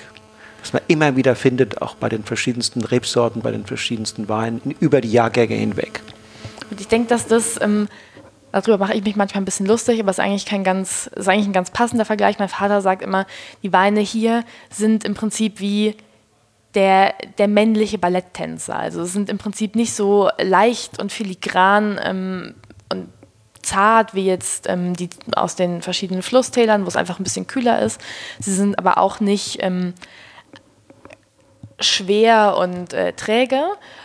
was 0.64 0.72
man 0.72 0.82
immer 0.88 1.18
wieder 1.18 1.36
findet, 1.36 1.82
auch 1.82 1.96
bei 1.96 2.08
den 2.08 2.24
verschiedensten 2.24 2.86
Rebsorten, 2.86 3.42
bei 3.42 3.52
den 3.52 3.66
verschiedensten 3.66 4.30
Weinen, 4.30 4.62
über 4.80 5.02
die 5.02 5.12
Jahrgänge 5.12 5.56
hinweg. 5.56 6.02
Und 6.74 6.82
ich 6.82 6.88
denke, 6.88 7.08
dass 7.08 7.28
das, 7.28 7.62
ähm, 7.62 7.88
darüber 8.52 8.80
mache 8.80 8.96
ich 8.96 9.04
mich 9.04 9.16
manchmal 9.16 9.44
ein 9.44 9.46
bisschen 9.46 9.68
lustig, 9.68 10.00
aber 10.00 10.10
es 10.10 10.18
ist 10.18 10.24
eigentlich 10.24 10.48
kein 10.48 10.64
ganz, 10.64 11.06
ist 11.06 11.30
eigentlich 11.30 11.46
ein 11.46 11.54
ganz 11.54 11.70
passender 11.70 12.04
Vergleich. 12.04 12.40
Mein 12.40 12.50
Vater 12.50 12.82
sagt 12.82 13.04
immer, 13.04 13.28
die 13.62 13.72
Weine 13.72 14.00
hier 14.00 14.44
sind 14.72 15.04
im 15.04 15.14
Prinzip 15.14 15.60
wie 15.60 15.96
der, 16.74 17.14
der 17.38 17.48
männliche 17.48 18.00
Balletttänzer. 18.00 18.76
Also 18.76 19.06
sind 19.06 19.30
im 19.30 19.38
Prinzip 19.38 19.76
nicht 19.76 19.94
so 19.94 20.32
leicht 20.42 21.00
und 21.00 21.12
filigran 21.12 22.00
ähm, 22.04 22.56
und 22.92 23.10
zart 23.62 24.16
wie 24.16 24.26
jetzt 24.26 24.68
ähm, 24.68 24.96
die 24.96 25.12
aus 25.36 25.56
den 25.56 25.84
verschiedenen 25.84 26.24
Flusstälern, 26.24 26.86
wo 26.86 26.88
es 26.88 26.96
einfach 26.96 27.20
ein 27.20 27.24
bisschen 27.24 27.46
kühler 27.46 27.84
ist. 27.84 28.02
Sie 28.40 28.52
sind 28.52 28.80
aber 28.80 28.98
auch 28.98 29.20
nicht 29.20 29.60
ähm, 29.62 29.94
schwer 31.80 32.58
und 32.58 32.94
äh, 32.94 33.14
träge, 33.14 33.62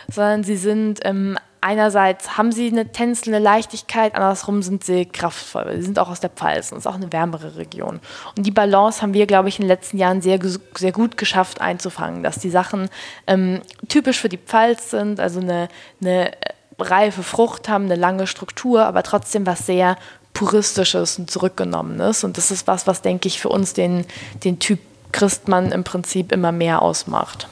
sondern 0.07 0.43
sie 0.43 0.55
sind 0.55 0.99
ähm, 1.03 1.35
einerseits 1.61 2.37
haben 2.37 2.51
sie 2.51 2.67
eine 2.67 2.91
tänzelnde 2.91 3.39
Leichtigkeit, 3.39 4.15
andersrum 4.15 4.61
sind 4.61 4.83
sie 4.83 5.05
kraftvoll. 5.05 5.73
Sie 5.75 5.83
sind 5.83 5.99
auch 5.99 6.09
aus 6.09 6.19
der 6.19 6.29
Pfalz 6.29 6.71
und 6.71 6.77
es 6.77 6.85
ist 6.85 6.91
auch 6.91 6.95
eine 6.95 7.11
wärmere 7.11 7.57
Region. 7.57 7.99
Und 8.35 8.45
die 8.45 8.51
Balance 8.51 9.01
haben 9.01 9.13
wir, 9.13 9.25
glaube 9.25 9.49
ich, 9.49 9.59
in 9.59 9.63
den 9.63 9.69
letzten 9.69 9.97
Jahren 9.97 10.21
sehr, 10.21 10.39
sehr 10.75 10.91
gut 10.91 11.17
geschafft 11.17 11.61
einzufangen, 11.61 12.23
dass 12.23 12.39
die 12.39 12.49
Sachen 12.49 12.89
ähm, 13.27 13.61
typisch 13.87 14.19
für 14.19 14.29
die 14.29 14.37
Pfalz 14.37 14.91
sind, 14.91 15.19
also 15.19 15.39
eine, 15.39 15.67
eine 16.01 16.31
reife 16.79 17.23
Frucht 17.23 17.67
haben, 17.67 17.85
eine 17.85 17.95
lange 17.95 18.27
Struktur, 18.27 18.85
aber 18.85 19.03
trotzdem 19.03 19.45
was 19.45 19.65
sehr 19.65 19.97
puristisches 20.33 21.19
und 21.19 21.29
zurückgenommenes. 21.29 22.23
Und 22.23 22.37
das 22.37 22.51
ist 22.51 22.67
was, 22.67 22.87
was, 22.87 23.01
denke 23.01 23.27
ich, 23.27 23.39
für 23.39 23.49
uns 23.49 23.73
den, 23.73 24.05
den 24.43 24.59
Typ 24.59 24.79
Christmann 25.11 25.71
im 25.71 25.83
Prinzip 25.83 26.31
immer 26.31 26.51
mehr 26.51 26.81
ausmacht. 26.81 27.47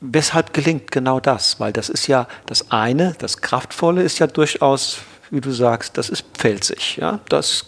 Weshalb 0.00 0.54
gelingt 0.54 0.90
genau 0.90 1.20
das? 1.20 1.60
Weil 1.60 1.72
das 1.72 1.88
ist 1.88 2.06
ja 2.06 2.26
das 2.46 2.70
eine, 2.70 3.14
das 3.18 3.40
Kraftvolle 3.40 4.02
ist 4.02 4.18
ja 4.18 4.26
durchaus, 4.26 4.98
wie 5.30 5.40
du 5.40 5.52
sagst, 5.52 5.98
das 5.98 6.08
ist 6.08 6.24
pfälzig. 6.34 6.96
Ja? 6.96 7.20
Das 7.28 7.66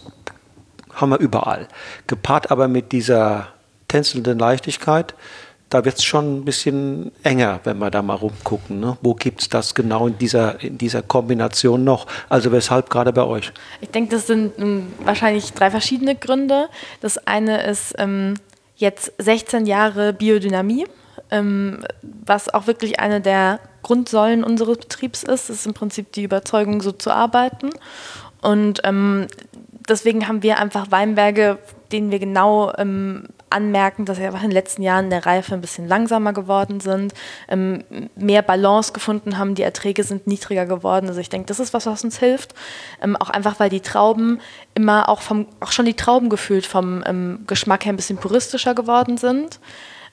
haben 0.95 1.11
wir 1.11 1.19
überall. 1.19 1.69
Gepaart 2.07 2.51
aber 2.51 2.69
mit 2.69 2.93
dieser 2.93 3.49
tänzelnden 3.89 4.39
Leichtigkeit, 4.39 5.15
da 5.73 5.87
wird 5.87 5.97
es 5.97 6.05
schon 6.05 6.39
ein 6.39 6.45
bisschen 6.45 7.13
enger, 7.23 7.61
wenn 7.65 7.79
wir 7.79 7.91
da 7.91 8.03
mal 8.03 8.15
rumgucken. 8.15 8.79
Ne? 8.79 8.99
Wo 9.01 9.15
gibt 9.15 9.41
es 9.41 9.49
das 9.49 9.75
genau 9.75 10.07
in 10.07 10.19
dieser, 10.19 10.61
in 10.63 10.77
dieser 10.77 11.01
Kombination 11.03 11.83
noch? 11.83 12.07
Also 12.29 12.53
weshalb 12.53 12.91
gerade 12.91 13.13
bei 13.13 13.25
euch? 13.25 13.53
Ich 13.81 13.89
denke, 13.89 14.15
das 14.15 14.27
sind 14.27 14.53
ähm, 14.59 14.93
wahrscheinlich 15.05 15.53
drei 15.55 15.71
verschiedene 15.71 16.15
Gründe. 16.15 16.69
Das 17.01 17.17
eine 17.27 17.63
ist 17.65 17.95
ähm, 17.97 18.35
jetzt 18.77 19.13
16 19.17 19.65
Jahre 19.65 20.13
Biodynamie, 20.13 20.87
was 21.31 22.53
auch 22.53 22.67
wirklich 22.67 23.01
eine 23.01 23.21
der 23.21 23.59
Grundsäulen 23.83 24.45
unseres 24.45 24.79
Betriebs 24.79 25.23
ist. 25.23 25.51
Ist 25.51 25.67
im 25.67 25.75
Prinzip 25.75 26.13
die 26.13 26.25
Überzeugung, 26.25 26.83
so 26.83 26.93
zu 26.93 27.11
arbeiten. 27.11 27.71
Und 28.43 28.81
ähm, 28.85 29.29
deswegen 29.89 30.29
haben 30.29 30.43
wir 30.43 30.59
einfach 30.59 30.91
Weinberge, 30.91 31.59
denen 31.91 32.11
wir 32.11 32.19
genau 32.19 32.73
ähm, 32.77 33.29
anmerken, 33.51 34.05
dass 34.05 34.17
sie 34.17 34.25
einfach 34.25 34.43
in 34.43 34.49
den 34.49 34.55
letzten 34.55 34.83
Jahren 34.83 35.11
der 35.11 35.27
Reife 35.27 35.55
ein 35.55 35.61
bisschen 35.61 35.87
langsamer 35.87 36.33
geworden 36.33 36.81
sind, 36.81 37.13
ähm, 37.49 37.85
mehr 38.17 38.43
Balance 38.43 38.93
gefunden 38.93 39.39
haben, 39.39 39.55
die 39.55 39.63
Erträge 39.63 40.03
sind 40.05 40.27
niedriger 40.27 40.67
geworden. 40.67 41.09
Also 41.09 41.21
ich 41.21 41.29
denke, 41.29 41.47
das 41.47 41.61
ist 41.61 41.75
was, 41.75 41.87
was 41.87 42.03
uns 42.03 42.19
hilft. 42.19 42.55
Ähm, 43.03 43.17
auch 43.17 43.31
einfach, 43.31 43.61
weil 43.61 43.71
die 43.71 43.81
Trauben 43.81 44.41
immer 44.75 45.09
auch 45.09 45.21
vom, 45.21 45.47
auch 45.61 45.73
schon 45.73 45.85
die 45.85 45.95
Trauben 45.95 46.31
gefühlt 46.31 46.67
vom 46.67 47.05
ähm, 47.07 47.45
Geschmack 47.47 47.85
her 47.85 47.93
ein 47.93 47.97
bisschen 47.97 48.19
puristischer 48.19 48.75
geworden 48.75 49.19
sind. 49.19 49.61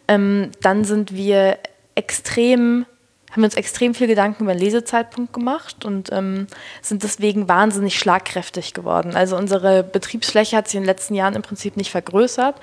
Ähm, 0.10 0.52
dann 0.62 0.84
sind 0.84 1.16
wir 1.16 1.58
extrem 1.96 2.86
haben 3.32 3.44
wir 3.44 3.46
uns 3.46 3.56
extrem 3.56 3.94
viel 3.94 4.08
Gedanken 4.08 4.44
über 4.44 4.54
den 4.54 4.62
Lesezeitpunkt 4.62 5.34
gemacht 5.34 5.86
und 5.86 6.12
ähm, 6.12 6.48
sind 6.82 7.04
deswegen 7.04 7.48
wahnsinnig 7.48 7.98
schlagkräftig 8.00 8.74
geworden. 8.74 9.16
Also 9.16 9.38
unsere 9.38 9.84
Betriebsfläche 9.84 10.58
hat 10.58 10.68
sich 10.68 10.76
in 10.76 10.82
den 10.82 10.88
letzten 10.88 11.14
Jahren 11.14 11.36
im 11.36 11.44
Prinzip 11.44 11.78
nicht 11.78 11.92
vergrößert, 11.92 12.56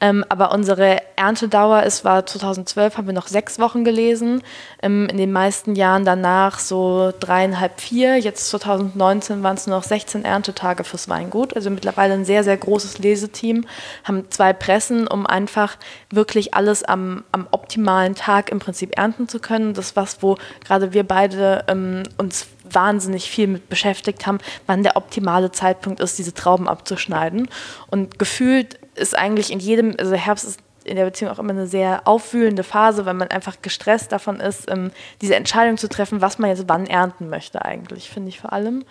ähm, 0.00 0.24
aber 0.28 0.52
unsere 0.52 0.98
Erntedauer, 1.16 1.82
es 1.82 2.04
war 2.04 2.24
2012, 2.24 2.96
haben 2.96 3.06
wir 3.06 3.12
noch 3.12 3.26
sechs 3.26 3.58
Wochen 3.58 3.84
gelesen. 3.84 4.42
Ähm, 4.82 5.06
in 5.10 5.18
den 5.18 5.30
meisten 5.30 5.74
Jahren 5.74 6.06
danach 6.06 6.58
so 6.58 7.12
dreieinhalb, 7.20 7.80
vier. 7.80 8.16
Jetzt 8.18 8.48
2019 8.48 9.42
waren 9.42 9.56
es 9.56 9.66
nur 9.66 9.76
noch 9.76 9.84
16 9.84 10.24
Erntetage 10.24 10.84
fürs 10.84 11.08
Weingut. 11.10 11.54
Also 11.54 11.68
mittlerweile 11.68 12.14
ein 12.14 12.24
sehr, 12.24 12.44
sehr 12.44 12.56
großes 12.56 12.98
Leseteam. 12.98 13.66
Haben 14.04 14.30
zwei 14.30 14.54
Pressen, 14.54 15.06
um 15.06 15.26
einfach 15.26 15.76
wirklich 16.10 16.54
alles 16.54 16.82
am, 16.82 17.24
am 17.32 17.46
optimalen 17.50 18.14
Tag 18.14 18.50
im 18.50 18.58
Prinzip 18.58 18.96
ernten 18.96 19.28
zu 19.28 19.38
können. 19.38 19.74
Das 19.74 19.86
ist 19.86 19.96
was, 19.96 20.22
wo 20.22 20.36
gerade 20.64 20.94
wir 20.94 21.04
beide 21.06 21.64
ähm, 21.68 22.04
uns 22.16 22.46
wahnsinnig 22.74 23.30
viel 23.30 23.46
mit 23.46 23.68
beschäftigt 23.68 24.26
haben, 24.26 24.38
wann 24.66 24.82
der 24.82 24.96
optimale 24.96 25.52
Zeitpunkt 25.52 26.00
ist, 26.00 26.18
diese 26.18 26.34
Trauben 26.34 26.68
abzuschneiden. 26.68 27.48
Und 27.88 28.18
gefühlt 28.18 28.78
ist 29.00 29.16
eigentlich 29.16 29.50
in 29.50 29.58
jedem, 29.58 29.94
also 29.98 30.14
Herbst 30.14 30.44
ist 30.44 30.60
in 30.84 30.96
der 30.96 31.04
Beziehung 31.04 31.30
auch 31.30 31.38
immer 31.38 31.50
eine 31.50 31.66
sehr 31.66 32.06
aufwühlende 32.06 32.62
Phase, 32.62 33.04
weil 33.06 33.14
man 33.14 33.28
einfach 33.28 33.56
gestresst 33.62 34.12
davon 34.12 34.40
ist, 34.40 34.70
ähm, 34.70 34.90
diese 35.20 35.34
Entscheidung 35.34 35.76
zu 35.76 35.88
treffen, 35.88 36.20
was 36.20 36.38
man 36.38 36.50
jetzt 36.50 36.64
wann 36.68 36.86
ernten 36.86 37.28
möchte 37.28 37.64
eigentlich, 37.64 38.08
finde 38.10 38.30
ich 38.30 38.40
vor 38.40 38.52
allem. 38.52 38.84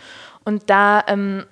Und 0.44 0.70
da 0.70 1.04
ähm, 1.08 1.46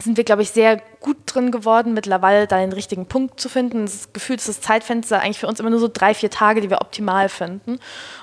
sind 0.00 0.16
wir, 0.16 0.24
glaube 0.24 0.42
ich, 0.42 0.50
sehr 0.50 0.80
gut 1.00 1.16
drin 1.26 1.50
geworden, 1.50 1.94
mittlerweile 1.94 2.46
da 2.46 2.58
den 2.58 2.72
richtigen 2.72 3.06
Punkt 3.06 3.40
zu 3.40 3.48
finden. 3.48 3.86
Das 3.86 4.12
Gefühl 4.12 4.36
ist 4.36 4.48
das 4.48 4.60
Zeitfenster 4.60 5.20
eigentlich 5.20 5.38
für 5.38 5.48
uns 5.48 5.60
immer 5.60 5.70
nur 5.70 5.80
so 5.80 5.90
drei, 5.92 6.14
vier 6.14 6.30
Tage, 6.30 6.60
die 6.60 6.70
wir 6.70 6.80
optimal 6.80 7.28
finden. 7.28 7.78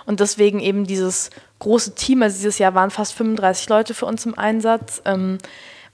Und 0.06 0.20
deswegen 0.20 0.60
eben 0.60 0.86
dieses 0.86 1.32
große 1.60 1.96
Team, 1.96 2.22
also 2.22 2.38
dieses 2.38 2.60
Jahr 2.60 2.76
waren 2.76 2.92
fast 2.92 3.14
35 3.14 3.70
Leute 3.70 3.94
für 3.94 4.06
uns 4.06 4.26
im 4.26 4.38
Einsatz. 4.38 5.02
Ähm, 5.06 5.38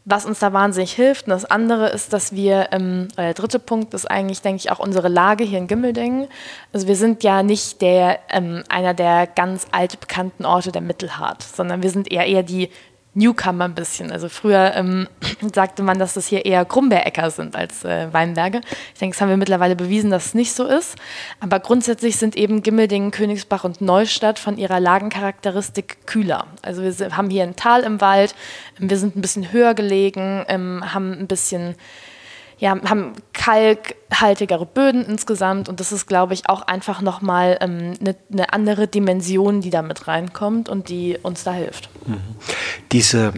was 0.03 0.25
uns 0.25 0.39
da 0.39 0.51
wahnsinnig 0.51 0.93
hilft. 0.93 1.27
Und 1.27 1.31
das 1.31 1.45
andere 1.45 1.89
ist, 1.89 2.11
dass 2.11 2.33
wir, 2.33 2.69
ähm, 2.71 3.09
der 3.17 3.33
dritte 3.33 3.59
Punkt 3.59 3.93
ist 3.93 4.09
eigentlich, 4.09 4.41
denke 4.41 4.57
ich, 4.57 4.71
auch 4.71 4.79
unsere 4.79 5.09
Lage 5.09 5.43
hier 5.43 5.59
in 5.59 5.67
Gimmeldingen. 5.67 6.27
Also 6.73 6.87
wir 6.87 6.95
sind 6.95 7.23
ja 7.23 7.43
nicht 7.43 7.81
der, 7.81 8.19
ähm, 8.29 8.63
einer 8.67 8.93
der 8.93 9.27
ganz 9.27 9.67
altbekannten 9.71 10.45
Orte 10.45 10.71
der 10.71 10.81
Mittelhart, 10.81 11.43
sondern 11.43 11.83
wir 11.83 11.91
sind 11.91 12.11
eher 12.11 12.25
eher 12.25 12.43
die 12.43 12.69
Newcomer 13.13 13.65
ein 13.65 13.75
bisschen. 13.75 14.11
Also 14.11 14.29
früher 14.29 14.73
ähm, 14.75 15.07
sagte 15.53 15.83
man, 15.83 15.99
dass 15.99 16.13
das 16.13 16.27
hier 16.27 16.45
eher 16.45 16.63
Grumbeeräcker 16.63 17.29
sind 17.29 17.55
als 17.55 17.83
äh, 17.83 18.11
Weinberge. 18.13 18.61
Ich 18.93 18.99
denke, 18.99 19.15
das 19.15 19.21
haben 19.21 19.29
wir 19.29 19.37
mittlerweile 19.37 19.75
bewiesen, 19.75 20.11
dass 20.11 20.27
es 20.27 20.33
nicht 20.33 20.53
so 20.53 20.65
ist. 20.65 20.95
Aber 21.39 21.59
grundsätzlich 21.59 22.17
sind 22.17 22.37
eben 22.37 22.63
Gimmeldingen, 22.63 23.11
Königsbach 23.11 23.63
und 23.63 23.81
Neustadt 23.81 24.39
von 24.39 24.57
ihrer 24.57 24.79
Lagencharakteristik 24.79 26.05
kühler. 26.05 26.47
Also 26.61 26.83
wir 26.83 27.17
haben 27.17 27.29
hier 27.29 27.43
ein 27.43 27.55
Tal 27.55 27.83
im 27.83 27.99
Wald, 27.99 28.33
wir 28.77 28.97
sind 28.97 29.15
ein 29.15 29.21
bisschen 29.21 29.51
höher 29.51 29.73
gelegen, 29.73 30.45
ähm, 30.47 30.93
haben 30.93 31.11
ein 31.11 31.27
bisschen 31.27 31.75
ja, 32.61 32.79
haben 32.87 33.13
kalkhaltigere 33.33 34.67
Böden 34.67 35.03
insgesamt 35.03 35.67
und 35.67 35.79
das 35.79 35.91
ist, 35.91 36.05
glaube 36.05 36.35
ich, 36.35 36.47
auch 36.47 36.61
einfach 36.61 37.01
nochmal 37.01 37.57
eine 37.59 37.73
ähm, 37.73 37.93
ne, 37.99 38.15
ne 38.29 38.53
andere 38.53 38.87
Dimension, 38.87 39.61
die 39.61 39.71
da 39.71 39.81
mit 39.81 40.07
reinkommt 40.07 40.69
und 40.69 40.87
die 40.87 41.17
uns 41.23 41.43
da 41.43 41.53
hilft. 41.53 41.89
Mhm. 42.05 42.21
Diese 42.91 43.33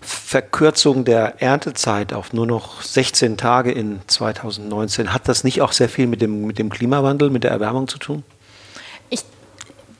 Verkürzung 0.00 1.04
der 1.04 1.40
Erntezeit 1.40 2.12
auf 2.12 2.32
nur 2.32 2.46
noch 2.46 2.82
16 2.82 3.36
Tage 3.36 3.70
in 3.70 4.00
2019, 4.08 5.14
hat 5.14 5.28
das 5.28 5.44
nicht 5.44 5.62
auch 5.62 5.70
sehr 5.70 5.88
viel 5.88 6.08
mit 6.08 6.20
dem, 6.20 6.44
mit 6.44 6.58
dem 6.58 6.70
Klimawandel, 6.70 7.30
mit 7.30 7.44
der 7.44 7.52
Erwärmung 7.52 7.86
zu 7.86 7.98
tun? 7.98 8.24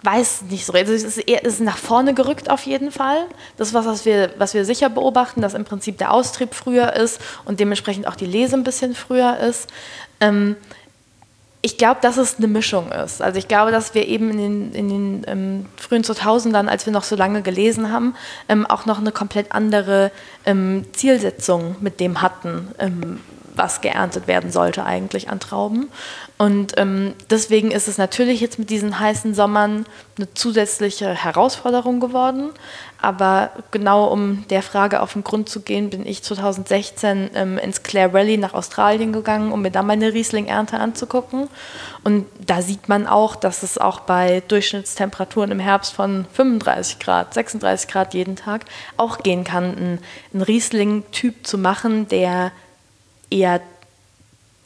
Weiß 0.05 0.43
nicht 0.51 0.67
so. 0.67 0.73
Also 0.73 0.93
es 0.93 1.03
ist, 1.03 1.19
eher, 1.19 1.45
ist 1.45 1.61
nach 1.61 1.79
vorne 1.79 2.15
gerückt 2.15 2.51
auf 2.51 2.65
jeden 2.67 2.91
Fall. 2.91 3.27
Das 3.57 3.69
ist 3.69 3.75
was, 3.75 3.87
was 3.87 4.05
wir, 4.05 4.31
was 4.39 4.55
wir 4.55 4.65
sicher 4.65 4.91
beobachten, 4.91 5.41
dass 5.41 5.55
im 5.55 5.65
Prinzip 5.65 5.99
der 5.99 6.13
Austrieb 6.13 6.55
früher 6.55 6.93
ist 6.93 7.21
und 7.45 7.59
dementsprechend 7.61 8.07
auch 8.07 8.17
die 8.17 8.27
Lese 8.27 8.57
ein 8.57 8.65
bisschen 8.65 8.95
früher 8.95 9.39
ist. 9.39 9.69
Ähm, 10.21 10.57
ich 11.63 11.79
glaube, 11.79 12.01
dass 12.03 12.19
es 12.19 12.37
eine 12.37 12.47
Mischung 12.47 12.93
ist. 12.93 13.23
Also 13.23 13.39
ich 13.39 13.49
glaube, 13.49 13.73
dass 13.73 13.95
wir 13.95 14.07
eben 14.07 14.31
in 14.33 14.37
den, 14.37 14.73
in 14.75 14.89
den 14.91 15.25
ähm, 15.27 15.67
frühen 15.77 16.03
2000ern, 16.03 16.69
als 16.69 16.85
wir 16.85 16.93
noch 16.93 17.05
so 17.05 17.17
lange 17.17 17.41
gelesen 17.41 17.91
haben, 17.91 18.15
ähm, 18.51 18.67
auch 18.67 18.85
noch 18.85 18.99
eine 18.99 19.13
komplett 19.13 19.53
andere 19.53 20.13
ähm, 20.45 20.85
Zielsetzung 20.93 21.77
mit 21.81 22.01
dem 22.01 22.21
hatten, 22.21 22.69
ähm, 22.79 23.21
was 23.57 23.81
geerntet 23.81 24.27
werden 24.27 24.51
sollte 24.51 24.85
eigentlich 24.85 25.31
an 25.31 25.41
Trauben. 25.41 25.89
Und 26.37 26.75
ähm, 26.79 27.15
deswegen 27.31 27.71
ist 27.71 27.87
es 27.87 27.97
natürlich 27.97 28.41
jetzt 28.41 28.59
mit 28.59 28.69
diesen 28.69 28.99
heißen 28.99 29.35
Sommern 29.35 29.87
eine 30.17 30.33
zusätzliche 30.35 31.09
Herausforderung 31.09 32.01
geworden. 32.01 32.51
Aber 33.01 33.51
genau 33.71 34.07
um 34.07 34.45
der 34.49 34.63
Frage 34.63 35.01
auf 35.03 35.13
den 35.13 35.23
Grund 35.23 35.49
zu 35.49 35.61
gehen, 35.61 35.91
bin 35.91 36.07
ich 36.07 36.23
2016 36.23 37.31
ähm, 37.35 37.59
ins 37.59 37.83
Clare 37.83 38.13
Valley 38.15 38.39
nach 38.39 38.55
Australien 38.55 39.13
gegangen, 39.13 39.53
um 39.53 39.63
mir 39.63 39.71
da 39.71 39.83
meine 39.83 40.13
Riesling-Ernte 40.13 40.79
anzugucken. 40.79 41.49
Und 42.03 42.27
da 42.45 42.63
sieht 42.63 42.89
man 42.89 43.07
auch, 43.07 43.37
dass 43.37 43.63
es 43.63 43.79
auch 43.79 44.01
bei 44.01 44.43
Durchschnittstemperaturen 44.49 45.51
im 45.51 45.61
Herbst 45.61 45.93
von 45.93 46.27
35 46.33 46.99
Grad, 46.99 47.35
36 47.35 47.89
Grad 47.89 48.15
jeden 48.15 48.37
Tag 48.37 48.65
auch 48.97 49.19
gehen 49.19 49.45
kann, 49.45 50.01
einen 50.33 50.43
Riesling-Typ 50.43 51.47
zu 51.47 51.59
machen, 51.59 52.09
der 52.09 52.53
eher 53.35 53.61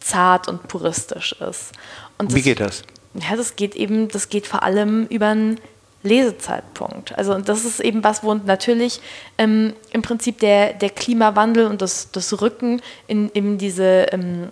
zart 0.00 0.48
und 0.48 0.68
puristisch 0.68 1.32
ist. 1.32 1.72
Und 2.18 2.34
Wie 2.34 2.42
geht 2.42 2.60
das? 2.60 2.82
Ja, 3.14 3.36
das 3.36 3.56
geht 3.56 3.74
eben, 3.74 4.08
das 4.08 4.28
geht 4.28 4.46
vor 4.46 4.62
allem 4.62 5.06
über 5.06 5.28
einen 5.28 5.60
Lesezeitpunkt. 6.02 7.16
Also 7.18 7.38
das 7.38 7.64
ist 7.64 7.80
eben 7.80 8.04
was, 8.04 8.22
wo 8.22 8.34
natürlich 8.34 9.00
ähm, 9.36 9.72
im 9.90 10.02
Prinzip 10.02 10.38
der, 10.38 10.74
der 10.74 10.90
Klimawandel 10.90 11.66
und 11.66 11.82
das, 11.82 12.10
das 12.12 12.40
Rücken 12.40 12.80
in, 13.08 13.28
in 13.30 13.58
diese 13.58 14.06
ähm, 14.12 14.50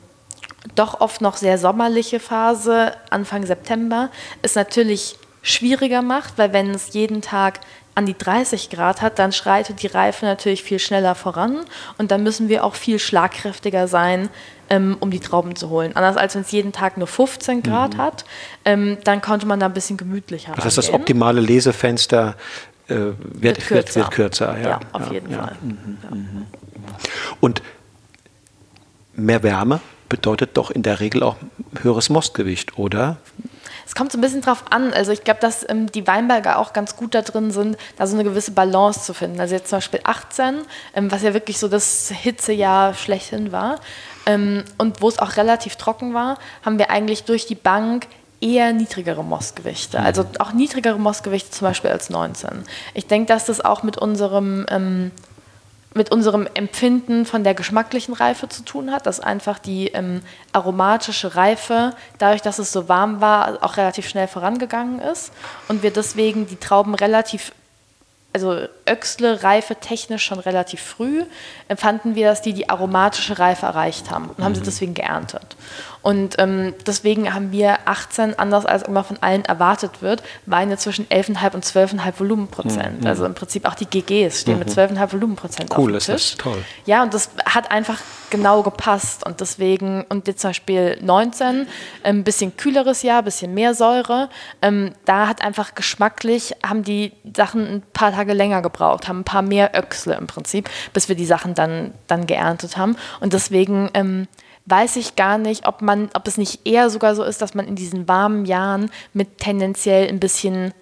doch 0.75 1.01
oft 1.01 1.21
noch 1.21 1.37
sehr 1.37 1.59
sommerliche 1.59 2.19
Phase 2.19 2.93
Anfang 3.11 3.47
September 3.47 4.11
es 4.43 4.57
natürlich 4.57 5.17
schwieriger 5.43 6.03
macht, 6.03 6.39
weil 6.39 6.53
wenn 6.53 6.71
es 6.71 6.93
jeden 6.93 7.23
Tag 7.23 7.61
an 7.97 8.05
die 8.05 8.17
30 8.17 8.69
Grad 8.69 9.01
hat, 9.01 9.19
dann 9.19 9.33
schreitet 9.33 9.83
die 9.83 9.87
Reife 9.87 10.27
natürlich 10.27 10.63
viel 10.63 10.79
schneller 10.79 11.15
voran 11.15 11.61
und 11.97 12.11
dann 12.11 12.23
müssen 12.23 12.49
wir 12.51 12.63
auch 12.63 12.75
viel 12.75 12.99
schlagkräftiger 12.99 13.89
sein, 13.89 14.29
ähm, 14.69 14.99
um 15.01 15.11
die 15.11 15.19
Trauben 15.19 15.57
zu 15.57 15.71
holen. 15.71 15.97
Anders 15.97 16.19
als 16.19 16.35
wenn 16.35 16.43
es 16.43 16.53
jeden 16.53 16.73
Tag 16.73 16.99
nur 16.99 17.07
15 17.07 17.63
Grad 17.63 17.95
mhm. 17.95 17.99
hat, 17.99 18.25
ähm, 18.67 18.99
dann 19.05 19.23
konnte 19.23 19.47
man 19.47 19.59
da 19.61 19.67
ein 19.67 19.73
bisschen 19.73 19.97
gemütlicher 19.97 20.53
Das 20.55 20.67
heißt, 20.67 20.79
das 20.79 20.93
optimale 20.93 21.41
Lesefenster 21.41 22.37
äh, 22.89 22.95
wird, 22.95 23.17
wird, 23.41 23.57
kürzer. 23.67 23.71
Wird, 23.71 23.95
wird 23.95 24.11
kürzer. 24.11 24.59
Ja, 24.59 24.69
ja 24.69 24.81
auf 24.93 25.07
ja, 25.07 25.13
jeden 25.13 25.31
ja. 25.31 25.39
Fall. 25.39 25.57
Mhm. 25.63 25.99
Mhm. 26.11 26.47
Und 27.41 27.63
mehr 29.15 29.43
Wärme 29.43 29.81
bedeutet 30.11 30.51
doch 30.59 30.71
in 30.71 30.83
der 30.83 31.01
Regel 31.01 31.23
auch 31.23 31.37
höheres 31.81 32.11
Mostgewicht, 32.11 32.79
oder? 32.79 33.17
Es 33.87 33.95
kommt 33.95 34.11
so 34.11 34.19
ein 34.19 34.21
bisschen 34.21 34.43
drauf 34.43 34.65
an. 34.71 34.93
Also 34.93 35.13
ich 35.13 35.23
glaube, 35.23 35.41
dass 35.41 35.67
ähm, 35.69 35.91
die 35.91 36.07
Weinberger 36.07 36.59
auch 36.59 36.73
ganz 36.73 36.97
gut 36.97 37.15
da 37.15 37.23
drin 37.23 37.53
sind, 37.53 37.77
da 37.97 38.07
so 38.07 38.15
eine 38.15 38.25
gewisse 38.25 38.51
Balance 38.51 39.03
zu 39.03 39.15
finden. 39.15 39.41
Also 39.41 39.55
jetzt 39.55 39.71
zum 39.71 39.79
Beispiel 39.79 40.01
18, 40.03 40.63
ähm, 40.95 41.11
was 41.13 41.23
ja 41.23 41.33
wirklich 41.35 41.59
so 41.59 41.69
das 41.69 42.11
Hitzejahr 42.11 42.95
schlechthin 42.95 43.53
war 43.53 43.81
ähm, 44.27 44.65
und 44.77 45.01
wo 45.01 45.09
es 45.09 45.19
auch 45.19 45.37
relativ 45.37 45.77
trocken 45.77 46.15
war, 46.15 46.39
haben 46.65 46.79
wir 46.79 46.91
eigentlich 46.91 47.25
durch 47.25 47.47
die 47.47 47.55
Bank 47.55 48.09
eher 48.41 48.73
niedrigere 48.73 49.25
Mostgewichte. 49.25 50.01
Also 50.01 50.27
auch 50.41 50.53
niedrigere 50.53 50.99
Mostgewichte 50.99 51.51
zum 51.51 51.69
Beispiel 51.69 51.91
als 51.91 52.11
19. 52.11 52.65
Ich 52.95 53.07
denke, 53.07 53.29
dass 53.29 53.47
das 53.47 53.65
auch 53.65 53.83
mit 53.83 53.97
unserem 53.97 54.67
ähm, 54.69 55.11
mit 55.97 56.13
unserem 56.13 56.47
Empfinden 56.55 57.25
von 57.25 57.43
der 57.43 57.55
geschmacklichen 57.55 58.15
Reife 58.15 58.49
zu 58.49 58.63
tun 58.63 58.93
hat, 58.93 59.07
dass 59.07 59.19
einfach 59.19 59.59
die 59.59 59.89
ähm, 59.89 60.21
aromatische 60.53 61.35
Reife, 61.35 61.95
dadurch, 62.19 62.43
dass 62.43 62.59
es 62.59 62.71
so 62.71 62.89
warm 62.89 63.21
war, 63.21 63.59
auch 63.63 63.77
relativ 63.77 64.09
schnell 64.09 64.29
vorangegangen 64.29 65.01
ist 65.01 65.33
und 65.69 65.83
wir 65.83 65.91
deswegen 65.91 66.47
die 66.47 66.57
Trauben 66.57 66.95
relativ 66.95 67.53
also 68.37 68.69
Öxle 68.87 69.43
Reife 69.43 69.77
technisch 69.77 70.23
schon 70.23 70.39
relativ 70.39 70.83
früh, 70.83 71.25
empfanden 71.69 72.15
wir, 72.17 72.29
dass 72.29 72.43
die 72.43 72.53
die 72.53 72.69
aromatische 72.69 73.39
Reife 73.39 73.65
erreicht 73.65 74.11
haben 74.11 74.29
und 74.29 74.39
mhm. 74.39 74.45
haben 74.45 74.55
sie 74.55 74.61
mhm. 74.61 74.67
deswegen 74.67 74.93
geerntet. 74.93 75.57
Und 76.07 76.37
ähm, 76.39 76.73
deswegen 76.87 77.35
haben 77.35 77.51
wir 77.51 77.81
18, 77.89 78.39
anders 78.39 78.65
als 78.65 78.85
immer 78.85 79.03
von 79.03 79.17
allen 79.23 79.45
erwartet 79.45 80.03
wird, 80.03 80.23
Weine 80.47 80.77
zwischen 80.77 81.05
11,5 81.07 81.55
und 81.55 81.65
12,5 81.65 82.21
Volumenprozent. 82.21 83.01
Mhm. 83.01 83.07
Also 83.09 83.27
im 83.27 83.35
Prinzip 83.35 83.67
auch 83.67 83.75
die 83.75 83.87
GGs 83.87 84.43
stehen 84.43 84.53
mhm. 84.53 84.61
mit 84.61 84.69
12,5 84.69 85.15
Volumenprozent 85.15 85.77
cool, 85.77 85.97
auf 85.97 86.05
dem 86.05 86.15
Tisch. 86.15 86.27
Ist 86.27 86.39
das 86.39 86.45
toll. 86.45 86.65
Ja, 86.85 87.03
und 87.03 87.13
das 87.13 87.31
hat 87.45 87.73
einfach 87.73 87.99
genau 88.31 88.63
gepasst. 88.63 89.27
Und 89.27 89.41
deswegen, 89.41 90.05
und 90.09 90.29
jetzt 90.29 90.43
zum 90.43 90.51
Beispiel 90.51 90.97
19, 91.03 91.67
ein 92.05 92.23
bisschen 92.23 92.57
kühleres 92.57 93.03
Jahr, 93.03 93.19
ein 93.19 93.25
bisschen 93.25 93.53
mehr 93.53 93.75
Säure. 93.75 94.29
Ähm, 94.63 94.93
da 95.07 95.27
hat 95.27 95.43
einfach 95.43 95.75
geschmacklich, 95.75 96.55
haben 96.65 96.85
die 96.85 97.15
Sachen 97.35 97.67
ein 97.67 97.83
paar 97.93 98.13
Tage 98.13 98.33
länger 98.33 98.63
gebraucht, 98.63 99.09
haben 99.09 99.23
ein 99.23 99.25
paar 99.25 99.43
mehr 99.43 99.73
Öchsle 99.75 100.15
im 100.15 100.29
Prinzip, 100.29 100.71
bis 100.93 101.09
wir 101.09 101.17
die 101.17 101.27
Sachen 101.27 101.57
dann, 101.57 101.95
dann 102.07 102.29
geerntet 102.29 102.77
haben. 102.77 102.95
Und 103.19 103.33
deswegen 103.33 103.91
ähm, 103.93 104.29
weiß 104.67 104.97
ich 104.97 105.17
gar 105.17 105.39
nicht, 105.39 105.67
ob 105.67 105.81
man, 105.81 106.11
ob 106.15 106.27
es 106.27 106.37
nicht 106.37 106.67
eher 106.67 106.91
sogar 106.91 107.15
so 107.15 107.23
ist, 107.23 107.41
dass 107.41 107.55
man 107.55 107.67
in 107.67 107.77
diesen 107.77 108.09
warmen 108.09 108.45
Jahren 108.45 108.91
mit 109.13 109.39
tendenziell 109.39 110.09
ein 110.09 110.21
bisschen 110.21 110.75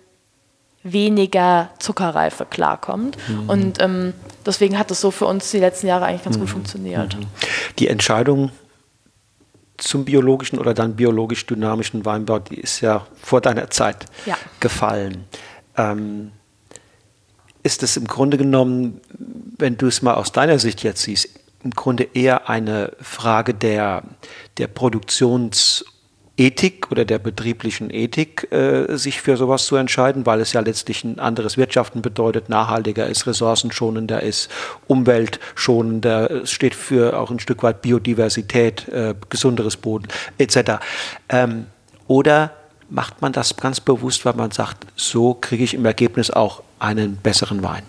weniger 0.82 1.70
Zuckerreife 1.78 2.46
klarkommt. 2.46 3.16
Mhm. 3.28 3.48
Und 3.48 3.80
ähm, 3.80 4.12
deswegen 4.44 4.78
hat 4.78 4.90
es 4.90 5.00
so 5.00 5.10
für 5.10 5.26
uns 5.26 5.50
die 5.50 5.58
letzten 5.58 5.86
Jahre 5.86 6.06
eigentlich 6.06 6.24
ganz 6.24 6.36
mhm. 6.36 6.40
gut 6.40 6.50
funktioniert. 6.50 7.16
Mhm. 7.16 7.26
Die 7.78 7.88
Entscheidung 7.88 8.50
zum 9.76 10.04
biologischen 10.04 10.58
oder 10.58 10.72
dann 10.72 10.94
biologisch 10.94 11.46
dynamischen 11.46 12.04
Weinbau, 12.04 12.38
die 12.38 12.60
ist 12.60 12.80
ja 12.80 13.06
vor 13.20 13.40
deiner 13.40 13.70
Zeit 13.70 14.06
ja. 14.24 14.36
gefallen. 14.60 15.24
Ähm, 15.76 16.32
ist 17.62 17.82
es 17.82 17.96
im 17.96 18.06
Grunde 18.06 18.36
genommen, 18.36 19.00
wenn 19.58 19.76
du 19.76 19.86
es 19.86 20.02
mal 20.02 20.14
aus 20.14 20.32
deiner 20.32 20.58
Sicht 20.58 20.82
jetzt 20.82 21.02
siehst, 21.02 21.28
im 21.64 21.70
Grunde 21.70 22.08
eher 22.14 22.48
eine 22.48 22.92
Frage 23.00 23.54
der, 23.54 24.02
der 24.58 24.66
Produktionsethik 24.68 26.90
oder 26.90 27.04
der 27.04 27.18
betrieblichen 27.18 27.90
Ethik, 27.90 28.52
äh, 28.52 28.96
sich 28.96 29.20
für 29.22 29.36
sowas 29.36 29.66
zu 29.66 29.74
entscheiden, 29.76 30.26
weil 30.26 30.40
es 30.40 30.52
ja 30.52 30.60
letztlich 30.60 31.02
ein 31.04 31.18
anderes 31.18 31.56
Wirtschaften 31.56 32.02
bedeutet, 32.02 32.50
nachhaltiger 32.50 33.06
ist, 33.06 33.26
ressourcenschonender 33.26 34.22
ist, 34.22 34.50
umweltschonender, 34.86 36.30
es 36.30 36.52
steht 36.52 36.74
für 36.74 37.18
auch 37.18 37.30
ein 37.30 37.40
Stück 37.40 37.62
weit 37.62 37.80
Biodiversität, 37.82 38.88
äh, 38.88 39.14
gesunderes 39.30 39.78
Boden 39.78 40.08
etc. 40.38 40.80
Ähm, 41.30 41.66
oder 42.06 42.50
macht 42.90 43.22
man 43.22 43.32
das 43.32 43.56
ganz 43.56 43.80
bewusst, 43.80 44.26
weil 44.26 44.34
man 44.34 44.50
sagt, 44.50 44.86
so 44.96 45.32
kriege 45.34 45.64
ich 45.64 45.72
im 45.74 45.86
Ergebnis 45.86 46.30
auch 46.30 46.62
einen 46.78 47.16
besseren 47.16 47.62
Wein? 47.62 47.84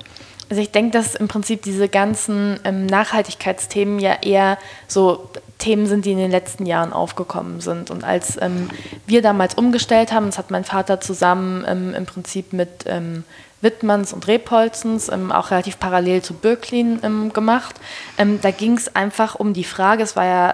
Also 0.49 0.62
ich 0.62 0.71
denke, 0.71 0.91
dass 0.91 1.15
im 1.15 1.27
Prinzip 1.27 1.63
diese 1.63 1.89
ganzen 1.89 2.60
ähm, 2.63 2.86
Nachhaltigkeitsthemen 2.86 3.99
ja 3.99 4.17
eher 4.21 4.58
so 4.88 5.29
Themen 5.58 5.88
sind, 5.88 6.05
die 6.05 6.12
in 6.12 6.17
den 6.17 6.31
letzten 6.31 6.65
Jahren 6.65 6.93
aufgekommen 6.93 7.62
sind. 7.62 7.89
Und 7.89 8.03
als 8.03 8.39
ähm, 8.41 8.69
wir 9.08 9.21
damals 9.21 9.55
umgestellt 9.55 10.12
haben, 10.12 10.27
das 10.27 10.38
hat 10.38 10.51
mein 10.51 10.63
Vater 10.63 11.01
zusammen 11.01 11.65
ähm, 11.67 11.93
im 11.95 12.05
Prinzip 12.05 12.53
mit 12.53 12.86
ähm, 12.86 13.23
Wittmanns 13.62 14.13
und 14.13 14.27
Rebholzens, 14.27 15.10
ähm, 15.10 15.31
auch 15.31 15.49
relativ 15.49 15.79
parallel 15.79 16.21
zu 16.21 16.34
Birklin 16.36 16.99
ähm, 17.01 17.34
gemacht, 17.34 17.75
da 18.17 18.51
ging 18.51 18.77
es 18.77 18.95
einfach 18.95 19.36
um 19.36 19.53
die 19.53 19.63
Frage, 19.63 20.03
es 20.03 20.15
war 20.15 20.25
ja 20.25 20.53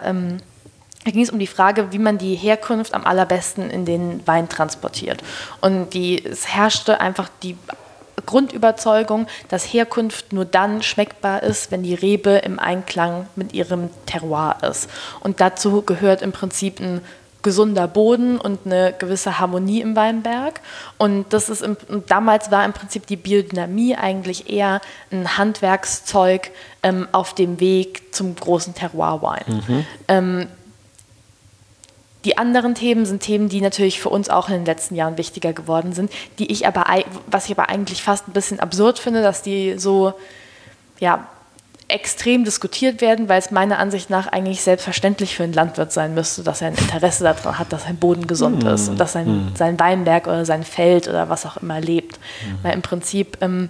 da 1.03 1.09
ging 1.09 1.23
es 1.23 1.31
um 1.31 1.39
die 1.39 1.47
Frage, 1.47 1.91
wie 1.91 1.99
man 1.99 2.17
die 2.17 2.35
Herkunft 2.35 2.93
am 2.93 3.05
allerbesten 3.05 3.69
in 3.71 3.85
den 3.85 4.25
Wein 4.27 4.49
transportiert. 4.49 5.23
Und 5.59 5.93
die, 5.93 6.23
es 6.23 6.47
herrschte 6.47 7.01
einfach 7.01 7.27
die 7.41 7.57
Grundüberzeugung, 8.25 9.27
dass 9.49 9.65
Herkunft 9.65 10.33
nur 10.33 10.45
dann 10.45 10.81
schmeckbar 10.81 11.43
ist, 11.43 11.71
wenn 11.71 11.83
die 11.83 11.95
Rebe 11.95 12.31
im 12.31 12.59
Einklang 12.59 13.27
mit 13.35 13.53
ihrem 13.53 13.89
Terroir 14.05 14.57
ist. 14.69 14.89
Und 15.19 15.39
dazu 15.41 15.81
gehört 15.81 16.21
im 16.21 16.31
Prinzip 16.31 16.79
ein 16.79 17.01
gesunder 17.41 17.87
Boden 17.87 18.37
und 18.39 18.59
eine 18.65 18.93
gewisse 18.97 19.39
Harmonie 19.39 19.81
im 19.81 19.95
Weinberg. 19.95 20.61
Und 20.97 21.33
das 21.33 21.49
ist 21.49 21.61
im, 21.61 21.77
damals 22.07 22.51
war 22.51 22.65
im 22.65 22.73
Prinzip 22.73 23.07
die 23.07 23.15
Biodynamie 23.15 23.95
eigentlich 23.95 24.49
eher 24.49 24.81
ein 25.11 25.37
Handwerkszeug 25.37 26.51
ähm, 26.83 27.07
auf 27.11 27.33
dem 27.33 27.59
Weg 27.59 28.13
zum 28.13 28.35
großen 28.35 28.73
Terroir-Wein. 28.75 29.43
Mhm. 29.47 29.85
Ähm, 30.07 30.47
die 32.25 32.37
anderen 32.37 32.75
Themen 32.75 33.05
sind 33.05 33.21
Themen, 33.21 33.49
die 33.49 33.61
natürlich 33.61 33.99
für 33.99 34.09
uns 34.09 34.29
auch 34.29 34.47
in 34.49 34.55
den 34.55 34.65
letzten 34.65 34.95
Jahren 34.95 35.17
wichtiger 35.17 35.53
geworden 35.53 35.93
sind, 35.93 36.11
die 36.39 36.51
ich 36.51 36.67
aber, 36.67 36.85
was 37.27 37.45
ich 37.45 37.51
aber 37.51 37.69
eigentlich 37.69 38.03
fast 38.03 38.27
ein 38.27 38.33
bisschen 38.33 38.59
absurd 38.59 38.99
finde, 38.99 39.21
dass 39.21 39.41
die 39.41 39.77
so, 39.77 40.13
ja, 40.99 41.27
extrem 41.91 42.45
diskutiert 42.45 43.01
werden, 43.01 43.27
weil 43.27 43.39
es 43.39 43.51
meiner 43.51 43.77
Ansicht 43.77 44.09
nach 44.09 44.27
eigentlich 44.27 44.61
selbstverständlich 44.61 45.35
für 45.35 45.43
einen 45.43 45.53
Landwirt 45.53 45.91
sein 45.91 46.13
müsste, 46.13 46.41
dass 46.41 46.61
er 46.61 46.67
ein 46.67 46.75
Interesse 46.75 47.23
daran 47.23 47.59
hat, 47.59 47.73
dass 47.73 47.83
sein 47.83 47.97
Boden 47.97 48.27
gesund 48.27 48.63
ist 48.63 48.87
und 48.87 48.99
dass 48.99 49.11
sein, 49.11 49.27
mhm. 49.27 49.51
sein 49.55 49.79
Weinberg 49.79 50.27
oder 50.27 50.45
sein 50.45 50.63
Feld 50.63 51.07
oder 51.07 51.29
was 51.29 51.45
auch 51.45 51.57
immer 51.57 51.81
lebt. 51.81 52.17
Mhm. 52.17 52.59
Weil 52.63 52.73
im 52.73 52.81
Prinzip 52.81 53.37
ähm, 53.41 53.69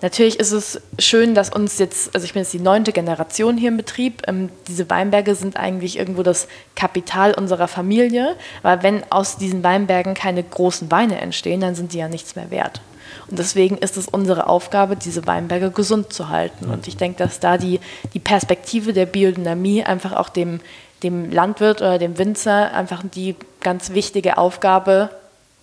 Natürlich 0.00 0.38
ist 0.38 0.52
es 0.52 0.80
schön, 1.00 1.34
dass 1.34 1.50
uns 1.50 1.78
jetzt, 1.78 2.14
also 2.14 2.24
ich 2.24 2.32
bin 2.32 2.42
jetzt 2.42 2.52
die 2.52 2.60
neunte 2.60 2.92
Generation 2.92 3.56
hier 3.56 3.68
im 3.68 3.76
Betrieb, 3.76 4.22
ähm, 4.28 4.48
diese 4.68 4.88
Weinberge 4.88 5.34
sind 5.34 5.56
eigentlich 5.56 5.98
irgendwo 5.98 6.22
das 6.22 6.46
Kapital 6.76 7.34
unserer 7.34 7.66
Familie, 7.66 8.36
weil 8.62 8.82
wenn 8.84 9.02
aus 9.10 9.38
diesen 9.38 9.64
Weinbergen 9.64 10.14
keine 10.14 10.44
großen 10.44 10.90
Weine 10.92 11.20
entstehen, 11.20 11.60
dann 11.60 11.74
sind 11.74 11.92
die 11.92 11.98
ja 11.98 12.08
nichts 12.08 12.36
mehr 12.36 12.50
wert. 12.50 12.80
Und 13.28 13.38
deswegen 13.40 13.76
ist 13.76 13.96
es 13.96 14.06
unsere 14.06 14.46
Aufgabe, 14.46 14.94
diese 14.94 15.26
Weinberge 15.26 15.70
gesund 15.70 16.12
zu 16.12 16.28
halten. 16.28 16.70
Und 16.70 16.86
ich 16.86 16.96
denke, 16.96 17.18
dass 17.18 17.40
da 17.40 17.58
die, 17.58 17.80
die 18.14 18.20
Perspektive 18.20 18.92
der 18.92 19.06
Biodynamie 19.06 19.82
einfach 19.82 20.12
auch 20.12 20.28
dem, 20.28 20.60
dem 21.02 21.30
Landwirt 21.30 21.80
oder 21.80 21.98
dem 21.98 22.18
Winzer 22.18 22.72
einfach 22.72 23.02
die 23.02 23.34
ganz 23.60 23.90
wichtige 23.90 24.38
Aufgabe 24.38 25.10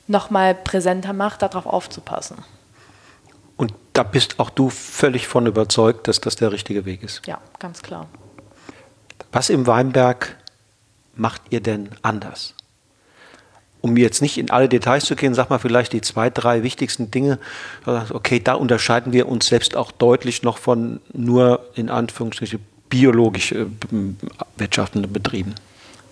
nochmal 0.07 0.53
präsenter 0.53 1.13
macht, 1.13 1.41
darauf 1.41 1.65
aufzupassen. 1.65 2.37
Da 3.95 4.03
bist 4.03 4.39
auch 4.41 4.49
du 4.49 4.69
völlig 4.69 5.25
von 5.25 5.47
überzeugt, 5.47 6.09
dass 6.09 6.19
das 6.19 6.35
der 6.35 6.51
richtige 6.51 6.83
Weg 6.83 7.01
ist. 7.01 7.25
Ja, 7.25 7.39
ganz 7.59 7.81
klar. 7.81 8.09
Was 9.31 9.49
im 9.49 9.67
Weinberg 9.67 10.35
macht 11.15 11.41
ihr 11.49 11.61
denn 11.61 11.89
anders? 12.01 12.55
Um 13.79 13.95
jetzt 13.95 14.21
nicht 14.21 14.37
in 14.37 14.51
alle 14.51 14.67
Details 14.67 15.05
zu 15.05 15.15
gehen, 15.15 15.33
sag 15.33 15.49
mal 15.49 15.59
vielleicht 15.59 15.93
die 15.93 16.01
zwei, 16.01 16.29
drei 16.29 16.61
wichtigsten 16.61 17.09
Dinge. 17.09 17.39
Okay, 17.85 18.41
da 18.43 18.55
unterscheiden 18.55 19.13
wir 19.13 19.29
uns 19.29 19.47
selbst 19.47 19.77
auch 19.77 19.93
deutlich 19.93 20.43
noch 20.43 20.57
von 20.57 20.99
nur 21.13 21.65
in 21.75 21.89
Anführungsstrichen 21.89 22.59
biologisch 22.89 23.53
äh, 23.53 23.65
wirtschaftenden 24.57 25.13
Betrieben. 25.13 25.55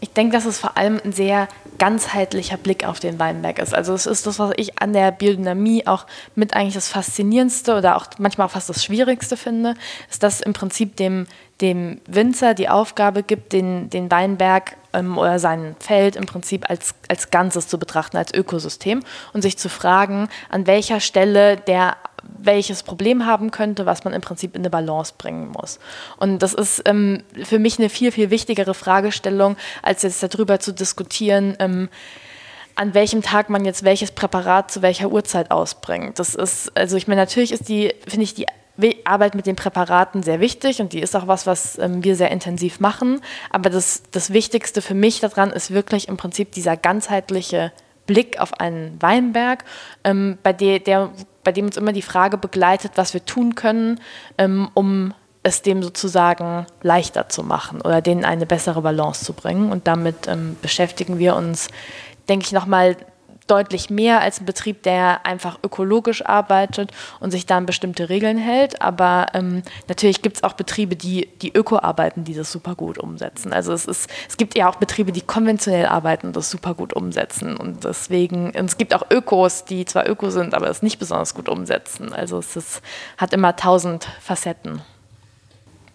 Ich 0.04 0.12
denke, 0.12 0.36
dass 0.36 0.44
es 0.44 0.60
vor 0.60 0.76
allem 0.76 1.00
ein 1.06 1.14
sehr 1.14 1.48
ganzheitlicher 1.78 2.58
Blick 2.58 2.86
auf 2.86 3.00
den 3.00 3.20
Weinberg 3.20 3.58
ist. 3.58 3.74
Also 3.74 3.94
es 3.94 4.06
ist 4.06 4.28
das, 4.28 4.38
was 4.38 4.52
ich 4.58 4.82
an 4.82 4.92
der 4.92 5.14
Biodynamie 5.14 5.88
auch 5.88 6.08
mit 6.36 6.58
eigentlich 6.58 6.74
das 6.74 6.90
Faszinierendste 6.90 7.78
oder 7.78 7.96
auch 7.96 8.08
manchmal 8.18 8.50
fast 8.50 8.68
das 8.68 8.84
Schwierigste 8.84 9.38
finde, 9.38 9.76
ist, 10.10 10.22
dass 10.22 10.42
im 10.42 10.52
Prinzip 10.52 10.98
dem, 10.98 11.26
dem 11.62 12.02
Winzer 12.06 12.54
die 12.54 12.68
Aufgabe 12.68 13.24
gibt, 13.24 13.54
den, 13.54 13.90
den 13.90 14.12
Weinberg 14.12 14.76
ähm, 14.92 15.18
oder 15.18 15.40
sein 15.40 15.78
Feld 15.80 16.18
im 16.18 16.26
Prinzip 16.26 16.70
als, 16.70 16.96
als 17.08 17.32
Ganzes 17.32 17.70
zu 17.70 17.80
betrachten, 17.80 18.18
als 18.18 18.34
Ökosystem 18.34 19.04
und 19.32 19.42
sich 19.42 19.58
zu 19.58 19.70
fragen, 19.70 20.28
an 20.50 20.68
welcher 20.68 21.00
Stelle 21.00 21.56
der 21.56 21.96
welches 22.38 22.84
Problem 22.84 23.26
haben 23.26 23.52
könnte, 23.52 23.86
was 23.86 24.04
man 24.04 24.14
im 24.14 24.22
Prinzip 24.22 24.56
in 24.56 24.62
eine 24.62 24.70
Balance 24.70 25.14
bringen 25.18 25.50
muss. 25.50 25.80
Und 26.18 26.40
das 26.40 26.54
ist 26.54 26.82
ähm, 26.86 27.24
für 27.44 27.60
mich 27.60 27.80
eine 27.80 27.90
viel, 27.90 28.12
viel 28.12 28.30
wichtigere 28.30 28.74
Fragestellung, 28.74 29.58
als 29.82 30.02
jetzt 30.04 30.24
darüber 30.24 30.60
zu 30.60 30.74
diskutieren, 30.74 31.56
ähm, 31.60 31.90
an 32.76 32.94
welchem 32.94 33.22
Tag 33.22 33.50
man 33.50 33.66
jetzt 33.66 33.84
welches 33.84 34.12
Präparat 34.12 34.72
zu 34.72 34.82
welcher 34.82 35.10
Uhrzeit 35.12 35.52
ausbringt. 35.52 36.20
Das 36.20 36.36
ist, 36.36 36.76
also 36.76 36.98
ich 36.98 37.08
meine, 37.08 37.22
natürlich 37.22 37.52
ist 37.52 37.70
die, 37.70 37.94
finde 38.08 38.24
ich, 38.24 38.34
die 38.34 38.48
Arbeit 39.06 39.36
mit 39.36 39.46
den 39.46 39.56
Präparaten 39.56 40.24
sehr 40.24 40.40
wichtig 40.40 40.82
und 40.82 40.94
die 40.94 41.00
ist 41.00 41.16
auch 41.16 41.28
was, 41.28 41.46
was 41.46 41.78
ähm, 41.78 42.04
wir 42.04 42.16
sehr 42.16 42.32
intensiv 42.32 42.80
machen. 42.80 43.22
Aber 43.52 43.70
das, 43.70 44.04
das 44.12 44.34
Wichtigste 44.34 44.82
für 44.82 44.96
mich 44.96 45.20
daran 45.20 45.52
ist 45.52 45.72
wirklich 45.72 46.08
im 46.08 46.18
Prinzip 46.18 46.52
dieser 46.52 46.76
ganzheitliche 46.76 47.72
Blick 48.08 48.40
auf 48.40 48.60
einen 48.60 49.02
Weinberg, 49.02 49.64
ähm, 50.04 50.38
bei, 50.44 50.54
der, 50.54 50.80
der, 50.80 51.12
bei 51.44 51.52
dem 51.52 51.66
uns 51.66 51.78
immer 51.78 51.94
die 51.94 52.02
Frage 52.02 52.38
begleitet, 52.38 52.94
was 52.96 53.14
wir 53.14 53.26
tun 53.26 53.56
können, 53.56 54.00
ähm, 54.38 54.70
um 54.74 55.14
es 55.44 55.62
dem 55.62 55.84
sozusagen 55.84 56.66
leichter 56.82 57.28
zu 57.30 57.44
machen 57.44 57.82
oder 57.82 58.02
denen 58.02 58.24
eine 58.24 58.46
bessere 58.46 58.82
Balance 58.82 59.26
zu 59.26 59.34
bringen. 59.34 59.72
Und 59.72 59.88
damit 59.88 60.28
ähm, 60.28 60.56
beschäftigen 60.62 61.20
wir 61.20 61.36
uns, 61.36 61.68
denke 62.30 62.46
ich, 62.46 62.54
nochmal 62.54 62.96
deutlich 63.48 63.90
mehr 63.90 64.22
als 64.22 64.40
ein 64.40 64.46
Betrieb, 64.46 64.84
der 64.84 65.26
einfach 65.26 65.60
ökologisch 65.64 66.26
arbeitet 66.26 66.92
und 67.20 67.32
sich 67.32 67.46
da 67.46 67.58
an 67.58 67.66
bestimmte 67.66 68.10
Regeln 68.10 68.38
hält. 68.38 68.82
Aber 68.82 69.28
ähm, 69.34 69.64
natürlich 69.88 70.22
gibt 70.22 70.38
es 70.38 70.44
auch 70.44 70.54
Betriebe, 70.54 70.96
die, 70.96 71.30
die 71.42 71.56
öko 71.56 71.78
arbeiten, 71.80 72.24
die 72.24 72.34
das 72.34 72.52
super 72.52 72.76
gut 72.76 72.98
umsetzen. 72.98 73.54
Also 73.54 73.74
es, 73.74 73.86
ist, 73.86 74.10
es 74.28 74.38
gibt 74.38 74.58
ja 74.58 74.70
auch 74.70 74.76
Betriebe, 74.76 75.12
die 75.12 75.22
konventionell 75.22 75.86
arbeiten 75.86 76.28
und 76.28 76.36
das 76.36 76.50
super 76.50 76.74
gut 76.74 76.94
umsetzen. 76.94 77.58
Und 77.58 77.84
deswegen, 77.84 78.48
und 78.48 78.66
es 78.66 78.78
gibt 78.78 78.94
auch 78.94 79.10
Ökos, 79.12 79.66
die 79.66 79.86
zwar 79.86 80.08
öko 80.10 80.30
sind, 80.30 80.54
aber 80.54 80.70
es 80.70 80.82
nicht 80.82 81.00
besonders 81.00 81.34
gut 81.34 81.50
umsetzen. 81.50 82.14
Also 82.14 82.40
es 82.40 82.56
ist, 82.56 82.82
hat 83.18 83.34
immer 83.34 83.56
tausend 83.56 84.08
Facetten. 84.22 84.82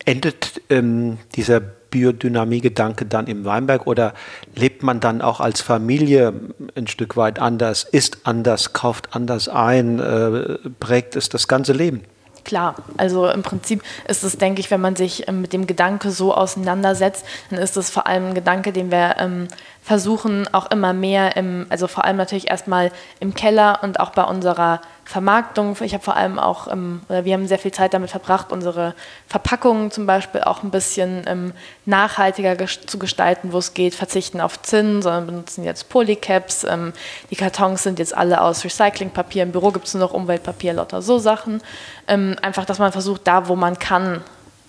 Endet 0.05 0.63
ähm, 0.71 1.19
dieser 1.35 1.61
Biodynamie-Gedanke 1.91 3.07
dann 3.07 3.27
im 3.27 3.45
Weinberg 3.45 3.87
oder 3.87 4.15
lebt 4.55 4.83
man 4.83 5.01
dann 5.01 5.23
auch 5.23 5.41
als 5.41 5.61
Familie 5.61 6.33
ein 6.75 6.87
Stück 6.87 7.17
weit 7.17 7.39
anders, 7.39 7.85
isst 7.85 8.19
anders, 8.25 8.73
kauft 8.73 9.15
anders 9.15 9.49
ein, 9.49 9.99
äh, 9.99 10.59
prägt 10.81 11.17
es 11.17 11.29
das 11.29 11.49
ganze 11.49 11.73
Leben? 11.73 12.03
Klar, 12.49 12.77
also 12.97 13.29
im 13.29 13.43
Prinzip 13.43 13.83
ist 14.07 14.25
es, 14.25 14.39
denke 14.39 14.61
ich, 14.61 14.71
wenn 14.71 14.81
man 14.81 14.97
sich 14.97 15.29
ähm, 15.29 15.43
mit 15.43 15.53
dem 15.53 15.67
Gedanke 15.67 16.11
so 16.11 16.35
auseinandersetzt, 16.35 17.27
dann 17.51 17.59
ist 17.59 17.77
es 17.77 17.91
vor 17.91 18.07
allem 18.07 18.29
ein 18.29 18.35
Gedanke, 18.35 18.73
den 18.73 18.91
wir 18.91 19.17
ähm, 19.19 19.49
versuchen 19.83 20.49
auch 20.53 20.71
immer 20.71 20.95
mehr 20.95 21.37
im, 21.37 21.67
also 21.69 21.89
vor 21.89 22.07
allem 22.07 22.17
natürlich 22.17 22.51
erstmal 22.51 22.91
im 23.21 23.35
Keller 23.35 23.81
und 23.83 24.01
auch 24.01 24.11
bei 24.11 24.25
unserer 24.25 24.81
Vermarktung. 25.09 25.75
Ich 25.81 25.95
habe 25.95 26.05
vor 26.05 26.17
allem 26.17 26.39
auch, 26.39 26.71
ähm, 26.71 27.01
oder 27.09 27.25
wir 27.25 27.33
haben 27.33 27.49
sehr 27.49 27.59
viel 27.59 27.73
Zeit 27.73 27.95
damit 27.95 28.11
verbracht, 28.11 28.53
unsere 28.53 28.95
Verpackungen 29.27 29.91
zum 29.91 30.05
Beispiel 30.05 30.43
auch 30.43 30.63
ein 30.63 30.71
bisschen 30.71 31.25
ähm, 31.27 31.55
nachhaltiger 31.87 32.57
ges 32.57 32.81
zu 32.85 32.99
gestalten, 32.99 33.55
wo 33.55 33.59
es 33.59 33.73
geht, 33.73 33.95
verzichten 33.95 34.39
auf 34.39 34.61
Zinn, 34.61 35.01
sondern 35.01 35.25
benutzen 35.25 35.65
jetzt 35.65 35.89
Polycaps. 35.89 36.65
Ähm, 36.65 36.93
die 37.31 37.37
Kartons 37.37 37.85
sind 37.85 37.99
jetzt 37.99 38.15
alle 38.15 38.43
aus 38.43 38.63
Recyclingpapier. 38.67 39.45
Im 39.45 39.53
Büro 39.53 39.71
gibt 39.71 39.87
es 39.87 39.95
nur 39.95 40.03
noch 40.03 40.13
Umweltpapier, 40.13 40.75
lauter 40.75 41.01
so 41.01 41.19
Sachen. 41.19 41.63
Ähm, 42.07 42.37
einfach, 42.43 42.67
dass 42.67 42.79
man 42.79 42.93
versucht, 42.93 43.23
da 43.25 43.49
wo 43.49 43.57
man 43.57 43.79
kann, 43.79 44.23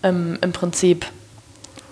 ähm, 0.04 0.38
im 0.42 0.54
Prinzip 0.54 1.06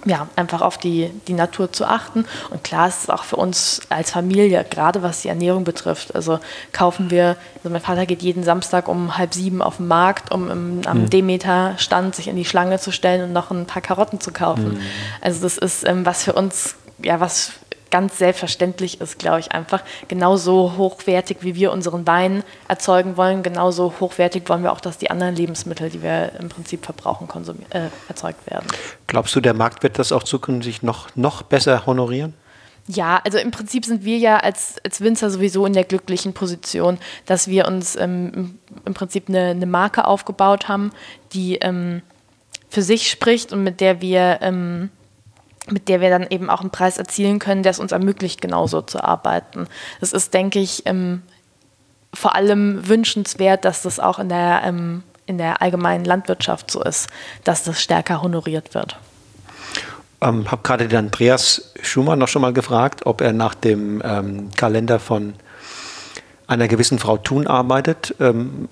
ja, 0.07 0.27
einfach 0.35 0.61
auf 0.61 0.77
die, 0.77 1.11
die 1.27 1.33
Natur 1.33 1.71
zu 1.71 1.85
achten. 1.85 2.25
Und 2.49 2.63
klar 2.63 2.87
ist 2.87 3.03
es 3.03 3.09
auch 3.09 3.23
für 3.23 3.35
uns 3.35 3.81
als 3.89 4.11
Familie, 4.11 4.65
gerade 4.69 5.03
was 5.03 5.21
die 5.21 5.27
Ernährung 5.27 5.63
betrifft. 5.63 6.15
Also 6.15 6.39
kaufen 6.71 7.11
wir, 7.11 7.35
also 7.57 7.69
mein 7.69 7.81
Vater 7.81 8.05
geht 8.05 8.21
jeden 8.21 8.43
Samstag 8.43 8.87
um 8.87 9.17
halb 9.17 9.33
sieben 9.33 9.61
auf 9.61 9.77
den 9.77 9.87
Markt, 9.87 10.31
um 10.31 10.49
im, 10.49 10.81
am 10.85 11.01
mhm. 11.01 11.09
Demeter-Stand 11.09 12.15
sich 12.15 12.27
in 12.27 12.35
die 12.35 12.45
Schlange 12.45 12.79
zu 12.79 12.91
stellen 12.91 13.23
und 13.23 13.33
noch 13.33 13.51
ein 13.51 13.65
paar 13.65 13.81
Karotten 13.81 14.19
zu 14.21 14.31
kaufen. 14.31 14.75
Mhm. 14.75 14.81
Also 15.21 15.41
das 15.41 15.57
ist 15.57 15.87
ähm, 15.87 16.05
was 16.05 16.23
für 16.23 16.33
uns, 16.33 16.75
ja, 17.03 17.19
was 17.19 17.53
ganz 17.89 18.17
selbstverständlich 18.17 19.01
ist, 19.01 19.19
glaube 19.19 19.39
ich, 19.39 19.51
einfach 19.51 19.83
genauso 20.07 20.73
hochwertig, 20.77 21.37
wie 21.41 21.55
wir 21.55 21.71
unseren 21.71 22.05
Wein 22.07 22.43
erzeugen 22.67 23.17
wollen, 23.17 23.43
genauso 23.43 23.93
hochwertig 23.99 24.47
wollen 24.47 24.63
wir 24.63 24.71
auch, 24.71 24.81
dass 24.81 24.97
die 24.97 25.09
anderen 25.11 25.35
Lebensmittel, 25.35 25.89
die 25.89 26.01
wir 26.01 26.31
im 26.39 26.49
Prinzip 26.49 26.85
verbrauchen, 26.85 27.27
äh, 27.69 27.89
erzeugt 28.07 28.49
werden. 28.49 28.67
Glaubst 29.07 29.35
du, 29.35 29.41
der 29.41 29.53
Markt 29.53 29.83
wird 29.83 29.99
das 29.99 30.11
auch 30.11 30.23
zukünftig 30.23 30.83
noch, 30.83 31.15
noch 31.15 31.43
besser 31.43 31.85
honorieren? 31.85 32.33
Ja, 32.89 33.19
also 33.25 33.37
im 33.37 33.51
Prinzip 33.51 33.83
sind 33.83 34.05
wir 34.05 34.17
ja 34.17 34.37
als, 34.37 34.75
als 34.85 35.01
Winzer 35.01 35.29
sowieso 35.29 35.65
in 35.65 35.73
der 35.73 35.83
glücklichen 35.83 36.33
Position, 36.33 36.97
dass 37.25 37.49
wir 37.49 37.67
uns 37.67 37.97
ähm, 37.97 38.59
im 38.85 38.93
Prinzip 38.93 39.27
eine, 39.27 39.49
eine, 39.49 39.65
Marke 39.65 40.05
aufgebaut 40.05 40.69
haben, 40.69 40.91
die 41.33 41.55
ähm, 41.55 42.01
für 42.69 42.81
sich 42.81 43.09
spricht 43.09 43.51
und 43.51 43.63
mit 43.63 43.81
der 43.81 43.99
wir 44.01 44.39
ähm, 44.41 44.89
mit 45.71 45.89
der 45.89 46.01
wir 46.01 46.09
dann 46.09 46.27
eben 46.29 46.49
auch 46.49 46.61
einen 46.61 46.69
Preis 46.69 46.97
erzielen 46.97 47.39
können, 47.39 47.63
der 47.63 47.71
es 47.71 47.79
uns 47.79 47.91
ermöglicht, 47.91 48.41
genauso 48.41 48.81
zu 48.81 49.03
arbeiten. 49.03 49.67
Es 50.01 50.13
ist, 50.13 50.33
denke 50.33 50.59
ich, 50.59 50.85
ähm, 50.85 51.21
vor 52.13 52.35
allem 52.35 52.87
wünschenswert, 52.87 53.65
dass 53.65 53.81
das 53.81 53.99
auch 53.99 54.19
in 54.19 54.29
der, 54.29 54.61
ähm, 54.63 55.03
in 55.25 55.37
der 55.37 55.61
allgemeinen 55.61 56.05
Landwirtschaft 56.05 56.71
so 56.71 56.81
ist, 56.83 57.09
dass 57.43 57.63
das 57.63 57.81
stärker 57.81 58.21
honoriert 58.21 58.73
wird. 58.73 58.97
Ähm, 60.21 60.49
habe 60.49 60.63
gerade 60.63 60.87
den 60.87 60.97
Andreas 60.97 61.73
Schumann 61.81 62.17
noch 62.17 62.27
schon 62.27 62.41
mal 62.41 62.53
gefragt, 62.53 63.05
ob 63.05 63.21
er 63.21 63.33
nach 63.33 63.53
dem 63.53 64.01
ähm, 64.03 64.49
Kalender 64.55 64.99
von 64.99 65.35
einer 66.47 66.67
gewissen 66.67 66.97
Frau 66.97 67.17
Thun 67.17 67.45
arbeitet. 67.45 68.15
Ähm, 68.19 68.67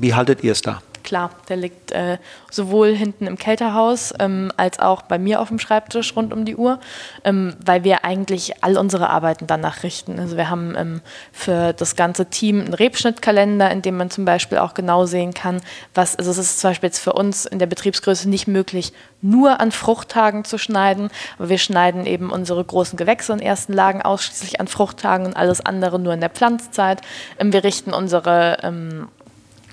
wie 0.00 0.14
haltet 0.14 0.42
ihr 0.42 0.52
es 0.52 0.62
da? 0.62 0.82
Klar, 1.02 1.30
der 1.48 1.56
liegt 1.56 1.92
äh, 1.92 2.18
sowohl 2.50 2.94
hinten 2.94 3.26
im 3.26 3.36
Kälterhaus 3.36 4.12
ähm, 4.18 4.52
als 4.56 4.78
auch 4.78 5.02
bei 5.02 5.18
mir 5.18 5.40
auf 5.40 5.48
dem 5.48 5.58
Schreibtisch 5.58 6.14
rund 6.16 6.32
um 6.32 6.44
die 6.44 6.56
Uhr, 6.56 6.78
ähm, 7.24 7.54
weil 7.64 7.84
wir 7.84 8.04
eigentlich 8.04 8.62
all 8.62 8.76
unsere 8.76 9.10
Arbeiten 9.10 9.46
danach 9.46 9.82
richten. 9.82 10.18
Also 10.18 10.36
wir 10.36 10.50
haben 10.50 10.74
ähm, 10.76 11.00
für 11.32 11.72
das 11.72 11.96
ganze 11.96 12.26
Team 12.26 12.60
einen 12.60 12.74
Rebschnittkalender, 12.74 13.70
in 13.70 13.82
dem 13.82 13.96
man 13.96 14.10
zum 14.10 14.24
Beispiel 14.24 14.58
auch 14.58 14.74
genau 14.74 15.06
sehen 15.06 15.34
kann, 15.34 15.60
was, 15.94 16.16
also 16.16 16.30
es 16.30 16.38
ist 16.38 16.60
zum 16.60 16.70
Beispiel 16.70 16.88
jetzt 16.88 17.00
für 17.00 17.12
uns 17.12 17.46
in 17.46 17.58
der 17.58 17.66
Betriebsgröße 17.66 18.28
nicht 18.28 18.46
möglich, 18.46 18.92
nur 19.20 19.60
an 19.60 19.72
Fruchttagen 19.72 20.44
zu 20.44 20.58
schneiden, 20.58 21.10
aber 21.38 21.48
wir 21.48 21.58
schneiden 21.58 22.06
eben 22.06 22.30
unsere 22.30 22.64
großen 22.64 22.96
Gewächse 22.96 23.32
in 23.32 23.40
ersten 23.40 23.72
Lagen 23.72 24.02
ausschließlich 24.02 24.60
an 24.60 24.68
Fruchttagen 24.68 25.26
und 25.26 25.36
alles 25.36 25.64
andere 25.64 25.98
nur 25.98 26.12
in 26.12 26.20
der 26.20 26.30
Pflanzzeit. 26.30 27.00
Ähm, 27.38 27.52
wir 27.52 27.64
richten 27.64 27.92
unsere 27.92 28.58
ähm, 28.62 29.08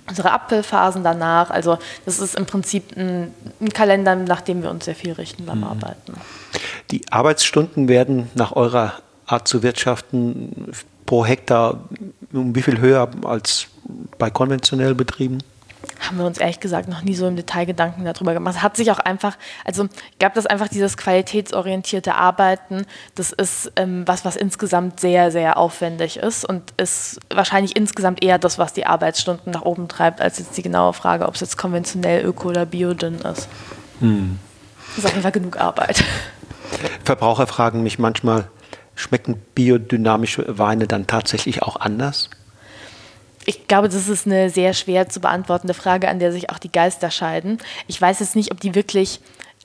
unsere 0.09 0.31
Apfelphasen 0.31 1.03
danach. 1.03 1.49
Also 1.49 1.77
das 2.05 2.19
ist 2.19 2.35
im 2.35 2.45
Prinzip 2.45 2.97
ein, 2.97 3.33
ein, 3.61 3.69
Kalender, 3.69 4.15
nach 4.15 4.41
dem 4.41 4.63
wir 4.63 4.69
uns 4.69 4.85
sehr 4.85 4.95
viel 4.95 5.13
richten 5.13 5.45
beim 5.45 5.59
mhm. 5.59 5.65
Arbeiten. 5.65 6.13
Die 6.91 7.01
Arbeitsstunden 7.11 7.87
werden 7.87 8.29
nach 8.35 8.55
eurer 8.55 8.93
Art 9.25 9.47
zu 9.47 9.61
wirtschaften 9.63 10.71
pro 11.05 11.25
Hektar 11.25 11.81
um 12.33 12.55
wie 12.55 12.61
viel 12.61 12.79
höher 12.79 13.09
als 13.23 13.67
bei 14.17 14.29
konventionell 14.29 14.93
Betrieben? 14.93 15.39
Haben 15.99 16.17
wir 16.17 16.25
uns 16.25 16.37
ehrlich 16.37 16.59
gesagt 16.59 16.87
noch 16.87 17.01
nie 17.01 17.15
so 17.15 17.27
im 17.27 17.35
Detail 17.35 17.65
Gedanken 17.65 18.05
darüber 18.05 18.33
gemacht. 18.33 18.55
Es 18.57 18.63
hat 18.63 18.77
sich 18.77 18.91
auch 18.91 18.99
einfach, 18.99 19.37
also 19.65 19.87
gab 20.19 20.33
das 20.33 20.45
einfach 20.45 20.67
dieses 20.67 20.97
qualitätsorientierte 20.97 22.15
Arbeiten, 22.15 22.85
das 23.15 23.31
ist 23.31 23.71
ähm, 23.75 24.07
was, 24.07 24.25
was 24.25 24.35
insgesamt 24.35 24.99
sehr, 24.99 25.31
sehr 25.31 25.57
aufwendig 25.57 26.17
ist 26.17 26.45
und 26.45 26.73
ist 26.77 27.19
wahrscheinlich 27.29 27.75
insgesamt 27.75 28.23
eher 28.23 28.39
das, 28.39 28.57
was 28.57 28.73
die 28.73 28.85
Arbeitsstunden 28.85 29.51
nach 29.51 29.63
oben 29.63 29.87
treibt, 29.87 30.21
als 30.21 30.39
jetzt 30.39 30.57
die 30.57 30.61
genaue 30.61 30.93
Frage, 30.93 31.27
ob 31.27 31.35
es 31.35 31.41
jetzt 31.41 31.57
konventionell, 31.57 32.25
öko 32.25 32.49
oder 32.49 32.65
biodünn 32.65 33.19
ist. 33.19 33.49
Hm. 33.99 34.39
Das 34.95 34.99
ist 34.99 35.05
auf 35.05 35.11
jeden 35.11 35.23
Fall 35.23 35.31
genug 35.31 35.57
Arbeit. 35.57 36.03
Verbraucher 37.03 37.47
fragen 37.47 37.83
mich 37.83 37.99
manchmal, 37.99 38.47
schmecken 38.95 39.41
biodynamische 39.55 40.57
Weine 40.57 40.87
dann 40.87 41.07
tatsächlich 41.07 41.63
auch 41.63 41.77
anders? 41.77 42.29
Ich 43.49 43.67
glaube, 43.67 43.89
das 43.89 44.07
ist 44.07 44.27
eine 44.27 44.51
sehr 44.51 44.75
schwer 44.75 45.09
zu 45.09 45.19
beantwortende 45.19 45.73
Frage, 45.73 46.07
an 46.07 46.19
der 46.19 46.31
sich 46.31 46.51
auch 46.51 46.59
die 46.59 46.71
Geister 46.71 47.09
scheiden. 47.09 47.57
Ich 47.87 47.99
weiß 47.99 48.19
jetzt 48.19 48.35
nicht, 48.35 48.51
ob 48.51 48.59
die 48.59 48.75
wirklich 48.75 49.21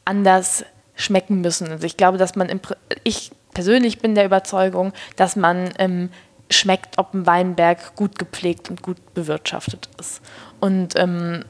anders 0.07 0.65
schmecken 0.97 1.43
müssen. 1.43 1.71
Also 1.71 1.85
ich 1.85 1.99
glaube, 1.99 2.17
dass 2.17 2.35
man, 2.35 2.49
im, 2.49 2.61
ich 3.03 3.31
persönlich 3.53 3.99
bin 3.99 4.15
der 4.15 4.25
Überzeugung, 4.25 4.95
dass 5.17 5.37
man 5.37 5.69
ähm, 5.79 6.09
schmeckt, 6.49 6.97
ob 6.97 7.13
ein 7.13 7.27
Weinberg 7.27 7.95
gut 7.95 8.19
gepflegt 8.19 8.71
und 8.71 8.81
gut 8.81 8.97
bewirtschaftet 9.13 9.91
ist. 10.01 10.23
Und 10.61 10.97
ähm, 10.97 11.45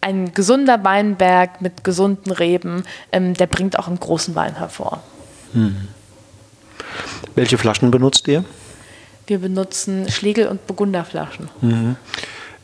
ein 0.00 0.34
gesunder 0.34 0.82
Weinberg 0.82 1.60
mit 1.60 1.84
gesunden 1.84 2.32
Reben, 2.32 2.82
ähm, 3.12 3.34
der 3.34 3.46
bringt 3.46 3.78
auch 3.78 3.86
einen 3.86 4.00
großen 4.00 4.34
Wein 4.34 4.56
hervor. 4.56 5.04
Hm. 5.52 5.86
Welche 7.36 7.56
Flaschen 7.56 7.92
benutzt 7.92 8.26
ihr? 8.26 8.44
Wir 9.28 9.38
benutzen 9.38 10.10
Schlegel- 10.10 10.48
und 10.48 10.66
Burgunderflaschen. 10.66 11.48
Mhm. 11.60 11.96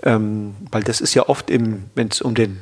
Ähm, 0.02 0.54
weil 0.70 0.82
das 0.82 1.00
ist 1.00 1.14
ja 1.14 1.28
oft, 1.28 1.50
wenn 1.50 2.08
es 2.10 2.20
um 2.20 2.34
den 2.34 2.60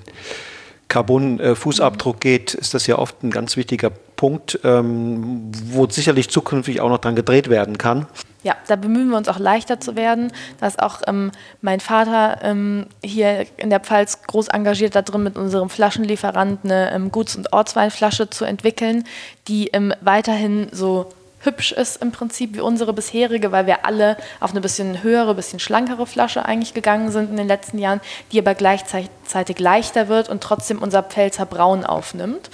Carbon-Fußabdruck 0.88 2.20
geht, 2.20 2.52
ist 2.52 2.74
das 2.74 2.86
ja 2.86 2.98
oft 2.98 3.22
ein 3.22 3.30
ganz 3.30 3.56
wichtiger 3.56 3.90
Punkt, 3.90 4.60
ähm, 4.62 5.50
wo 5.66 5.88
sicherlich 5.88 6.28
zukünftig 6.28 6.80
auch 6.80 6.90
noch 6.90 6.98
dran 6.98 7.16
gedreht 7.16 7.48
werden 7.48 7.78
kann. 7.78 8.06
Ja, 8.42 8.56
da 8.66 8.76
bemühen 8.76 9.08
wir 9.08 9.16
uns 9.16 9.28
auch 9.28 9.38
leichter 9.38 9.80
zu 9.80 9.96
werden. 9.96 10.32
Da 10.60 10.66
ist 10.66 10.82
auch 10.82 11.00
ähm, 11.06 11.30
mein 11.60 11.80
Vater 11.80 12.40
ähm, 12.42 12.86
hier 13.02 13.46
in 13.56 13.70
der 13.70 13.80
Pfalz 13.80 14.22
groß 14.22 14.48
engagiert 14.48 14.94
darin, 14.94 15.22
mit 15.22 15.36
unserem 15.36 15.70
Flaschenlieferant 15.70 16.60
eine 16.64 16.92
ähm, 16.92 17.10
Guts- 17.10 17.36
und 17.36 17.52
Ortsweinflasche 17.52 18.28
zu 18.30 18.44
entwickeln, 18.44 19.04
die 19.48 19.68
ähm, 19.68 19.94
weiterhin 20.02 20.68
so 20.72 21.08
hübsch 21.42 21.72
ist 21.72 22.02
im 22.02 22.12
Prinzip 22.12 22.54
wie 22.54 22.60
unsere 22.60 22.92
bisherige, 22.92 23.52
weil 23.52 23.66
wir 23.66 23.84
alle 23.84 24.16
auf 24.40 24.52
eine 24.52 24.60
bisschen 24.60 25.02
höhere, 25.02 25.34
bisschen 25.34 25.58
schlankere 25.58 26.06
Flasche 26.06 26.44
eigentlich 26.44 26.74
gegangen 26.74 27.10
sind 27.10 27.30
in 27.30 27.36
den 27.36 27.48
letzten 27.48 27.78
Jahren, 27.78 28.00
die 28.30 28.38
aber 28.38 28.54
gleichzeitig 28.54 29.58
leichter 29.58 30.08
wird 30.08 30.28
und 30.28 30.42
trotzdem 30.42 30.82
unser 30.82 31.02
Pfälzer 31.02 31.46
Braun 31.46 31.84
aufnimmt. 31.84 32.50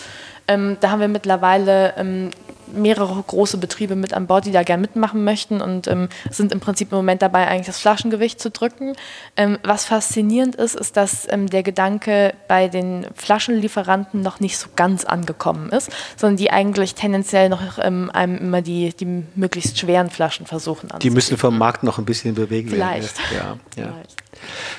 Ähm, 0.49 0.77
da 0.81 0.91
haben 0.91 1.01
wir 1.01 1.09
mittlerweile 1.09 1.95
ähm, 1.97 2.31
mehrere 2.73 3.23
große 3.23 3.59
Betriebe 3.59 3.97
mit 3.97 4.15
an 4.15 4.27
Bord, 4.27 4.47
die 4.47 4.53
da 4.53 4.63
gerne 4.63 4.83
mitmachen 4.83 5.25
möchten 5.25 5.61
und 5.61 5.87
ähm, 5.87 6.09
sind 6.31 6.53
im 6.53 6.61
Prinzip 6.61 6.93
im 6.93 6.99
Moment 6.99 7.23
dabei, 7.23 7.47
eigentlich 7.47 7.67
das 7.67 7.79
Flaschengewicht 7.79 8.41
zu 8.41 8.51
drücken. 8.51 8.95
Ähm, 9.37 9.59
was 9.63 9.85
faszinierend 9.85 10.57
ist, 10.57 10.75
ist, 10.75 10.97
dass 10.97 11.27
ähm, 11.31 11.49
der 11.49 11.63
Gedanke 11.63 12.35
bei 12.47 12.69
den 12.69 13.07
Flaschenlieferanten 13.15 14.23
noch 14.23 14.41
nicht 14.41 14.59
so 14.59 14.69
ganz 14.77 15.05
angekommen 15.05 15.71
ist, 15.71 15.91
sondern 16.17 16.37
die 16.37 16.51
eigentlich 16.51 16.95
tendenziell 16.95 17.49
noch 17.49 17.79
ähm, 17.81 18.11
einem 18.13 18.37
immer 18.39 18.63
die, 18.63 18.93
die 18.95 19.25
möglichst 19.35 19.79
schweren 19.79 20.11
Flaschen 20.11 20.47
versuchen 20.47 20.91
anzubieten. 20.91 21.01
Die 21.01 21.11
müssen 21.11 21.37
vom 21.37 21.57
Markt 21.59 21.83
noch 21.83 21.99
ein 21.99 22.05
bisschen 22.05 22.35
bewegen 22.35 22.71
Vielleicht. 22.71 23.19
werden. 23.33 23.61
Ja, 23.77 23.83
ja. 23.83 23.93
Vielleicht. 23.93 24.17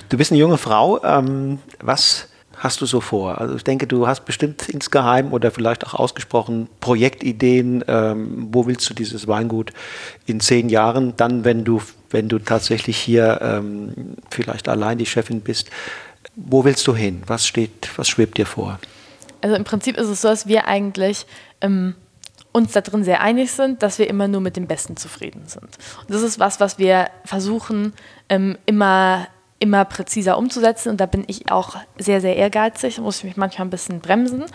Du 0.09 0.17
bist 0.17 0.31
eine 0.31 0.39
junge 0.39 0.57
Frau. 0.57 1.03
Ähm, 1.03 1.59
was 1.79 2.27
hast 2.59 2.81
du 2.81 2.85
so 2.85 3.01
vor? 3.01 3.39
Also 3.39 3.55
ich 3.55 3.63
denke, 3.63 3.87
du 3.87 4.05
hast 4.05 4.25
bestimmt 4.25 4.69
insgeheim 4.69 5.33
oder 5.33 5.49
vielleicht 5.49 5.87
auch 5.87 5.93
ausgesprochen 5.93 6.67
Projektideen. 6.81 7.83
Ähm, 7.87 8.49
wo 8.51 8.67
willst 8.67 8.89
du 8.89 8.93
dieses 8.93 9.27
Weingut 9.27 9.71
in 10.25 10.39
zehn 10.41 10.69
Jahren? 10.69 11.15
Dann, 11.15 11.45
wenn 11.45 11.63
du, 11.63 11.81
wenn 12.09 12.29
du 12.29 12.37
tatsächlich 12.37 12.97
hier 12.97 13.39
ähm, 13.41 14.17
vielleicht 14.29 14.67
allein 14.67 14.97
die 14.97 15.05
Chefin 15.05 15.41
bist. 15.41 15.69
Wo 16.35 16.65
willst 16.65 16.85
du 16.85 16.95
hin? 16.95 17.23
Was 17.27 17.47
steht, 17.47 17.89
was 17.95 18.09
schwebt 18.09 18.37
dir 18.37 18.45
vor? 18.45 18.79
Also 19.41 19.55
im 19.55 19.63
Prinzip 19.63 19.97
ist 19.97 20.07
es 20.07 20.21
so, 20.21 20.27
dass 20.27 20.47
wir 20.47 20.67
eigentlich 20.67 21.25
ähm, 21.61 21.95
uns 22.51 22.73
da 22.73 22.81
drin 22.81 23.05
sehr 23.05 23.21
einig 23.21 23.51
sind, 23.53 23.83
dass 23.83 23.99
wir 23.99 24.09
immer 24.09 24.27
nur 24.27 24.41
mit 24.41 24.57
dem 24.57 24.67
Besten 24.67 24.97
zufrieden 24.97 25.43
sind. 25.45 25.77
Und 26.01 26.09
das 26.09 26.21
ist 26.23 26.39
was, 26.39 26.59
was 26.59 26.77
wir 26.77 27.09
versuchen 27.23 27.93
ähm, 28.27 28.57
immer 28.65 29.27
immer 29.59 29.85
präziser 29.85 30.37
umzusetzen. 30.37 30.89
Und 30.89 31.01
da 31.01 31.05
bin 31.05 31.23
ich 31.27 31.51
auch 31.51 31.75
sehr, 31.97 32.21
sehr 32.21 32.35
ehrgeizig, 32.35 32.95
da 32.95 33.01
muss 33.01 33.17
ich 33.17 33.23
mich 33.25 33.37
manchmal 33.37 33.67
ein 33.67 33.71
bisschen 33.71 33.99
bremsen. 33.99 34.45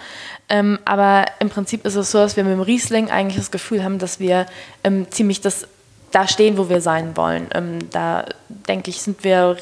Ähm, 0.49 0.79
aber 0.85 1.27
im 1.41 1.51
Prinzip 1.51 1.85
ist 1.85 1.95
es 1.95 2.11
so, 2.11 2.19
dass 2.19 2.37
wir 2.37 2.45
mit 2.45 2.55
dem 2.55 2.61
Riesling 2.61 3.11
eigentlich 3.11 3.37
das 3.37 3.51
Gefühl 3.51 3.85
haben, 3.85 3.99
dass 3.99 4.19
wir 4.19 4.47
ähm, 4.83 5.11
ziemlich 5.11 5.41
das 5.41 5.67
da 6.11 6.29
stehen, 6.29 6.57
wo 6.57 6.69
wir 6.69 6.81
sein 6.81 7.17
wollen. 7.17 7.49
Ähm, 7.55 7.91
da 7.91 8.25
denke 8.49 8.91
ich, 8.91 9.03
sind 9.03 9.25
wir 9.25 9.57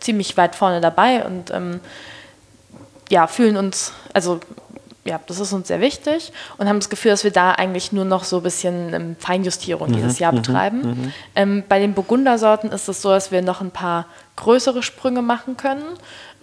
ziemlich 0.00 0.36
weit 0.36 0.54
vorne 0.54 0.80
dabei 0.80 1.24
und 1.24 1.50
ähm, 1.50 1.80
ja, 3.10 3.26
fühlen 3.26 3.56
uns, 3.56 3.92
also 4.12 4.40
ja, 5.04 5.20
das 5.26 5.38
ist 5.38 5.52
uns 5.52 5.68
sehr 5.68 5.80
wichtig 5.80 6.32
und 6.56 6.68
haben 6.68 6.78
das 6.78 6.88
Gefühl, 6.88 7.10
dass 7.10 7.24
wir 7.24 7.30
da 7.30 7.52
eigentlich 7.52 7.92
nur 7.92 8.04
noch 8.04 8.24
so 8.24 8.38
ein 8.38 8.42
bisschen 8.42 8.94
ähm, 8.94 9.16
Feinjustierung 9.18 9.90
mhm, 9.90 9.96
jedes 9.96 10.18
Jahr 10.18 10.32
mhm, 10.32 10.36
betreiben. 10.36 10.80
Mhm. 10.80 11.12
Ähm, 11.36 11.62
bei 11.68 11.78
den 11.78 11.94
Burgundersorten 11.94 12.72
ist 12.72 12.88
es 12.88 13.02
so, 13.02 13.10
dass 13.10 13.30
wir 13.30 13.42
noch 13.42 13.60
ein 13.60 13.70
paar 13.70 14.06
größere 14.36 14.82
Sprünge 14.82 15.22
machen 15.22 15.56
können. 15.56 15.84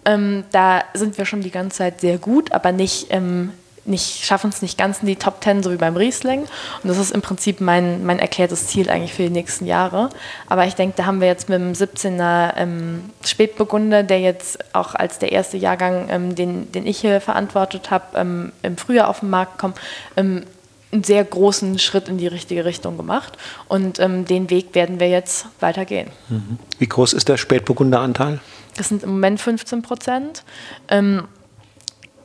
Ähm, 0.05 0.43
da 0.51 0.83
sind 0.93 1.17
wir 1.17 1.25
schon 1.25 1.41
die 1.41 1.51
ganze 1.51 1.79
Zeit 1.79 2.01
sehr 2.01 2.17
gut, 2.17 2.51
aber 2.51 2.71
nicht 2.71 3.07
ähm, 3.09 3.51
nicht, 3.85 4.23
schaffen 4.23 4.49
es 4.49 4.61
nicht 4.61 4.77
ganz 4.77 4.99
in 4.99 5.07
die 5.07 5.15
Top 5.15 5.41
Ten, 5.41 5.63
so 5.63 5.71
wie 5.71 5.77
beim 5.77 5.95
Riesling. 5.97 6.41
Und 6.41 6.87
das 6.89 6.97
ist 6.97 7.11
im 7.11 7.21
Prinzip 7.21 7.61
mein, 7.61 8.05
mein 8.05 8.19
erklärtes 8.19 8.67
Ziel 8.67 8.89
eigentlich 8.89 9.13
für 9.13 9.23
die 9.23 9.29
nächsten 9.29 9.65
Jahre. 9.65 10.09
Aber 10.47 10.65
ich 10.65 10.75
denke, 10.75 10.95
da 10.97 11.05
haben 11.05 11.21
wir 11.21 11.27
jetzt 11.27 11.49
mit 11.49 11.59
dem 11.59 11.73
17er 11.73 12.53
ähm, 12.57 13.09
Spätburgunder, 13.25 14.03
der 14.03 14.19
jetzt 14.19 14.59
auch 14.75 14.95
als 14.95 15.19
der 15.19 15.31
erste 15.31 15.57
Jahrgang, 15.57 16.07
ähm, 16.09 16.35
den, 16.35 16.71
den 16.71 16.85
ich 16.85 16.99
hier 16.99 17.21
verantwortet 17.21 17.91
habe, 17.91 18.05
ähm, 18.15 18.51
im 18.61 18.77
Frühjahr 18.77 19.09
auf 19.09 19.21
den 19.21 19.29
Markt 19.29 19.57
kommt, 19.57 19.77
ähm, 20.15 20.43
einen 20.91 21.03
sehr 21.03 21.23
großen 21.23 21.79
Schritt 21.79 22.09
in 22.09 22.17
die 22.17 22.27
richtige 22.27 22.65
Richtung 22.65 22.97
gemacht. 22.97 23.37
Und 23.67 23.99
ähm, 23.99 24.25
den 24.25 24.49
Weg 24.49 24.75
werden 24.75 24.99
wir 24.99 25.09
jetzt 25.09 25.47
weitergehen. 25.59 26.09
Mhm. 26.29 26.59
Wie 26.79 26.87
groß 26.87 27.13
ist 27.13 27.29
der 27.29 27.37
Spätburgunderanteil? 27.37 28.39
Das 28.77 28.89
sind 28.89 29.03
im 29.03 29.11
Moment 29.11 29.39
15 29.41 29.81
Prozent. 29.81 30.43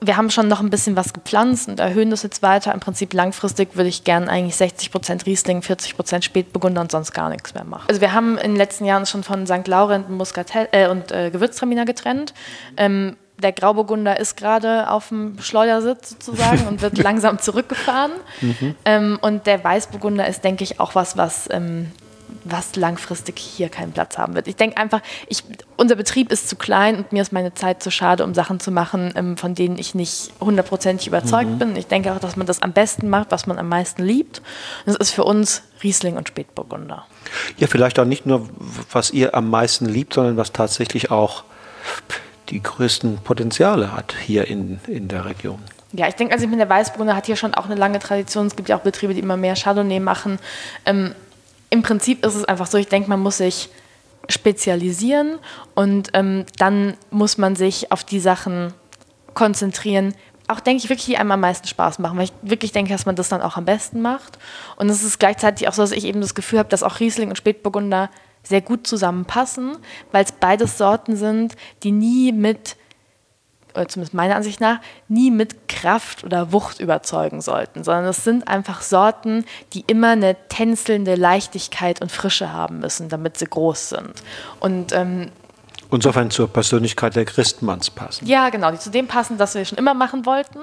Wir 0.01 0.17
haben 0.17 0.31
schon 0.31 0.49
noch 0.49 0.61
ein 0.61 0.71
bisschen 0.71 0.97
was 0.97 1.13
gepflanzt 1.13 1.69
und 1.69 1.81
erhöhen 1.81 2.11
das 2.11 2.23
jetzt 2.23 2.43
weiter. 2.43 2.73
Im 2.73 2.81
Prinzip 2.81 3.13
langfristig 3.15 3.77
würde 3.77 3.89
ich 3.89 4.05
gerne 4.05 4.29
eigentlich 4.29 4.57
60 4.57 4.91
Prozent 4.91 5.27
Riesling, 5.27 5.63
40 5.63 5.97
Prozent 5.97 6.25
Spätburgunder 6.25 6.81
und 6.81 6.91
sonst 6.91 7.13
gar 7.13 7.29
nichts 7.29 7.55
mehr 7.55 7.65
machen. 7.65 7.87
Also 7.89 8.01
wir 8.01 8.13
haben 8.13 8.37
in 8.39 8.53
den 8.53 8.57
letzten 8.57 8.85
Jahren 8.85 9.07
schon 9.07 9.23
von 9.23 9.47
St. 9.47 9.67
Laurent 9.67 10.11
Muscatel, 10.11 10.69
äh, 10.73 10.89
und 10.89 11.13
äh, 11.13 11.31
Gewürztraminer 11.31 11.85
getrennt. 11.85 12.35
Ähm, 12.77 13.17
der 13.39 13.53
Grauburgunder 13.53 14.19
ist 14.19 14.37
gerade 14.37 14.91
auf 14.91 15.09
dem 15.09 15.39
Schleudersitz 15.41 16.11
sozusagen 16.11 16.67
und 16.67 16.83
wird 16.83 16.99
langsam 17.03 17.39
zurückgefahren. 17.39 18.13
Mhm. 18.41 18.75
Ähm, 18.85 19.19
und 19.21 19.47
der 19.47 19.63
Weißburgunder 19.63 20.27
ist, 20.27 20.45
denke 20.45 20.65
ich, 20.65 20.81
auch 20.81 20.95
was, 20.95 21.17
was 21.17 21.49
ähm, 21.51 21.93
was 22.51 22.77
langfristig 22.77 23.39
hier 23.39 23.69
keinen 23.69 23.93
Platz 23.93 24.19
haben 24.19 24.35
wird. 24.35 24.49
Ich 24.49 24.57
denke 24.57 24.77
einfach, 24.77 25.01
ich, 25.29 25.45
unser 25.77 25.97
Betrieb 25.97 26.31
ist 26.31 26.49
zu 26.49 26.57
klein 26.57 26.97
und 26.97 27.13
mir 27.13 27.23
ist 27.23 27.33
meine 27.33 27.55
Zeit 27.55 27.83
zu 27.83 27.91
schade, 27.91 28.25
um 28.25 28.35
Sachen 28.35 28.61
zu 28.61 28.71
machen, 28.71 29.13
ähm, 29.17 29.37
von 29.37 29.55
denen 29.55 29.79
ich 29.79 29.95
nicht 29.95 30.31
hundertprozentig 30.41 31.07
überzeugt 31.07 31.51
mhm. 31.51 31.59
bin. 31.59 31.77
Ich 31.77 31.87
denke 31.87 32.13
auch, 32.13 32.21
dass 32.21 32.37
man 32.37 32.47
das 32.47 32.63
am 32.63 32.73
besten 32.73 33.09
macht, 33.09 33.31
was 33.31 33.47
man 33.47 33.59
am 33.59 33.69
meisten 33.69 34.03
liebt. 34.03 34.43
Das 34.85 34.97
ist 34.97 35.11
für 35.11 35.25
uns 35.25 35.63
Riesling 35.83 36.17
und 36.17 36.29
Spätburgunder. 36.29 37.07
Ja, 37.59 37.67
vielleicht 37.67 37.99
auch 37.99 38.05
nicht 38.05 38.27
nur, 38.27 38.49
was 38.91 39.11
ihr 39.11 39.35
am 39.35 39.51
meisten 39.51 39.87
liebt, 39.87 40.15
sondern 40.15 40.37
was 40.37 40.53
tatsächlich 40.53 41.11
auch 41.11 41.45
die 42.49 42.63
größten 42.63 43.19
Potenziale 43.19 43.93
hat 43.93 44.15
hier 44.15 44.47
in, 44.47 44.81
in 44.87 45.09
der 45.09 45.25
Region. 45.25 45.59
Ja, 45.93 46.09
ich 46.09 46.15
denke, 46.15 46.35
also 46.35 46.45
ich 46.45 46.51
meine, 46.51 46.67
der 46.67 46.71
Weißburgunder 46.71 47.17
hat 47.17 47.27
hier 47.27 47.37
schon 47.37 47.55
auch 47.55 47.67
eine 47.67 47.75
lange 47.75 47.99
Tradition. 47.99 48.47
Es 48.47 48.57
gibt 48.57 48.69
ja 48.69 48.77
auch 48.77 48.83
Betriebe, 48.83 49.15
die 49.15 49.21
immer 49.21 49.37
mehr 49.37 49.55
Chardonnay 49.55 50.01
machen. 50.01 50.39
Ähm, 50.85 51.15
im 51.77 51.83
Prinzip 51.83 52.25
ist 52.25 52.35
es 52.35 52.45
einfach 52.45 52.67
so, 52.67 52.79
ich 52.79 52.89
denke, 52.89 53.09
man 53.09 53.21
muss 53.21 53.39
sich 53.39 53.69
spezialisieren 54.29 55.39
und 55.75 56.11
ähm, 56.15 56.47
dann 56.59 56.95
muss 57.11 57.39
man 57.39 57.55
sich 57.55 57.93
auf 57.93 58.03
die 58.03 58.19
Sachen 58.19 58.73
konzentrieren, 59.35 60.15
auch 60.49 60.61
denke 60.61 60.83
ich 60.83 60.89
wirklich, 60.89 61.07
die 61.07 61.17
einem 61.17 61.33
am 61.33 61.41
meisten 61.41 61.67
Spaß 61.67 61.99
machen, 61.99 62.17
weil 62.17 62.25
ich 62.25 62.33
wirklich 62.43 62.73
denke, 62.73 62.93
dass 62.93 63.07
man 63.07 63.17
das 63.17 63.29
dann 63.29 63.43
auch 63.43 63.57
am 63.57 63.65
besten 63.65 64.01
macht. 64.01 64.39
Und 64.77 64.89
es 64.89 65.03
ist 65.03 65.19
gleichzeitig 65.19 65.69
auch 65.69 65.73
so, 65.73 65.83
dass 65.83 65.91
ich 65.91 66.05
eben 66.05 66.21
das 66.21 66.37
Gefühl 66.37 66.61
habe, 66.61 66.69
dass 66.69 66.85
auch 66.85 67.01
Riesling 67.01 67.29
und 67.29 67.37
Spätburgunder 67.37 68.11
sehr 68.45 68.61
gut 68.61 68.87
zusammenpassen, 68.87 69.77
weil 70.13 70.25
es 70.25 70.33
beides 70.33 70.79
Sorten 70.79 71.17
sind, 71.17 71.57
die 71.83 71.91
nie 71.91 72.31
mit 72.31 72.77
oder 73.77 73.89
zumindest 73.89 74.15
meiner 74.15 74.37
Ansicht 74.37 74.61
nach, 74.61 74.79
nie 75.09 75.31
mit 75.31 75.69
Kraft 75.69 76.25
oder 76.25 76.53
Wucht 76.53 76.81
überzeugen 76.81 77.41
sollten, 77.41 77.85
sondern 77.85 78.07
es 78.07 78.25
sind 78.25 78.49
einfach 78.49 78.83
Sorten, 78.83 79.45
die 79.73 79.85
immer 79.87 80.11
eine 80.11 80.37
tänzelnde 80.49 81.15
Leichtigkeit 81.15 82.01
und 82.01 82.11
Frische 82.11 82.53
haben 82.53 82.81
müssen, 82.81 83.09
damit 83.09 83.39
sie 83.39 83.47
groß 83.47 83.91
sind. 83.91 84.13
Und 84.61 84.93
ähm, 84.93 85.31
insofern 85.91 86.31
zur 86.31 86.49
Persönlichkeit 86.49 87.17
der 87.17 87.25
Christmanns 87.25 87.91
passen. 87.91 88.27
Ja, 88.27 88.49
genau, 88.51 88.71
die 88.71 88.79
zu 88.79 88.91
dem 88.91 89.07
passen, 89.07 89.39
das 89.39 89.55
wir 89.55 89.65
schon 89.65 89.79
immer 89.79 89.95
machen 89.95 90.27
wollten 90.27 90.61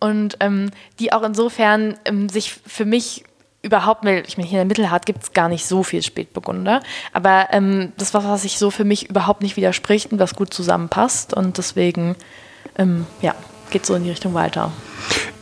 und 0.00 0.36
ähm, 0.40 0.70
die 0.98 1.12
auch 1.12 1.22
insofern 1.22 1.96
ähm, 2.04 2.28
sich 2.28 2.52
für 2.52 2.84
mich 2.84 3.24
überhaupt, 3.64 4.04
weil 4.04 4.22
ich 4.26 4.36
meine, 4.36 4.48
hier 4.48 4.60
in 4.60 4.68
der 4.68 4.76
Mittelhart 4.76 5.06
gibt 5.06 5.22
es 5.22 5.32
gar 5.32 5.48
nicht 5.48 5.66
so 5.66 5.82
viel 5.82 6.02
Spätburgunder, 6.02 6.82
aber 7.12 7.48
ähm, 7.50 7.92
das 7.96 8.14
war, 8.14 8.24
was 8.24 8.42
sich 8.42 8.58
so 8.58 8.70
für 8.70 8.84
mich 8.84 9.10
überhaupt 9.10 9.42
nicht 9.42 9.56
widerspricht 9.56 10.12
und 10.12 10.18
was 10.18 10.34
gut 10.34 10.52
zusammenpasst 10.52 11.34
und 11.34 11.58
deswegen 11.58 12.14
ähm, 12.76 13.06
ja, 13.22 13.34
geht 13.70 13.86
so 13.86 13.94
in 13.94 14.04
die 14.04 14.10
Richtung 14.10 14.34
weiter. 14.34 14.70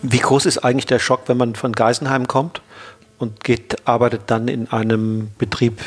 Wie 0.03 0.19
groß 0.19 0.47
ist 0.47 0.59
eigentlich 0.59 0.87
der 0.87 0.99
Schock, 0.99 1.23
wenn 1.27 1.37
man 1.37 1.55
von 1.55 1.73
Geisenheim 1.73 2.29
kommt 2.29 2.63
und 3.19 3.45
geht, 3.45 3.87
arbeitet 3.87 4.23
dann 4.27 4.49
in 4.49 4.71
einem 4.71 5.31
Betrieb 5.39 5.81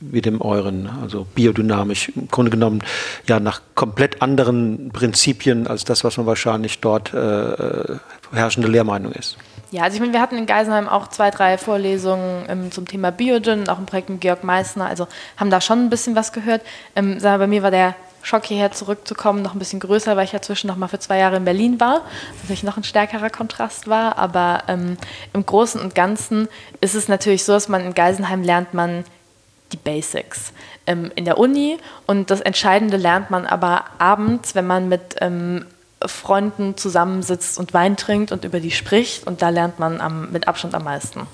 wie 0.00 0.20
dem 0.20 0.40
euren, 0.40 0.88
also 1.02 1.26
biodynamisch, 1.34 2.10
im 2.14 2.28
Grunde 2.28 2.50
genommen 2.50 2.82
ja 3.26 3.40
nach 3.40 3.62
komplett 3.74 4.22
anderen 4.22 4.90
Prinzipien 4.92 5.66
als 5.66 5.84
das, 5.84 6.04
was 6.04 6.16
man 6.16 6.26
wahrscheinlich 6.26 6.80
dort 6.80 7.12
äh, 7.14 7.18
äh 7.18 7.98
herrschende 8.32 8.68
Lehrmeinung 8.68 9.12
ist. 9.12 9.38
Ja, 9.70 9.82
also 9.82 9.96
ich 9.96 10.00
meine, 10.00 10.14
wir 10.14 10.20
hatten 10.22 10.38
in 10.38 10.46
Geisenheim 10.46 10.88
auch 10.88 11.08
zwei, 11.08 11.30
drei 11.30 11.58
Vorlesungen 11.58 12.46
ähm, 12.48 12.72
zum 12.72 12.86
Thema 12.86 13.10
Biodyn, 13.10 13.68
auch 13.68 13.78
ein 13.78 13.84
Projekt 13.84 14.08
mit 14.08 14.22
Georg 14.22 14.42
Meissner, 14.42 14.86
also 14.86 15.08
haben 15.36 15.50
da 15.50 15.60
schon 15.60 15.84
ein 15.84 15.90
bisschen 15.90 16.16
was 16.16 16.32
gehört. 16.32 16.62
Ähm, 16.96 17.18
bei 17.20 17.46
mir 17.46 17.62
war 17.62 17.70
der 17.70 17.94
Schock 18.22 18.46
hierher 18.46 18.72
zurückzukommen 18.72 19.42
noch 19.42 19.54
ein 19.54 19.58
bisschen 19.58 19.80
größer, 19.80 20.16
weil 20.16 20.24
ich 20.24 20.32
ja 20.32 20.40
zwischen 20.40 20.68
noch 20.68 20.76
mal 20.76 20.88
für 20.88 20.98
zwei 20.98 21.18
Jahre 21.18 21.36
in 21.36 21.44
Berlin 21.44 21.80
war, 21.80 22.02
was 22.32 22.42
natürlich 22.42 22.62
noch 22.62 22.76
ein 22.76 22.84
stärkerer 22.84 23.30
Kontrast 23.30 23.88
war. 23.88 24.18
Aber 24.18 24.64
ähm, 24.68 24.96
im 25.34 25.44
Großen 25.44 25.80
und 25.80 25.94
Ganzen 25.94 26.48
ist 26.80 26.94
es 26.94 27.08
natürlich 27.08 27.44
so, 27.44 27.52
dass 27.52 27.68
man 27.68 27.82
in 27.84 27.94
Geisenheim 27.94 28.42
lernt 28.42 28.74
man 28.74 29.04
die 29.72 29.76
Basics 29.76 30.52
ähm, 30.86 31.12
in 31.14 31.26
der 31.26 31.38
Uni 31.38 31.76
und 32.06 32.30
das 32.30 32.40
Entscheidende 32.40 32.96
lernt 32.96 33.30
man 33.30 33.46
aber 33.46 33.84
abends, 33.98 34.54
wenn 34.54 34.66
man 34.66 34.88
mit 34.88 35.16
ähm, 35.20 35.66
Freunden 36.06 36.76
zusammensitzt 36.76 37.58
und 37.58 37.74
Wein 37.74 37.96
trinkt 37.96 38.32
und 38.32 38.44
über 38.44 38.60
die 38.60 38.70
spricht 38.70 39.26
und 39.26 39.42
da 39.42 39.48
lernt 39.48 39.78
man 39.78 40.00
am, 40.00 40.30
mit 40.30 40.46
Abstand 40.46 40.74
am 40.74 40.84
meisten. 40.84 41.26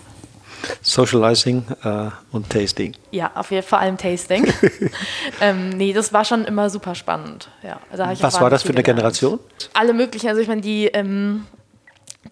Socializing 0.83 1.65
äh, 1.83 2.09
und 2.33 2.49
Tasting. 2.51 2.95
Ja, 3.11 3.31
auf 3.35 3.51
jeden 3.51 3.63
Fall 3.63 3.69
vor 3.69 3.79
allem 3.81 3.99
Tasting. 3.99 4.51
ähm, 5.41 5.71
nee, 5.71 5.93
das 5.93 6.13
war 6.13 6.25
schon 6.25 6.45
immer 6.45 6.71
super 6.71 6.95
spannend. 6.95 7.49
Ja, 7.63 7.81
also 7.91 8.23
Was 8.23 8.41
war 8.41 8.51
das 8.51 8.63
für 8.63 8.71
eine 8.71 8.83
Generation? 8.83 9.39
Alle 9.75 9.93
möglichen. 9.93 10.29
Also 10.29 10.41
ich 10.41 10.49
meine, 10.49 10.63
die, 10.63 10.87
ähm, 10.87 11.47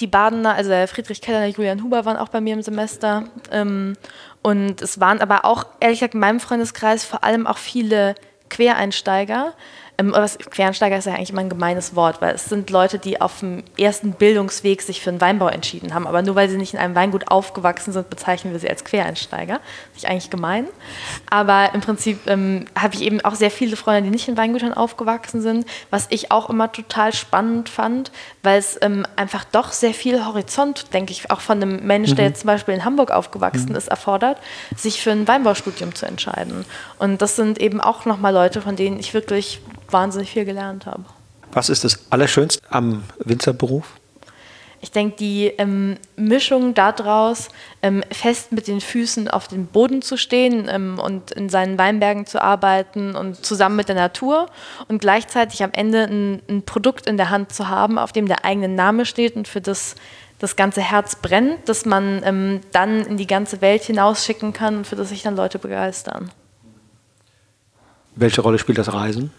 die 0.00 0.06
Badener, 0.06 0.54
also 0.54 0.70
der 0.70 0.88
Friedrich 0.88 1.20
Keller, 1.20 1.46
Julian 1.46 1.82
Huber 1.82 2.04
waren 2.04 2.16
auch 2.16 2.28
bei 2.28 2.40
mir 2.40 2.54
im 2.54 2.62
Semester. 2.62 3.24
Ähm, 3.50 3.94
und 4.42 4.80
es 4.82 4.98
waren 4.98 5.20
aber 5.20 5.44
auch, 5.44 5.66
ehrlich 5.80 6.00
gesagt, 6.00 6.14
in 6.14 6.20
meinem 6.20 6.40
Freundeskreis 6.40 7.04
vor 7.04 7.24
allem 7.24 7.46
auch 7.46 7.58
viele 7.58 8.14
Quereinsteiger, 8.48 9.54
ähm, 9.98 10.12
was, 10.12 10.38
Quereinsteiger 10.38 10.96
ist 10.96 11.06
ja 11.06 11.14
eigentlich 11.14 11.30
immer 11.30 11.42
ein 11.42 11.48
gemeines 11.48 11.94
Wort, 11.94 12.22
weil 12.22 12.34
es 12.34 12.46
sind 12.46 12.70
Leute, 12.70 12.98
die 12.98 13.20
auf 13.20 13.40
dem 13.40 13.62
ersten 13.78 14.12
Bildungsweg 14.12 14.82
sich 14.82 15.02
für 15.02 15.10
einen 15.10 15.20
Weinbau 15.20 15.48
entschieden 15.48 15.92
haben. 15.94 16.06
Aber 16.06 16.22
nur 16.22 16.34
weil 16.34 16.48
sie 16.48 16.56
nicht 16.56 16.74
in 16.74 16.80
einem 16.80 16.94
Weingut 16.94 17.28
aufgewachsen 17.30 17.92
sind, 17.92 18.08
bezeichnen 18.08 18.52
wir 18.52 18.60
sie 18.60 18.70
als 18.70 18.84
Quereinsteiger. 18.84 19.60
Das 19.92 20.02
ist 20.02 20.06
eigentlich 20.08 20.30
gemein. 20.30 20.66
Aber 21.30 21.74
im 21.74 21.82
Prinzip 21.82 22.26
ähm, 22.26 22.64
habe 22.78 22.94
ich 22.94 23.02
eben 23.02 23.20
auch 23.20 23.34
sehr 23.34 23.50
viele 23.50 23.76
Freunde, 23.76 24.02
die 24.02 24.10
nicht 24.10 24.28
in 24.28 24.36
Weingütern 24.36 24.72
aufgewachsen 24.72 25.42
sind, 25.42 25.66
was 25.90 26.06
ich 26.10 26.30
auch 26.30 26.48
immer 26.48 26.72
total 26.72 27.12
spannend 27.12 27.68
fand, 27.68 28.12
weil 28.42 28.58
es 28.58 28.78
ähm, 28.80 29.06
einfach 29.16 29.44
doch 29.44 29.72
sehr 29.72 29.94
viel 29.94 30.24
Horizont, 30.24 30.92
denke 30.92 31.12
ich, 31.12 31.30
auch 31.30 31.40
von 31.40 31.62
einem 31.62 31.86
Mensch, 31.86 32.10
mhm. 32.10 32.16
der 32.16 32.24
jetzt 32.26 32.40
zum 32.40 32.48
Beispiel 32.48 32.74
in 32.74 32.84
Hamburg 32.84 33.10
aufgewachsen 33.10 33.70
mhm. 33.70 33.76
ist, 33.76 33.88
erfordert, 33.88 34.38
sich 34.76 35.00
für 35.00 35.12
ein 35.12 35.28
Weinbaustudium 35.28 35.94
zu 35.94 36.06
entscheiden. 36.06 36.64
Und 36.98 37.22
das 37.22 37.36
sind 37.36 37.60
eben 37.60 37.80
auch 37.80 38.04
nochmal 38.04 38.32
Leute, 38.32 38.60
von 38.60 38.76
denen 38.76 38.98
ich 38.98 39.14
wirklich 39.14 39.60
wahnsinnig 39.90 40.30
viel 40.32 40.44
gelernt 40.44 40.86
habe. 40.86 41.04
Was 41.52 41.68
ist 41.68 41.84
das 41.84 42.06
Allerschönste 42.10 42.62
am 42.70 43.04
Winzerberuf? 43.18 43.84
Ich 44.82 44.90
denke, 44.90 45.16
die 45.16 45.46
ähm, 45.58 45.96
Mischung 46.16 46.74
daraus, 46.74 47.48
ähm, 47.82 48.02
fest 48.10 48.50
mit 48.50 48.66
den 48.66 48.80
Füßen 48.80 49.28
auf 49.28 49.46
dem 49.46 49.66
Boden 49.66 50.02
zu 50.02 50.16
stehen 50.16 50.68
ähm, 50.68 50.98
und 50.98 51.30
in 51.30 51.48
seinen 51.48 51.78
Weinbergen 51.78 52.26
zu 52.26 52.42
arbeiten 52.42 53.14
und 53.14 53.46
zusammen 53.46 53.76
mit 53.76 53.88
der 53.88 53.94
Natur 53.94 54.48
und 54.88 55.00
gleichzeitig 55.00 55.62
am 55.62 55.70
Ende 55.72 56.02
ein, 56.02 56.42
ein 56.48 56.62
Produkt 56.62 57.06
in 57.06 57.16
der 57.16 57.30
Hand 57.30 57.52
zu 57.54 57.68
haben, 57.68 57.96
auf 57.96 58.10
dem 58.10 58.26
der 58.26 58.44
eigene 58.44 58.68
Name 58.68 59.06
steht 59.06 59.36
und 59.36 59.46
für 59.46 59.60
das 59.60 59.94
das 60.40 60.56
ganze 60.56 60.80
Herz 60.80 61.14
brennt, 61.14 61.68
dass 61.68 61.86
man 61.86 62.20
ähm, 62.24 62.60
dann 62.72 63.06
in 63.06 63.16
die 63.16 63.28
ganze 63.28 63.60
Welt 63.60 63.84
hinausschicken 63.84 64.52
kann 64.52 64.78
und 64.78 64.86
für 64.88 64.96
das 64.96 65.10
sich 65.10 65.22
dann 65.22 65.36
Leute 65.36 65.60
begeistern. 65.60 66.32
Welche 68.16 68.40
Rolle 68.40 68.58
spielt 68.58 68.78
das 68.78 68.92
Reisen? 68.92 69.32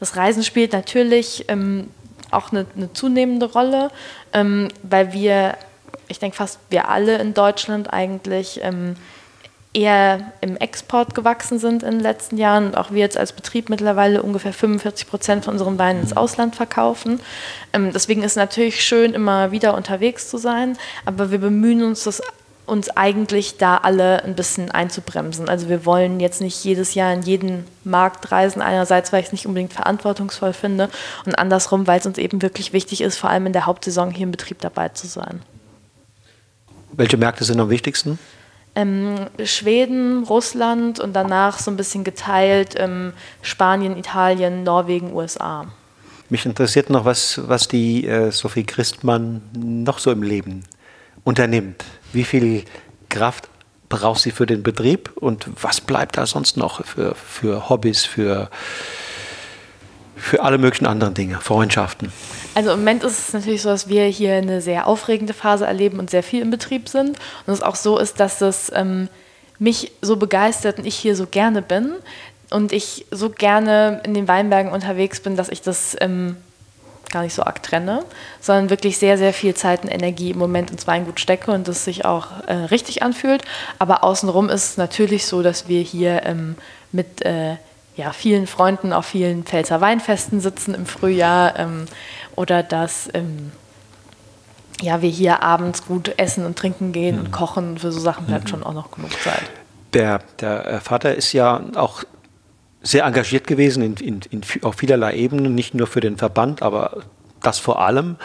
Das 0.00 0.16
Reisen 0.16 0.42
spielt 0.42 0.72
natürlich 0.72 1.44
ähm, 1.48 1.90
auch 2.30 2.52
eine, 2.52 2.66
eine, 2.76 2.92
zunehmende 2.92 3.46
Rolle, 3.46 3.90
ähm, 4.32 4.68
weil 4.82 5.12
wir, 5.12 5.56
ich 6.08 6.18
denke 6.18 6.36
fast 6.36 6.58
wir 6.70 6.88
alle 6.88 7.18
in 7.18 7.34
Deutschland 7.34 7.92
eigentlich 7.92 8.60
ähm, 8.62 8.96
eher 9.72 10.32
im 10.40 10.56
Export 10.56 11.14
gewachsen 11.14 11.60
sind 11.60 11.84
in 11.84 11.92
den 11.92 12.00
letzten 12.00 12.36
Jahren 12.36 12.66
und 12.66 12.76
auch 12.76 12.90
wir 12.90 12.98
jetzt 12.98 13.16
als 13.16 13.32
Betrieb 13.32 13.68
mittlerweile 13.68 14.22
ungefähr 14.22 14.52
45 14.52 15.06
Prozent 15.06 15.44
von 15.44 15.52
unseren 15.54 15.78
Weinen 15.78 16.00
ins 16.00 16.16
Ausland 16.16 16.56
verkaufen. 16.56 17.20
Ähm, 17.72 17.92
deswegen 17.92 18.22
ist 18.22 18.32
es 18.32 18.36
natürlich 18.36 18.82
schön, 18.82 19.14
immer 19.14 19.52
wieder 19.52 19.74
unterwegs 19.74 20.28
zu 20.28 20.38
sein, 20.38 20.76
aber 21.04 21.30
wir 21.30 21.38
bemühen 21.38 21.84
uns, 21.84 22.04
das 22.04 22.20
uns 22.70 22.88
eigentlich 22.90 23.58
da 23.58 23.76
alle 23.76 24.22
ein 24.24 24.36
bisschen 24.36 24.70
einzubremsen. 24.70 25.48
Also 25.48 25.68
wir 25.68 25.84
wollen 25.84 26.20
jetzt 26.20 26.40
nicht 26.40 26.64
jedes 26.64 26.94
Jahr 26.94 27.12
in 27.12 27.22
jeden 27.22 27.64
Markt 27.84 28.30
reisen, 28.30 28.62
einerseits, 28.62 29.12
weil 29.12 29.20
ich 29.20 29.26
es 29.26 29.32
nicht 29.32 29.46
unbedingt 29.46 29.72
verantwortungsvoll 29.72 30.52
finde 30.52 30.88
und 31.26 31.34
andersrum, 31.34 31.86
weil 31.86 31.98
es 31.98 32.06
uns 32.06 32.16
eben 32.16 32.40
wirklich 32.42 32.72
wichtig 32.72 33.00
ist, 33.00 33.18
vor 33.18 33.28
allem 33.28 33.46
in 33.46 33.52
der 33.52 33.66
Hauptsaison 33.66 34.10
hier 34.12 34.24
im 34.24 34.30
Betrieb 34.30 34.60
dabei 34.60 34.88
zu 34.90 35.06
sein. 35.08 35.42
Welche 36.92 37.16
Märkte 37.16 37.44
sind 37.44 37.60
am 37.60 37.70
wichtigsten? 37.70 38.18
Ähm, 38.76 39.26
Schweden, 39.42 40.22
Russland 40.22 41.00
und 41.00 41.12
danach 41.12 41.58
so 41.58 41.70
ein 41.70 41.76
bisschen 41.76 42.04
geteilt 42.04 42.74
ähm, 42.78 43.12
Spanien, 43.42 43.96
Italien, 43.96 44.62
Norwegen, 44.62 45.12
USA. 45.12 45.66
Mich 46.28 46.46
interessiert 46.46 46.88
noch, 46.88 47.04
was, 47.04 47.40
was 47.48 47.66
die 47.66 48.06
äh, 48.06 48.30
Sophie 48.30 48.62
Christmann 48.62 49.42
noch 49.52 49.98
so 49.98 50.12
im 50.12 50.22
Leben 50.22 50.62
unternimmt. 51.24 51.84
Wie 52.12 52.24
viel 52.24 52.64
Kraft 53.08 53.48
braucht 53.88 54.20
sie 54.20 54.30
für 54.30 54.46
den 54.46 54.62
Betrieb 54.62 55.10
und 55.16 55.46
was 55.60 55.80
bleibt 55.80 56.16
da 56.16 56.26
sonst 56.26 56.56
noch 56.56 56.84
für, 56.84 57.14
für 57.14 57.68
Hobbys, 57.68 58.04
für, 58.04 58.48
für 60.16 60.42
alle 60.42 60.58
möglichen 60.58 60.86
anderen 60.86 61.14
Dinge, 61.14 61.40
Freundschaften? 61.40 62.12
Also 62.54 62.70
im 62.72 62.80
Moment 62.80 63.04
ist 63.04 63.18
es 63.18 63.32
natürlich 63.32 63.62
so, 63.62 63.68
dass 63.68 63.88
wir 63.88 64.04
hier 64.06 64.34
eine 64.34 64.60
sehr 64.60 64.86
aufregende 64.86 65.34
Phase 65.34 65.66
erleben 65.66 65.98
und 65.98 66.10
sehr 66.10 66.22
viel 66.22 66.42
im 66.42 66.50
Betrieb 66.50 66.88
sind. 66.88 67.18
Und 67.46 67.52
es 67.52 67.62
auch 67.62 67.76
so 67.76 67.98
ist, 67.98 68.20
dass 68.20 68.40
es 68.40 68.72
ähm, 68.74 69.08
mich 69.58 69.92
so 70.00 70.16
begeistert 70.16 70.78
und 70.78 70.86
ich 70.86 70.96
hier 70.96 71.14
so 71.14 71.26
gerne 71.26 71.62
bin 71.62 71.92
und 72.50 72.72
ich 72.72 73.06
so 73.10 73.30
gerne 73.30 74.00
in 74.04 74.14
den 74.14 74.26
Weinbergen 74.26 74.72
unterwegs 74.72 75.20
bin, 75.20 75.36
dass 75.36 75.48
ich 75.48 75.62
das 75.62 75.96
ähm, 76.00 76.36
gar 77.10 77.22
nicht 77.22 77.34
so 77.34 77.42
arg 77.42 77.62
trenne, 77.62 78.04
sondern 78.40 78.70
wirklich 78.70 78.98
sehr, 78.98 79.18
sehr 79.18 79.32
viel 79.32 79.54
Zeit 79.54 79.82
und 79.82 79.90
Energie 79.90 80.30
im 80.30 80.38
Moment 80.38 80.70
ins 80.70 80.86
Weingut 80.86 81.20
stecke 81.20 81.50
und 81.50 81.68
das 81.68 81.84
sich 81.84 82.04
auch 82.04 82.28
äh, 82.46 82.54
richtig 82.54 83.02
anfühlt. 83.02 83.42
Aber 83.78 84.04
außenrum 84.04 84.48
ist 84.48 84.70
es 84.70 84.76
natürlich 84.76 85.26
so, 85.26 85.42
dass 85.42 85.68
wir 85.68 85.82
hier 85.82 86.22
ähm, 86.24 86.56
mit 86.92 87.24
äh, 87.24 87.56
ja, 87.96 88.12
vielen 88.12 88.46
Freunden 88.46 88.92
auf 88.92 89.06
vielen 89.06 89.44
Pfälzer 89.44 89.80
Weinfesten 89.80 90.40
sitzen 90.40 90.74
im 90.74 90.86
Frühjahr 90.86 91.58
ähm, 91.58 91.86
oder 92.36 92.62
dass 92.62 93.08
ähm, 93.14 93.52
ja, 94.80 95.02
wir 95.02 95.10
hier 95.10 95.42
abends 95.42 95.84
gut 95.86 96.14
essen 96.16 96.46
und 96.46 96.56
trinken 96.56 96.92
gehen 96.92 97.16
mhm. 97.16 97.24
und 97.26 97.32
kochen. 97.32 97.78
Für 97.78 97.92
so 97.92 98.00
Sachen 98.00 98.26
bleibt 98.26 98.44
mhm. 98.44 98.48
schon 98.48 98.62
auch 98.62 98.72
noch 98.72 98.90
genug 98.90 99.12
Zeit. 99.20 99.42
Der, 99.92 100.20
der 100.40 100.66
äh, 100.66 100.80
Vater 100.80 101.14
ist 101.14 101.32
ja 101.32 101.60
auch 101.74 102.04
sehr 102.82 103.04
engagiert 103.04 103.46
gewesen 103.46 103.82
in, 103.82 103.94
in, 103.94 104.20
in, 104.30 104.42
auf 104.62 104.76
vielerlei 104.76 105.14
Ebenen, 105.16 105.54
nicht 105.54 105.74
nur 105.74 105.86
für 105.86 106.00
den 106.00 106.16
Verband, 106.16 106.62
aber 106.62 107.02
das 107.42 107.58
vor 107.58 107.80
allem. 107.80 108.16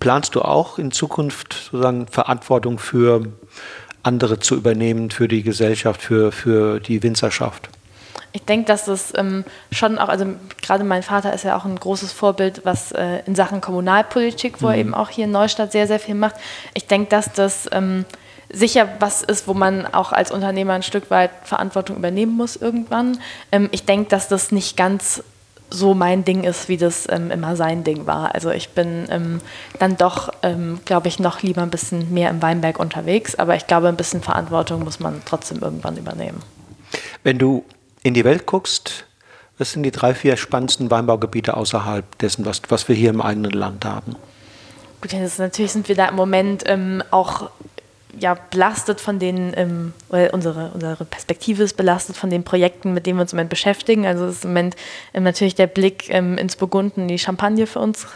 Planst 0.00 0.34
du 0.34 0.42
auch 0.42 0.78
in 0.78 0.90
Zukunft 0.90 1.52
sozusagen 1.52 2.06
Verantwortung 2.06 2.78
für 2.78 3.22
andere 4.02 4.38
zu 4.38 4.54
übernehmen, 4.54 5.10
für 5.10 5.28
die 5.28 5.42
Gesellschaft, 5.42 6.02
für, 6.02 6.32
für 6.32 6.80
die 6.80 7.02
Winzerschaft? 7.02 7.68
Ich 8.32 8.44
denke, 8.44 8.66
dass 8.66 8.84
das 8.84 9.12
ähm, 9.16 9.44
schon 9.72 9.98
auch, 9.98 10.08
also 10.08 10.26
gerade 10.60 10.84
mein 10.84 11.02
Vater 11.02 11.32
ist 11.32 11.44
ja 11.44 11.56
auch 11.56 11.64
ein 11.64 11.76
großes 11.76 12.12
Vorbild, 12.12 12.60
was 12.64 12.92
äh, 12.92 13.20
in 13.24 13.34
Sachen 13.34 13.60
Kommunalpolitik, 13.60 14.60
wo 14.60 14.66
mhm. 14.66 14.72
er 14.72 14.78
eben 14.78 14.94
auch 14.94 15.08
hier 15.08 15.24
in 15.24 15.30
Neustadt 15.30 15.72
sehr, 15.72 15.86
sehr 15.86 15.98
viel 15.98 16.14
macht. 16.14 16.34
Ich 16.74 16.86
denke, 16.86 17.08
dass 17.08 17.32
das 17.32 17.68
ähm, 17.72 18.04
sicher 18.52 18.88
was 19.00 19.22
ist, 19.22 19.48
wo 19.48 19.54
man 19.54 19.86
auch 19.86 20.12
als 20.12 20.30
Unternehmer 20.30 20.74
ein 20.74 20.82
Stück 20.82 21.10
weit 21.10 21.30
Verantwortung 21.44 21.96
übernehmen 21.96 22.36
muss 22.36 22.56
irgendwann. 22.56 23.18
Ähm, 23.52 23.68
ich 23.72 23.84
denke, 23.84 24.08
dass 24.10 24.28
das 24.28 24.52
nicht 24.52 24.76
ganz 24.76 25.22
so 25.70 25.94
mein 25.94 26.24
Ding 26.24 26.44
ist, 26.44 26.68
wie 26.68 26.76
das 26.76 27.08
ähm, 27.10 27.30
immer 27.30 27.56
sein 27.56 27.82
Ding 27.82 28.06
war. 28.06 28.34
Also 28.34 28.50
ich 28.50 28.70
bin 28.70 29.06
ähm, 29.10 29.40
dann 29.78 29.96
doch, 29.96 30.30
ähm, 30.42 30.80
glaube 30.84 31.08
ich, 31.08 31.18
noch 31.18 31.42
lieber 31.42 31.62
ein 31.62 31.70
bisschen 31.70 32.12
mehr 32.14 32.30
im 32.30 32.40
Weinberg 32.40 32.78
unterwegs, 32.78 33.34
aber 33.34 33.56
ich 33.56 33.66
glaube, 33.66 33.88
ein 33.88 33.96
bisschen 33.96 34.22
Verantwortung 34.22 34.84
muss 34.84 35.00
man 35.00 35.22
trotzdem 35.24 35.58
irgendwann 35.60 35.96
übernehmen. 35.96 36.40
Wenn 37.24 37.38
du 37.38 37.64
in 38.04 38.14
die 38.14 38.24
Welt 38.24 38.46
guckst, 38.46 39.06
was 39.58 39.72
sind 39.72 39.82
die 39.82 39.90
drei, 39.90 40.14
vier 40.14 40.36
spannendsten 40.36 40.90
Weinbaugebiete 40.90 41.56
außerhalb 41.56 42.18
dessen, 42.18 42.44
was, 42.44 42.62
was 42.68 42.88
wir 42.88 42.94
hier 42.94 43.10
im 43.10 43.20
eigenen 43.20 43.52
Land 43.52 43.84
haben? 43.84 44.14
Gut, 45.00 45.14
natürlich 45.38 45.72
sind 45.72 45.88
wir 45.88 45.96
da 45.96 46.06
im 46.08 46.16
Moment 46.16 46.62
ähm, 46.66 47.02
auch 47.10 47.50
ja, 48.18 48.34
belastet 48.50 49.00
von 49.00 49.18
den, 49.18 49.52
ähm, 49.56 49.92
oder 50.08 50.32
unsere, 50.32 50.70
unsere 50.72 51.04
Perspektive 51.04 51.62
ist 51.62 51.76
belastet 51.76 52.16
von 52.16 52.30
den 52.30 52.44
Projekten, 52.44 52.94
mit 52.94 53.06
denen 53.06 53.18
wir 53.18 53.22
uns 53.22 53.32
im 53.32 53.36
Moment 53.36 53.50
beschäftigen. 53.50 54.06
Also 54.06 54.26
ist 54.26 54.44
im 54.44 54.50
Moment 54.50 54.76
ähm, 55.14 55.22
natürlich 55.22 55.54
der 55.54 55.66
Blick 55.66 56.08
ähm, 56.10 56.38
ins 56.38 56.56
Burgunden, 56.56 57.08
die 57.08 57.18
Champagne 57.18 57.66
für 57.66 57.80
uns 57.80 58.06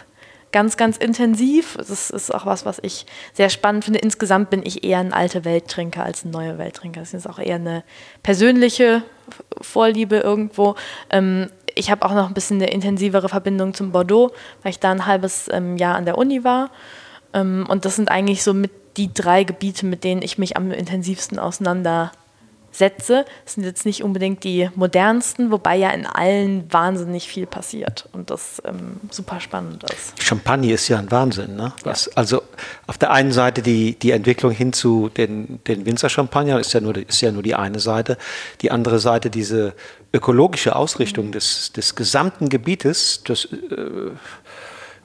ganz, 0.51 0.77
ganz 0.77 0.97
intensiv. 0.97 1.75
Das 1.77 2.09
ist 2.09 2.33
auch 2.33 2.45
was, 2.45 2.65
was 2.65 2.79
ich 2.81 3.05
sehr 3.33 3.49
spannend 3.49 3.85
finde. 3.85 3.99
Insgesamt 3.99 4.49
bin 4.49 4.61
ich 4.65 4.83
eher 4.83 4.99
ein 4.99 5.13
alter 5.13 5.45
Welttrinker 5.45 6.03
als 6.03 6.25
ein 6.25 6.31
neuer 6.31 6.57
Welttrinker. 6.57 6.99
Das 6.99 7.13
ist 7.13 7.27
auch 7.27 7.39
eher 7.39 7.55
eine 7.55 7.83
persönliche 8.23 9.03
Vorliebe 9.61 10.17
irgendwo. 10.17 10.75
Ähm, 11.09 11.49
ich 11.73 11.89
habe 11.89 12.05
auch 12.05 12.13
noch 12.13 12.27
ein 12.27 12.33
bisschen 12.33 12.57
eine 12.61 12.71
intensivere 12.71 13.29
Verbindung 13.29 13.73
zum 13.73 13.91
Bordeaux, 13.91 14.31
weil 14.61 14.71
ich 14.71 14.79
da 14.79 14.91
ein 14.91 15.05
halbes 15.05 15.47
ähm, 15.51 15.77
Jahr 15.77 15.95
an 15.95 16.05
der 16.05 16.17
Uni 16.17 16.43
war. 16.43 16.69
Ähm, 17.33 17.65
und 17.69 17.85
das 17.85 17.95
sind 17.95 18.09
eigentlich 18.09 18.43
so 18.43 18.53
mit 18.53 18.71
die 18.97 19.13
drei 19.13 19.43
Gebiete, 19.43 19.85
mit 19.85 20.03
denen 20.03 20.21
ich 20.21 20.37
mich 20.37 20.57
am 20.57 20.71
intensivsten 20.71 21.39
auseinandersetze. 21.39 23.25
Das 23.45 23.53
sind 23.53 23.63
jetzt 23.63 23.85
nicht 23.85 24.03
unbedingt 24.03 24.43
die 24.43 24.69
modernsten, 24.75 25.51
wobei 25.51 25.77
ja 25.77 25.91
in 25.91 26.05
allen 26.05 26.71
wahnsinnig 26.71 27.27
viel 27.27 27.45
passiert 27.45 28.09
und 28.11 28.29
das 28.29 28.61
ähm, 28.65 28.99
super 29.09 29.39
spannend 29.39 29.83
ist. 29.85 30.21
Champagne 30.21 30.73
ist 30.73 30.87
ja 30.87 30.99
ein 30.99 31.11
Wahnsinn. 31.11 31.55
Ne? 31.55 31.73
Was, 31.83 32.05
ja. 32.05 32.11
Also 32.15 32.41
auf 32.87 32.97
der 32.97 33.11
einen 33.11 33.31
Seite 33.31 33.61
die, 33.61 33.97
die 33.97 34.11
Entwicklung 34.11 34.51
hin 34.51 34.73
zu 34.73 35.09
den, 35.09 35.59
den 35.67 35.85
Winzer-Champagner 35.85 36.59
ist 36.59 36.73
ja, 36.73 36.81
nur, 36.81 36.95
ist 36.97 37.21
ja 37.21 37.31
nur 37.31 37.43
die 37.43 37.55
eine 37.55 37.79
Seite. 37.79 38.17
Die 38.61 38.71
andere 38.71 38.99
Seite 38.99 39.29
diese 39.29 39.73
ökologische 40.13 40.75
Ausrichtung 40.75 41.27
mhm. 41.27 41.31
des, 41.33 41.71
des 41.71 41.95
gesamten 41.95 42.49
Gebietes, 42.49 43.23
das 43.23 43.45
äh, 43.45 44.11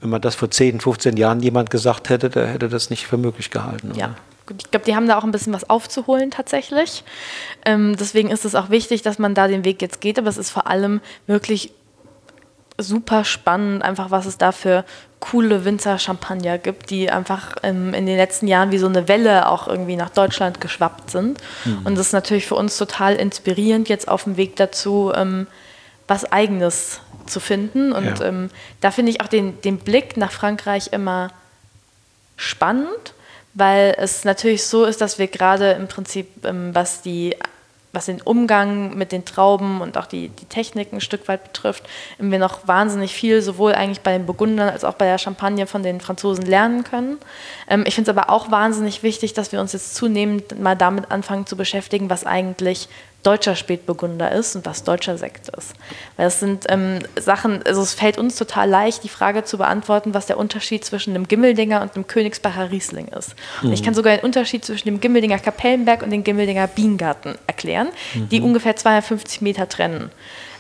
wenn 0.01 0.11
man 0.11 0.21
das 0.21 0.35
vor 0.35 0.51
10, 0.51 0.81
15 0.81 1.17
Jahren 1.17 1.41
jemand 1.41 1.71
gesagt 1.71 2.09
hätte, 2.09 2.31
der 2.31 2.47
hätte 2.47 2.69
das 2.69 2.91
nicht 2.91 3.07
für 3.07 3.17
möglich 3.17 3.51
gehalten. 3.51 3.91
Oder? 3.91 3.99
Ja. 3.99 4.15
Ich 4.59 4.71
glaube, 4.71 4.87
die 4.87 4.95
haben 4.95 5.09
da 5.09 5.19
auch 5.19 5.25
ein 5.25 5.33
bisschen 5.33 5.53
was 5.53 5.69
aufzuholen 5.69 6.31
tatsächlich. 6.31 7.03
Ähm, 7.65 7.97
deswegen 7.99 8.31
ist 8.31 8.45
es 8.45 8.55
auch 8.55 8.71
wichtig, 8.71 9.03
dass 9.03 9.19
man 9.19 9.35
da 9.35 9.49
den 9.49 9.65
Weg 9.65 9.83
jetzt 9.83 10.01
geht. 10.01 10.19
Aber 10.19 10.29
es 10.29 10.39
ist 10.39 10.51
vor 10.51 10.69
allem 10.69 11.01
wirklich 11.27 11.73
super 12.79 13.25
spannend, 13.25 13.83
einfach 13.83 14.11
was 14.11 14.27
es 14.27 14.39
da 14.39 14.53
für 14.53 14.85
coole 15.19 15.65
Winzer-Champagner 15.65 16.59
gibt, 16.59 16.91
die 16.91 17.11
einfach 17.11 17.57
ähm, 17.63 17.95
in 17.95 18.07
den 18.07 18.17
letzten 18.17 18.47
Jahren 18.47 18.71
wie 18.71 18.79
so 18.79 18.87
eine 18.87 19.09
Welle 19.09 19.49
auch 19.49 19.67
irgendwie 19.67 19.97
nach 19.97 20.11
Deutschland 20.11 20.61
geschwappt 20.61 21.11
sind. 21.11 21.41
Mhm. 21.65 21.81
Und 21.85 21.99
das 21.99 22.09
ist 22.09 22.13
natürlich 22.13 22.47
für 22.47 22.55
uns 22.55 22.77
total 22.77 23.17
inspirierend 23.17 23.89
jetzt 23.89 24.09
auf 24.09 24.25
dem 24.25 24.37
Weg 24.37 24.57
dazu, 24.57 25.13
ähm, 25.15 25.47
was 26.07 26.31
Eigenes 26.31 27.01
zu 27.27 27.41
finden. 27.41 27.93
Und 27.93 28.21
ja. 28.21 28.27
ähm, 28.27 28.51
da 28.81 28.91
finde 28.91 29.11
ich 29.11 29.21
auch 29.21 29.29
den, 29.29 29.61
den 29.63 29.79
Blick 29.79 30.17
nach 30.17 30.33
Frankreich 30.33 30.89
immer 30.93 31.31
spannend, 32.37 33.15
weil 33.55 33.95
es 33.99 34.25
natürlich 34.25 34.65
so 34.65 34.85
ist, 34.85 35.01
dass 35.01 35.19
wir 35.19 35.29
gerade 35.29 35.73
im 35.73 35.89
Prinzip, 35.89 36.45
ähm, 36.45 36.75
was 36.75 37.03
die 37.03 37.35
was 37.97 38.07
den 38.07 38.21
Umgang 38.21 38.95
mit 38.95 39.11
den 39.11 39.25
Trauben 39.25 39.81
und 39.81 39.97
auch 39.97 40.07
die, 40.07 40.29
die 40.29 40.45
Technik 40.45 40.93
ein 40.93 41.01
Stück 41.01 41.27
weit 41.29 41.45
betrifft, 41.45 41.83
wir 42.19 42.39
noch 42.39 42.69
wahnsinnig 42.69 43.15
viel 43.15 43.41
sowohl 43.41 43.75
eigentlich 43.75 44.03
bei 44.03 44.13
den 44.13 44.27
Burgundern 44.27 44.69
als 44.69 44.85
auch 44.85 44.95
bei 44.95 45.07
der 45.07 45.19
Champagne 45.19 45.67
von 45.67 45.83
den 45.83 46.01
Franzosen 46.01 46.45
lernen 46.45 46.85
können. 46.85 47.19
Ähm, 47.69 47.85
ich 47.87 47.95
finde 47.95 48.11
es 48.11 48.17
aber 48.17 48.31
auch 48.31 48.51
wahnsinnig 48.51 49.03
wichtig, 49.03 49.33
dass 49.33 49.51
wir 49.51 49.61
uns 49.61 49.73
jetzt 49.73 49.95
zunehmend 49.95 50.61
mal 50.61 50.77
damit 50.77 51.11
anfangen 51.11 51.47
zu 51.47 51.57
beschäftigen, 51.57 52.11
was 52.11 52.27
eigentlich 52.27 52.89
deutscher 53.27 53.57
Spätburgunder 53.57 54.31
ist 54.31 54.55
und 54.55 54.65
was 54.67 54.85
deutscher 54.85 55.19
Sekt 55.19 55.49
ist. 55.49 55.75
Weil 56.17 56.27
das 56.27 56.39
sind 56.39 56.65
ähm, 56.69 57.01
Sachen, 57.19 57.61
also 57.67 57.83
es 57.83 57.93
fällt 57.93 58.19
uns 58.19 58.37
total 58.37 58.69
leicht, 58.69 59.03
die 59.03 59.09
Frage 59.09 59.43
zu 59.43 59.59
beantworten, 59.59 60.15
was 60.15 60.27
der 60.27 60.39
Unterschied 60.39 60.85
zwischen 60.85 61.11
einem 61.11 61.27
Gimmeldinger 61.27 61.83
und 61.83 61.97
einem 61.97 62.07
Königsbacher 62.07 62.71
Riesling 62.71 63.09
ist. 63.09 63.35
Mhm. 63.63 63.73
ich 63.73 63.83
kann 63.83 63.95
sogar 63.95 64.17
den 64.17 64.25
Unterschied 64.25 64.65
zwischen 64.65 64.87
dem 64.87 65.01
Gimmeldinger 65.01 65.39
Kapellenberg 65.39 66.03
und 66.03 66.11
dem 66.11 66.23
Gimmeldinger 66.23 66.69
Bienengarten 66.69 67.35
erklären, 67.49 67.89
mhm. 68.15 68.29
die 68.29 68.41
ungefähr 68.41 68.77
250 68.77 69.41
Meter 69.41 69.69
trennen. 69.69 70.11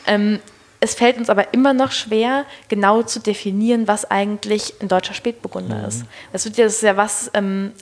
Ähm, 0.07 0.41
es 0.81 0.95
fällt 0.95 1.19
uns 1.19 1.31
aber 1.31 1.55
immer 1.55 1.73
noch 1.73 1.93
schwer, 1.93 2.45
genau 2.69 3.03
zu 3.03 3.21
definieren, 3.21 3.89
was 3.89 4.11
eigentlich 4.11 4.75
ein 4.81 4.89
deutscher 4.89 5.15
Spätburgunder 5.15 5.79
mhm. 5.79 5.85
ist. 5.85 6.05
Das, 6.33 6.45
wird 6.45 6.57
ja, 6.57 6.65
das 6.65 6.75
ist 6.75 6.83
ja 6.83 6.97
was, 6.97 7.31
ähm, 7.35 7.73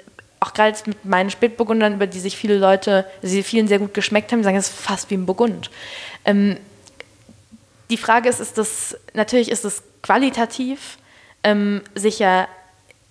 auch 0.44 0.52
gerade 0.52 0.76
mit 0.86 1.04
meinen 1.04 1.30
Spätburgundern, 1.30 1.94
über 1.94 2.06
die 2.06 2.20
sich 2.20 2.36
viele 2.36 2.58
Leute, 2.58 3.06
sie 3.22 3.42
vielen 3.42 3.66
sehr 3.66 3.78
gut 3.78 3.94
geschmeckt 3.94 4.30
haben, 4.30 4.42
sagen, 4.42 4.56
es 4.56 4.68
ist 4.68 4.78
fast 4.78 5.10
wie 5.10 5.14
ein 5.14 5.26
Burgund. 5.26 5.70
Ähm, 6.24 6.58
die 7.90 7.96
Frage 7.96 8.28
ist, 8.28 8.40
ist 8.40 8.58
das, 8.58 8.96
natürlich 9.14 9.50
ist 9.50 9.64
es 9.64 9.82
qualitativ 10.02 10.98
ähm, 11.42 11.82
sicher 11.94 12.48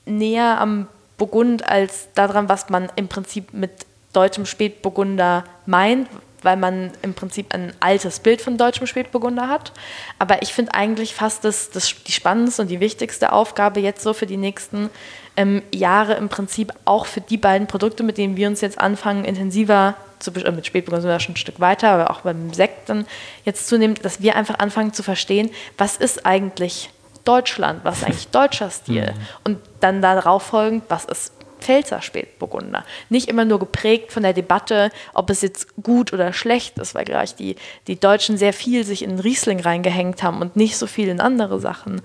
näher 0.05 0.59
am 0.59 0.87
Burgund 1.17 1.67
als 1.67 2.07
daran, 2.15 2.49
was 2.49 2.69
man 2.69 2.91
im 2.95 3.07
Prinzip 3.07 3.53
mit 3.53 3.71
deutschem 4.11 4.45
Spätburgunder 4.45 5.43
meint, 5.65 6.07
weil 6.41 6.57
man 6.57 6.91
im 7.01 7.13
Prinzip 7.13 7.53
ein 7.53 7.73
altes 7.79 8.19
Bild 8.19 8.41
von 8.41 8.57
deutschem 8.57 8.85
Spätburgunder 8.85 9.47
hat. 9.47 9.71
Aber 10.19 10.41
ich 10.41 10.53
finde 10.53 10.73
eigentlich 10.73 11.15
fast 11.15 11.45
das, 11.45 11.71
das, 11.71 11.95
die 12.03 12.11
spannendste 12.11 12.63
und 12.63 12.67
die 12.67 12.79
wichtigste 12.79 13.31
Aufgabe 13.31 13.79
jetzt 13.79 14.03
so 14.03 14.13
für 14.13 14.25
die 14.25 14.37
nächsten 14.37 14.89
ähm, 15.37 15.61
Jahre 15.73 16.13
im 16.13 16.29
Prinzip 16.29 16.71
auch 16.85 17.05
für 17.05 17.21
die 17.21 17.37
beiden 17.37 17.67
Produkte, 17.67 18.03
mit 18.03 18.17
denen 18.17 18.37
wir 18.37 18.47
uns 18.47 18.61
jetzt 18.61 18.79
anfangen, 18.79 19.25
intensiver 19.25 19.95
zu 20.19 20.31
äh, 20.31 20.51
mit 20.51 20.65
Spätburgunder 20.65 21.01
sind 21.01 21.11
wir 21.11 21.19
schon 21.19 21.33
ein 21.33 21.37
Stück 21.37 21.59
weiter, 21.59 21.89
aber 21.89 22.09
auch 22.09 22.21
beim 22.21 22.53
Sekt 22.53 22.89
dann 22.89 23.05
jetzt 23.45 23.67
zunehmend, 23.67 24.03
dass 24.03 24.21
wir 24.21 24.35
einfach 24.35 24.59
anfangen 24.59 24.93
zu 24.93 25.03
verstehen, 25.03 25.49
was 25.77 25.97
ist 25.97 26.25
eigentlich 26.25 26.89
Deutschland, 27.25 27.83
was 27.83 27.99
ist 27.99 28.05
eigentlich 28.05 28.27
deutscher 28.29 28.69
Stil? 28.69 29.13
Mhm. 29.13 29.27
Und 29.43 29.57
dann 29.79 30.01
darauf 30.01 30.43
folgend, 30.43 30.83
was 30.89 31.05
ist 31.05 31.33
Pfälzer 31.63 32.01
Spätburgunder. 32.01 32.83
Nicht 33.09 33.29
immer 33.29 33.45
nur 33.45 33.59
geprägt 33.59 34.11
von 34.11 34.23
der 34.23 34.33
Debatte, 34.33 34.91
ob 35.13 35.29
es 35.29 35.41
jetzt 35.41 35.67
gut 35.81 36.11
oder 36.13 36.33
schlecht 36.33 36.77
ist, 36.77 36.93
weil 36.93 37.05
gleich 37.05 37.35
die, 37.35 37.55
die 37.87 37.99
Deutschen 37.99 38.37
sehr 38.37 38.53
viel 38.53 38.83
sich 38.83 39.01
in 39.03 39.19
Riesling 39.19 39.61
reingehängt 39.61 40.21
haben 40.21 40.41
und 40.41 40.55
nicht 40.55 40.77
so 40.77 40.87
viel 40.87 41.07
in 41.07 41.19
andere 41.19 41.59
Sachen. 41.59 42.01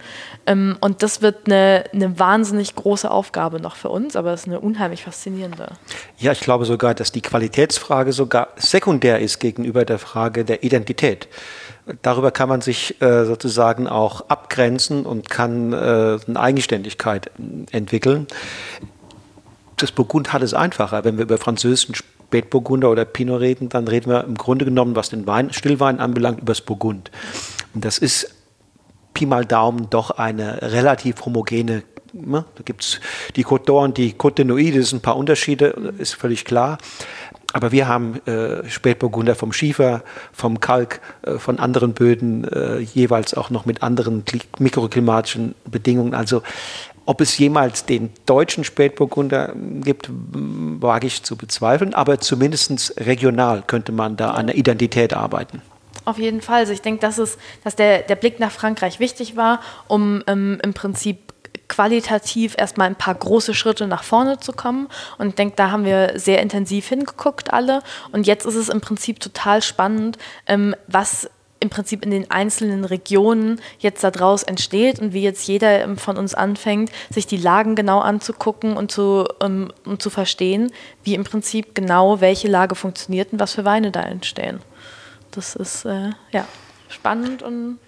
Ähm, 0.47 0.77
und 0.81 1.03
das 1.03 1.23
wird 1.23 1.47
eine, 1.47 1.85
eine 1.93 2.19
wahnsinnig 2.19 2.75
große 2.75 3.11
Aufgabe 3.11 3.61
noch 3.61 3.77
für 3.77 3.89
uns, 3.89 4.15
aber 4.15 4.33
es 4.33 4.43
ist 4.43 4.47
eine 4.47 4.61
unheimlich 4.61 5.03
faszinierende. 5.03 5.69
Ja, 6.19 6.33
ich 6.33 6.41
glaube 6.41 6.65
sogar, 6.65 6.95
dass 6.95 7.11
die 7.11 7.23
Qualitätsfrage 7.23 8.13
sogar 8.13 8.49
sekundär 8.57 9.19
ist 9.19 9.41
gegenüber 9.41 9.85
der 9.85 9.99
Frage 9.99 10.45
der 10.45 10.63
Identität 10.63 11.29
darüber 12.03 12.31
kann 12.31 12.49
man 12.49 12.61
sich 12.61 13.01
äh, 13.01 13.25
sozusagen 13.25 13.87
auch 13.87 14.29
abgrenzen 14.29 15.07
und 15.07 15.31
kann 15.31 15.73
äh, 15.73 15.77
eine 16.27 16.41
Eigenständigkeit 16.41 17.31
entwickeln 17.71 18.27
das 19.79 19.93
Burgund 19.93 20.33
hat 20.33 20.43
es 20.43 20.55
einfacher. 20.55 21.05
Wenn 21.05 21.17
wir 21.17 21.25
über 21.25 21.39
französischen 21.39 21.95
Spätburgunder 21.95 22.91
oder 22.91 23.05
Pinot 23.05 23.41
reden, 23.41 23.69
dann 23.69 23.89
reden 23.89 24.11
wir 24.11 24.25
im 24.25 24.35
Grunde 24.35 24.65
genommen, 24.65 24.97
was 24.97 25.11
den 25.11 25.27
Wein, 25.27 25.53
Stillwein 25.53 26.01
anbelangt, 26.01 26.41
über 26.41 26.53
das 26.53 26.61
Burgund. 26.61 27.11
Und 27.75 27.85
das 27.85 27.99
ist 27.99 28.35
Pi 29.15 29.27
mal 29.27 29.45
Daumen 29.45 29.89
doch 29.91 30.11
eine 30.11 30.63
relativ 30.63 31.25
homogene 31.25 31.83
Ne? 32.13 32.45
Da 32.55 32.63
gibt 32.65 32.83
es 32.83 33.01
die 33.37 33.45
Côte 33.45 33.67
d'Or 33.67 33.85
und 33.85 33.99
die 33.99 34.15
Côte 34.15 34.37
de 34.37 34.45
Nuit, 34.45 34.77
das 34.77 34.91
sind 34.91 34.99
ein 34.99 35.03
paar 35.03 35.17
Unterschiede, 35.17 35.93
ist 35.99 36.15
völlig 36.15 36.45
klar. 36.45 36.79
Aber 37.53 37.73
wir 37.73 37.89
haben 37.89 38.21
äh, 38.27 38.69
Spätburgunder 38.69 39.35
vom 39.35 39.53
Schiefer, 39.53 40.03
vom 40.33 40.61
Kalk, 40.61 41.01
äh, 41.23 41.39
von 41.39 41.59
anderen 41.59 41.95
Böden, 41.95 42.45
äh, 42.45 42.79
jeweils 42.79 43.35
auch 43.35 43.49
noch 43.49 43.65
mit 43.65 43.83
anderen 43.83 44.23
mikroklimatischen 44.59 45.55
Bedingungen. 45.65 46.15
Also 46.15 46.43
ob 47.09 47.23
es 47.23 47.39
jemals 47.39 47.87
den 47.87 48.11
deutschen 48.27 48.65
Spätburgunder 48.65 49.55
gibt, 49.55 50.11
wage 50.11 51.07
ich 51.07 51.23
zu 51.23 51.37
bezweifeln, 51.37 51.95
aber 51.95 52.21
zumindest 52.21 52.95
regional 52.99 53.63
könnte 53.67 53.93
man 53.93 54.19
da 54.19 54.33
an 54.33 54.49
der 54.49 54.57
Identität 54.57 55.15
arbeiten. 55.15 55.63
Auf 56.05 56.19
jeden 56.19 56.43
Fall. 56.43 56.61
Also 56.61 56.75
ich 56.75 56.83
denke, 56.83 57.01
dass, 57.01 57.17
es, 57.17 57.39
dass 57.65 57.77
der, 57.77 58.03
der 58.03 58.17
Blick 58.17 58.39
nach 58.41 58.51
Frankreich 58.51 59.01
wichtig 59.01 59.37
war, 59.37 59.61
um 59.87 60.23
ähm, 60.27 60.59
im 60.63 60.75
Prinzip 60.75 61.33
qualitativ 61.69 62.55
erstmal 62.59 62.89
ein 62.89 62.97
paar 62.97 63.15
große 63.15 63.55
Schritte 63.55 63.87
nach 63.87 64.03
vorne 64.03 64.39
zu 64.39 64.53
kommen. 64.53 64.89
Und 65.17 65.29
ich 65.29 65.35
denke, 65.35 65.57
da 65.57 65.71
haben 65.71 65.87
wir 65.87 66.13
sehr 66.19 66.43
intensiv 66.43 66.89
hingeguckt 66.89 67.55
alle. 67.55 67.83
Und 68.13 68.27
jetzt 68.27 68.45
ist 68.45 68.55
es 68.55 68.69
im 68.69 68.83
Prinzip 68.83 69.21
total 69.21 69.63
spannend, 69.63 70.19
ähm, 70.47 70.77
was 70.87 71.31
im 71.61 71.71
Prinzip 71.71 72.05
in 72.05 72.11
den 72.11 72.31
einzelnen 72.31 72.85
Regionen 72.85 73.61
jetzt 73.79 74.05
daraus 74.05 74.43
entsteht 74.43 75.01
und 75.01 75.13
wie 75.13 75.23
jetzt 75.23 75.47
jeder 75.49 75.83
ähm, 75.83 75.97
von 75.97 76.17
uns 76.17 76.35
anfängt, 76.35 76.91
sich 77.11 77.27
die 77.27 77.37
Lagen 77.37 77.75
genau 77.75 78.01
anzugucken 78.01 78.77
und 78.77 78.91
zu, 78.91 79.27
um, 79.43 79.73
um 79.85 79.99
zu 79.99 80.11
verstehen, 80.11 80.73
wie 81.03 81.15
im 81.15 81.25
Prinzip 81.25 81.75
genau 81.75 82.21
welche 82.21 82.49
Lage 82.49 82.75
funktioniert 82.75 83.33
und 83.33 83.41
was 83.41 83.55
für 83.55 83.65
Weine 83.65 83.91
da 83.91 84.03
entstehen. 84.03 84.61
Das 85.31 85.57
ist 85.57 85.85
äh, 85.85 86.11
ja 86.33 86.47
spannend 86.89 87.43
und 87.43 87.79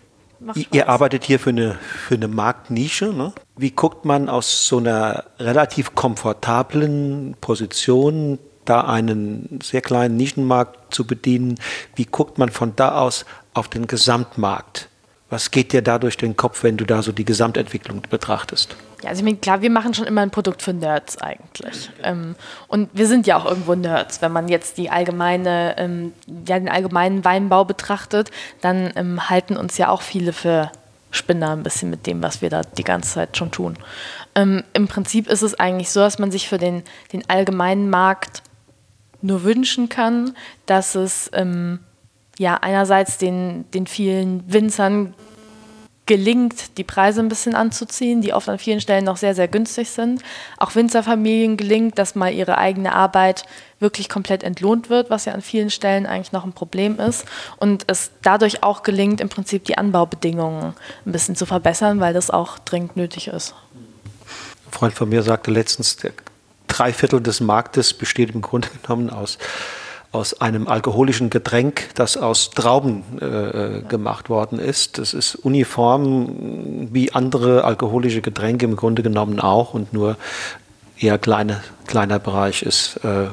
macht 0.40 0.60
Spaß. 0.60 0.74
Ihr 0.74 0.88
arbeitet 0.88 1.24
hier 1.24 1.38
für 1.38 1.50
eine, 1.50 1.78
für 1.80 2.14
eine 2.14 2.28
Marktnische. 2.28 3.06
Ne? 3.06 3.32
Wie 3.56 3.70
guckt 3.70 4.04
man 4.04 4.28
aus 4.28 4.66
so 4.66 4.78
einer 4.78 5.24
relativ 5.38 5.94
komfortablen 5.94 7.36
Position 7.40 8.38
da 8.70 8.82
einen 8.82 9.58
sehr 9.62 9.80
kleinen 9.80 10.16
Nischenmarkt 10.16 10.94
zu 10.94 11.06
bedienen, 11.06 11.58
wie 11.96 12.04
guckt 12.04 12.38
man 12.38 12.50
von 12.50 12.74
da 12.76 13.00
aus 13.00 13.24
auf 13.52 13.68
den 13.68 13.86
Gesamtmarkt? 13.86 14.88
Was 15.28 15.50
geht 15.50 15.72
dir 15.72 15.82
da 15.82 15.98
durch 15.98 16.16
den 16.16 16.36
Kopf, 16.36 16.62
wenn 16.62 16.76
du 16.76 16.84
da 16.84 17.02
so 17.02 17.12
die 17.12 17.24
Gesamtentwicklung 17.24 18.02
betrachtest? 18.08 18.76
Ja, 19.02 19.10
also 19.10 19.20
ich 19.20 19.24
meine, 19.24 19.38
klar, 19.38 19.62
wir 19.62 19.70
machen 19.70 19.94
schon 19.94 20.06
immer 20.06 20.22
ein 20.22 20.30
Produkt 20.30 20.62
für 20.62 20.72
Nerds 20.72 21.18
eigentlich. 21.18 21.90
Ähm, 22.02 22.34
und 22.68 22.90
wir 22.92 23.06
sind 23.06 23.26
ja 23.26 23.38
auch 23.38 23.46
irgendwo 23.46 23.74
Nerds. 23.74 24.22
Wenn 24.22 24.32
man 24.32 24.48
jetzt 24.48 24.76
die 24.76 24.90
allgemeine, 24.90 25.76
ähm, 25.78 26.12
ja, 26.26 26.58
den 26.58 26.68
allgemeinen 26.68 27.24
Weinbau 27.24 27.64
betrachtet, 27.64 28.30
dann 28.60 28.92
ähm, 28.96 29.30
halten 29.30 29.56
uns 29.56 29.78
ja 29.78 29.88
auch 29.88 30.02
viele 30.02 30.32
für 30.32 30.70
Spinner 31.12 31.50
ein 31.50 31.62
bisschen 31.62 31.90
mit 31.90 32.06
dem, 32.06 32.22
was 32.22 32.42
wir 32.42 32.50
da 32.50 32.62
die 32.62 32.84
ganze 32.84 33.14
Zeit 33.14 33.36
schon 33.36 33.50
tun. 33.50 33.76
Ähm, 34.34 34.64
Im 34.72 34.86
Prinzip 34.86 35.28
ist 35.28 35.42
es 35.42 35.58
eigentlich 35.58 35.90
so, 35.90 36.00
dass 36.00 36.18
man 36.18 36.30
sich 36.30 36.48
für 36.48 36.58
den, 36.58 36.82
den 37.12 37.28
allgemeinen 37.28 37.90
Markt 37.90 38.39
nur 39.22 39.44
wünschen 39.44 39.88
kann, 39.88 40.34
dass 40.66 40.94
es 40.94 41.30
ähm, 41.32 41.80
ja 42.38 42.54
einerseits 42.54 43.18
den, 43.18 43.64
den 43.72 43.86
vielen 43.86 44.50
Winzern 44.52 45.14
gelingt, 46.10 46.76
die 46.76 46.82
Preise 46.82 47.20
ein 47.20 47.28
bisschen 47.28 47.54
anzuziehen, 47.54 48.20
die 48.20 48.32
oft 48.32 48.48
an 48.48 48.58
vielen 48.58 48.80
Stellen 48.80 49.04
noch 49.04 49.16
sehr, 49.16 49.36
sehr 49.36 49.46
günstig 49.46 49.90
sind. 49.90 50.22
Auch 50.56 50.74
Winzerfamilien 50.74 51.56
gelingt, 51.56 51.98
dass 51.98 52.16
mal 52.16 52.34
ihre 52.34 52.58
eigene 52.58 52.94
Arbeit 52.94 53.44
wirklich 53.78 54.08
komplett 54.08 54.42
entlohnt 54.42 54.90
wird, 54.90 55.08
was 55.08 55.26
ja 55.26 55.34
an 55.34 55.40
vielen 55.40 55.70
Stellen 55.70 56.06
eigentlich 56.06 56.32
noch 56.32 56.44
ein 56.44 56.52
Problem 56.52 56.98
ist. 56.98 57.26
Und 57.58 57.84
es 57.86 58.10
dadurch 58.22 58.64
auch 58.64 58.82
gelingt, 58.82 59.20
im 59.20 59.28
Prinzip 59.28 59.64
die 59.66 59.78
Anbaubedingungen 59.78 60.74
ein 61.06 61.12
bisschen 61.12 61.36
zu 61.36 61.46
verbessern, 61.46 62.00
weil 62.00 62.12
das 62.12 62.28
auch 62.28 62.58
dringend 62.58 62.96
nötig 62.96 63.28
ist. 63.28 63.54
Ein 64.66 64.72
Freund 64.72 64.94
von 64.94 65.08
mir 65.08 65.22
sagte 65.22 65.52
letztens, 65.52 65.96
der 65.96 66.10
drei 66.80 66.94
Viertel 66.94 67.20
des 67.20 67.40
Marktes 67.40 67.92
besteht 67.92 68.34
im 68.34 68.40
Grunde 68.40 68.68
genommen 68.82 69.10
aus, 69.10 69.36
aus 70.12 70.40
einem 70.40 70.66
alkoholischen 70.66 71.28
Getränk, 71.28 71.90
das 71.94 72.16
aus 72.16 72.50
Trauben 72.50 73.04
äh, 73.20 73.82
gemacht 73.82 74.30
worden 74.30 74.58
ist. 74.58 74.96
Das 74.96 75.12
ist 75.12 75.34
uniform 75.34 76.88
wie 76.90 77.12
andere 77.12 77.64
alkoholische 77.64 78.22
Getränke 78.22 78.64
im 78.64 78.76
Grunde 78.76 79.02
genommen 79.02 79.40
auch 79.40 79.74
und 79.74 79.92
nur 79.92 80.16
eher 80.98 81.18
kleine, 81.18 81.62
kleiner 81.86 82.18
Bereich 82.18 82.62
ist 82.62 82.96
äh, 83.04 83.26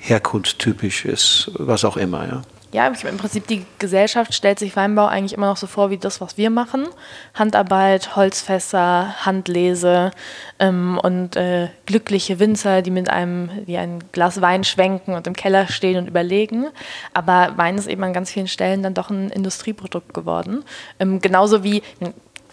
herkunftstypisch, 0.00 1.04
ist 1.04 1.52
was 1.54 1.84
auch 1.84 1.96
immer. 1.96 2.26
Ja. 2.26 2.42
Ja, 2.72 2.86
im 2.86 3.16
Prinzip 3.16 3.48
die 3.48 3.66
Gesellschaft 3.80 4.32
stellt 4.32 4.60
sich 4.60 4.76
Weinbau 4.76 5.06
eigentlich 5.06 5.32
immer 5.32 5.48
noch 5.48 5.56
so 5.56 5.66
vor 5.66 5.90
wie 5.90 5.98
das, 5.98 6.20
was 6.20 6.36
wir 6.36 6.50
machen. 6.50 6.86
Handarbeit, 7.34 8.14
Holzfässer, 8.14 9.26
Handlese 9.26 10.12
ähm, 10.60 10.96
und 11.02 11.34
äh, 11.34 11.70
glückliche 11.86 12.38
Winzer, 12.38 12.82
die 12.82 12.92
mit 12.92 13.10
einem, 13.10 13.50
die 13.66 13.76
ein 13.76 13.98
Glas 14.12 14.40
Wein 14.40 14.62
schwenken 14.62 15.14
und 15.14 15.26
im 15.26 15.34
Keller 15.34 15.66
stehen 15.66 15.98
und 15.98 16.06
überlegen. 16.06 16.68
Aber 17.12 17.54
Wein 17.56 17.76
ist 17.76 17.88
eben 17.88 18.04
an 18.04 18.12
ganz 18.12 18.30
vielen 18.30 18.48
Stellen 18.48 18.84
dann 18.84 18.94
doch 18.94 19.10
ein 19.10 19.30
Industrieprodukt 19.30 20.14
geworden. 20.14 20.64
Ähm, 21.00 21.20
genauso 21.20 21.64
wie 21.64 21.82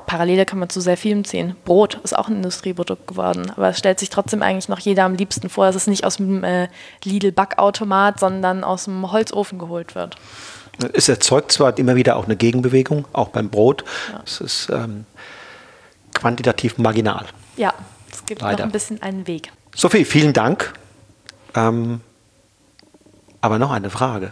Parallele 0.07 0.45
kann 0.45 0.57
man 0.57 0.69
zu 0.69 0.79
sehr 0.79 0.97
vielem 0.97 1.25
ziehen. 1.25 1.55
Brot 1.65 1.99
ist 2.03 2.17
auch 2.17 2.29
ein 2.29 2.37
Industrieprodukt 2.37 3.07
geworden, 3.07 3.51
aber 3.55 3.69
es 3.69 3.77
stellt 3.77 3.99
sich 3.99 4.09
trotzdem 4.09 4.41
eigentlich 4.41 4.69
noch 4.69 4.79
jeder 4.79 5.03
am 5.03 5.15
liebsten 5.15 5.49
vor, 5.49 5.65
dass 5.65 5.75
es 5.75 5.85
nicht 5.85 6.05
aus 6.05 6.15
dem 6.15 6.43
äh, 6.45 6.69
Lidl-Backautomat, 7.03 8.19
sondern 8.19 8.63
aus 8.63 8.85
dem 8.85 9.11
Holzofen 9.11 9.59
geholt 9.59 9.95
wird. 9.95 10.15
Es 10.93 11.09
erzeugt 11.09 11.51
zwar 11.51 11.77
immer 11.77 11.95
wieder 11.95 12.15
auch 12.15 12.25
eine 12.25 12.37
Gegenbewegung, 12.37 13.05
auch 13.11 13.29
beim 13.29 13.49
Brot. 13.49 13.83
Ja. 14.11 14.21
Es 14.25 14.39
ist 14.39 14.69
ähm, 14.71 15.05
quantitativ 16.13 16.77
marginal. 16.77 17.25
Ja, 17.57 17.73
es 18.11 18.25
gibt 18.25 18.41
Leider. 18.41 18.59
noch 18.59 18.65
ein 18.65 18.71
bisschen 18.71 19.01
einen 19.01 19.27
Weg. 19.27 19.51
Sophie, 19.75 20.05
vielen 20.05 20.31
Dank. 20.31 20.73
Ähm, 21.53 21.99
aber 23.41 23.59
noch 23.59 23.71
eine 23.71 23.89
Frage, 23.89 24.31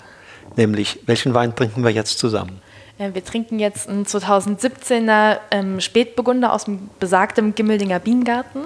nämlich 0.55 0.99
welchen 1.05 1.33
Wein 1.33 1.53
trinken 1.53 1.83
wir 1.83 1.91
jetzt 1.91 2.17
zusammen? 2.17 2.61
Äh, 2.97 3.13
wir 3.13 3.23
trinken 3.23 3.59
jetzt 3.59 3.89
einen 3.89 4.05
2017er 4.05 5.37
ähm, 5.51 5.79
Spätburgunder 5.81 6.53
aus 6.53 6.65
dem 6.65 6.89
besagten 6.99 7.55
Gimmeldinger 7.55 7.99
Bienengarten. 7.99 8.65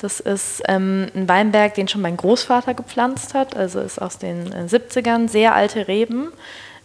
Das 0.00 0.18
ist 0.18 0.62
ähm, 0.66 1.06
ein 1.14 1.28
Weinberg, 1.28 1.74
den 1.74 1.86
schon 1.86 2.00
mein 2.00 2.16
Großvater 2.16 2.74
gepflanzt 2.74 3.34
hat, 3.34 3.56
also 3.56 3.80
ist 3.80 4.00
aus 4.00 4.18
den 4.18 4.52
äh, 4.52 4.66
70ern, 4.66 5.28
sehr 5.28 5.54
alte 5.54 5.86
Reben, 5.86 6.32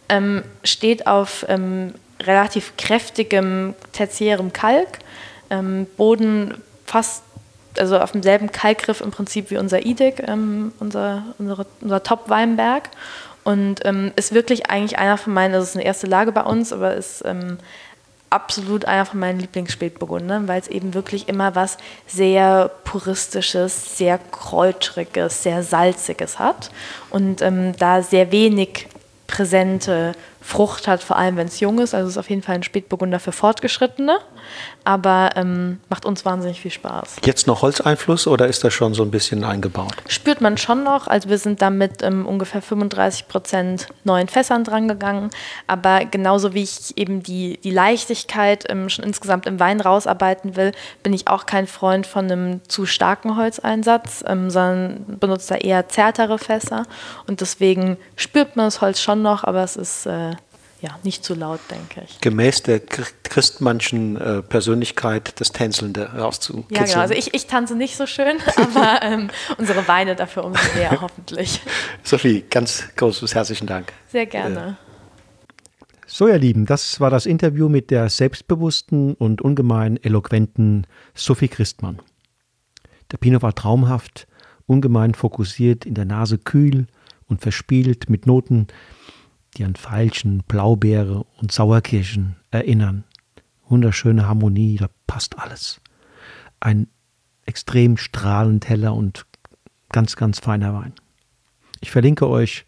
ähm, 0.08 0.44
steht 0.62 1.08
auf 1.08 1.44
ähm, 1.48 1.94
relativ 2.20 2.76
kräftigem 2.76 3.74
tertiärem 3.92 4.52
Kalk, 4.52 5.00
ähm, 5.50 5.86
Boden 5.96 6.54
fast 6.86 7.24
also 7.76 7.98
auf 7.98 8.12
demselben 8.12 8.50
Kalkgriff 8.50 9.00
im 9.00 9.10
Prinzip 9.10 9.50
wie 9.50 9.56
unser 9.56 9.84
Idig, 9.84 10.22
ähm, 10.26 10.72
unser, 10.80 11.22
unsere, 11.38 11.66
unser 11.80 12.02
Top-Weinberg. 12.02 12.90
Und 13.48 13.76
ähm, 13.86 14.12
ist 14.14 14.34
wirklich 14.34 14.68
eigentlich 14.68 14.98
einer 14.98 15.16
von 15.16 15.32
meinen, 15.32 15.54
das 15.54 15.70
ist 15.70 15.76
eine 15.76 15.86
erste 15.86 16.06
Lage 16.06 16.32
bei 16.32 16.42
uns, 16.42 16.70
aber 16.70 16.92
ist 16.92 17.22
ähm, 17.24 17.56
absolut 18.28 18.84
einer 18.84 19.06
von 19.06 19.20
meinen 19.20 19.40
Lieblingsspätburgundern, 19.40 20.48
weil 20.48 20.60
es 20.60 20.68
eben 20.68 20.92
wirklich 20.92 21.30
immer 21.30 21.54
was 21.54 21.78
sehr 22.06 22.70
puristisches, 22.84 23.96
sehr 23.96 24.18
kräutriges, 24.18 25.42
sehr 25.42 25.62
salziges 25.62 26.38
hat 26.38 26.70
und 27.08 27.40
ähm, 27.40 27.74
da 27.78 28.02
sehr 28.02 28.32
wenig 28.32 28.86
präsente 29.26 30.12
Frucht 30.48 30.88
hat, 30.88 31.02
vor 31.02 31.16
allem 31.16 31.36
wenn 31.36 31.46
es 31.46 31.60
jung 31.60 31.78
ist. 31.78 31.94
Also 31.94 32.06
es 32.06 32.14
ist 32.14 32.18
auf 32.18 32.30
jeden 32.30 32.40
Fall 32.40 32.54
ein 32.54 32.62
Spätburgunder 32.62 33.20
für 33.20 33.32
Fortgeschrittene, 33.32 34.18
aber 34.82 35.32
ähm, 35.36 35.78
macht 35.90 36.06
uns 36.06 36.24
wahnsinnig 36.24 36.62
viel 36.62 36.70
Spaß. 36.70 37.16
Jetzt 37.22 37.46
noch 37.46 37.60
Holzeinfluss 37.60 38.26
oder 38.26 38.48
ist 38.48 38.64
das 38.64 38.72
schon 38.72 38.94
so 38.94 39.02
ein 39.02 39.10
bisschen 39.10 39.44
eingebaut? 39.44 39.92
Spürt 40.08 40.40
man 40.40 40.56
schon 40.56 40.84
noch. 40.84 41.06
Also 41.06 41.28
wir 41.28 41.36
sind 41.36 41.60
damit 41.60 42.02
ähm, 42.02 42.24
ungefähr 42.24 42.62
35 42.62 43.28
Prozent 43.28 43.88
neuen 44.04 44.26
Fässern 44.28 44.64
drangegangen, 44.64 45.28
aber 45.66 46.06
genauso 46.06 46.54
wie 46.54 46.62
ich 46.62 46.96
eben 46.96 47.22
die, 47.22 47.60
die 47.62 47.70
Leichtigkeit 47.70 48.64
ähm, 48.70 48.88
schon 48.88 49.04
insgesamt 49.04 49.44
im 49.44 49.60
Wein 49.60 49.82
rausarbeiten 49.82 50.56
will, 50.56 50.72
bin 51.02 51.12
ich 51.12 51.28
auch 51.28 51.44
kein 51.44 51.66
Freund 51.66 52.06
von 52.06 52.24
einem 52.24 52.60
zu 52.68 52.86
starken 52.86 53.36
Holzeinsatz, 53.36 54.24
ähm, 54.26 54.48
sondern 54.48 55.18
benutze 55.20 55.52
da 55.52 55.54
eher 55.56 55.90
zärtere 55.90 56.38
Fässer 56.38 56.84
und 57.26 57.42
deswegen 57.42 57.98
spürt 58.16 58.56
man 58.56 58.68
das 58.68 58.80
Holz 58.80 58.98
schon 59.02 59.20
noch, 59.20 59.44
aber 59.44 59.62
es 59.62 59.76
ist 59.76 60.06
äh, 60.06 60.37
ja, 60.80 60.98
nicht 61.02 61.24
zu 61.24 61.34
laut, 61.34 61.60
denke 61.70 62.04
ich. 62.08 62.20
Gemäß 62.20 62.62
der 62.62 62.80
christmanschen 62.80 64.16
äh, 64.16 64.42
Persönlichkeit 64.42 65.40
das 65.40 65.52
Tänzelnde 65.52 66.12
rauszukitzeln. 66.12 66.76
Ja, 66.80 66.84
genau. 66.84 67.00
Also 67.00 67.14
ich, 67.14 67.34
ich 67.34 67.46
tanze 67.46 67.74
nicht 67.74 67.96
so 67.96 68.06
schön, 68.06 68.38
aber 68.56 69.02
ähm, 69.02 69.30
unsere 69.56 69.86
Weine 69.88 70.14
dafür 70.14 70.44
umso 70.44 70.62
mehr, 70.74 70.90
hoffentlich. 71.00 71.60
Sophie, 72.02 72.44
ganz 72.48 72.84
großes 72.96 73.34
herzlichen 73.34 73.66
Dank. 73.66 73.92
Sehr 74.06 74.26
gerne. 74.26 74.78
Äh. 74.80 74.88
So, 76.06 76.26
ihr 76.26 76.38
Lieben, 76.38 76.64
das 76.64 77.00
war 77.00 77.10
das 77.10 77.26
Interview 77.26 77.68
mit 77.68 77.90
der 77.90 78.08
selbstbewussten 78.08 79.14
und 79.14 79.42
ungemein 79.42 80.02
eloquenten 80.02 80.86
Sophie 81.14 81.48
Christmann. 81.48 82.00
Der 83.12 83.18
Pinot 83.18 83.42
war 83.42 83.54
traumhaft, 83.54 84.26
ungemein 84.66 85.14
fokussiert, 85.14 85.84
in 85.84 85.94
der 85.94 86.04
Nase 86.04 86.38
kühl 86.38 86.86
und 87.26 87.42
verspielt 87.42 88.08
mit 88.08 88.26
Noten, 88.26 88.68
die 89.58 89.64
an 89.64 89.74
Veilchen, 89.74 90.42
Blaubeere 90.46 91.24
und 91.40 91.52
Sauerkirschen 91.52 92.36
erinnern. 92.50 93.04
Wunderschöne 93.68 94.26
Harmonie, 94.26 94.76
da 94.76 94.88
passt 95.06 95.38
alles. 95.38 95.80
Ein 96.60 96.88
extrem 97.44 97.96
strahlend 97.96 98.68
heller 98.68 98.94
und 98.94 99.26
ganz, 99.90 100.16
ganz 100.16 100.38
feiner 100.38 100.74
Wein. 100.74 100.92
Ich 101.80 101.90
verlinke 101.90 102.28
euch 102.28 102.66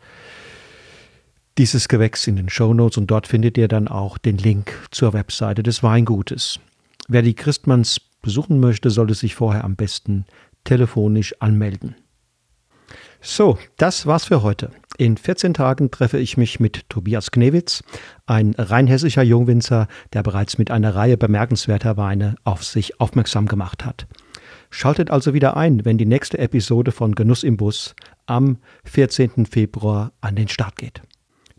dieses 1.59 1.89
Gewächs 1.89 2.27
in 2.27 2.37
den 2.37 2.49
Show 2.49 2.75
Notes 2.75 2.97
und 2.97 3.09
dort 3.09 3.27
findet 3.27 3.59
ihr 3.59 3.69
dann 3.69 3.89
auch 3.89 4.19
den 4.19 4.39
Link 4.39 4.73
zur 4.91 5.13
Webseite 5.13 5.63
des 5.63 5.83
Weingutes. 5.83 6.61
Wer 7.09 7.23
die 7.23 7.35
Christmanns 7.35 8.01
besuchen 8.23 8.61
möchte, 8.61 8.91
sollte 8.91 9.15
sich 9.15 9.35
vorher 9.35 9.65
am 9.65 9.77
besten 9.77 10.27
telefonisch 10.65 11.35
anmelden. 11.41 11.97
So, 13.21 13.59
das 13.77 14.07
war's 14.07 14.25
für 14.27 14.43
heute. 14.43 14.71
In 15.01 15.17
14 15.17 15.55
Tagen 15.55 15.91
treffe 15.91 16.19
ich 16.19 16.37
mich 16.37 16.61
mit 16.61 16.91
Tobias 16.91 17.31
Knewitz, 17.31 17.83
ein 18.27 18.55
rheinhessischer 18.59 19.23
Jungwinzer, 19.23 19.89
der 20.13 20.23
bereits 20.23 20.59
mit 20.59 20.71
einer 20.71 20.95
Reihe 20.95 21.17
bemerkenswerter 21.17 21.97
Weine 21.97 22.35
auf 22.45 22.63
sich 22.63 23.01
aufmerksam 23.01 23.47
gemacht 23.47 23.87
hat. 23.87 24.07
Schaltet 24.69 25.11
also 25.11 25.33
wieder 25.33 25.57
ein, 25.57 25.87
wenn 25.87 25.97
die 25.97 26.05
nächste 26.05 26.39
Episode 26.39 26.93
von 26.93 27.15
Genuss 27.15 27.45
im 27.45 27.57
Bus 27.57 27.95
am 28.27 28.59
14. 28.85 29.47
Februar 29.47 30.13
an 30.21 30.37
den 30.37 30.49
Start 30.49 30.77
geht. 30.77 31.01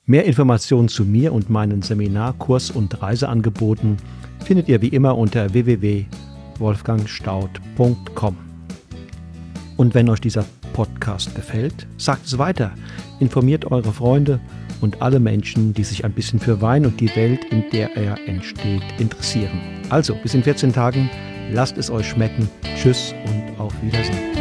Mehr 0.05 0.25
Informationen 0.25 0.87
zu 0.87 1.03
mir 1.03 1.33
und 1.33 1.49
meinen 1.49 1.81
Seminar-, 1.81 2.33
Kurs- 2.33 2.69
und 2.69 3.01
Reiseangeboten 3.01 3.97
findet 4.45 4.69
ihr 4.69 4.83
wie 4.83 4.89
immer 4.89 5.17
unter 5.17 5.51
www.wolfgangstaud.com. 5.51 8.37
Und 9.77 9.95
wenn 9.95 10.09
euch 10.09 10.21
dieser 10.21 10.45
Podcast 10.73 11.33
gefällt, 11.33 11.87
sagt 11.97 12.27
es 12.27 12.37
weiter. 12.37 12.75
Informiert 13.21 13.71
eure 13.71 13.93
Freunde 13.93 14.39
und 14.81 15.01
alle 15.01 15.19
Menschen, 15.19 15.73
die 15.75 15.83
sich 15.83 16.03
ein 16.03 16.11
bisschen 16.11 16.39
für 16.39 16.59
Wein 16.59 16.87
und 16.87 16.99
die 16.99 17.15
Welt, 17.15 17.45
in 17.51 17.63
der 17.71 17.95
er 17.95 18.17
entsteht, 18.27 18.81
interessieren. 18.97 19.61
Also, 19.89 20.15
bis 20.15 20.33
in 20.33 20.43
14 20.43 20.73
Tagen. 20.73 21.09
Lasst 21.53 21.77
es 21.77 21.91
euch 21.91 22.09
schmecken. 22.09 22.49
Tschüss 22.75 23.13
und 23.25 23.59
auf 23.59 23.73
Wiedersehen. 23.83 24.40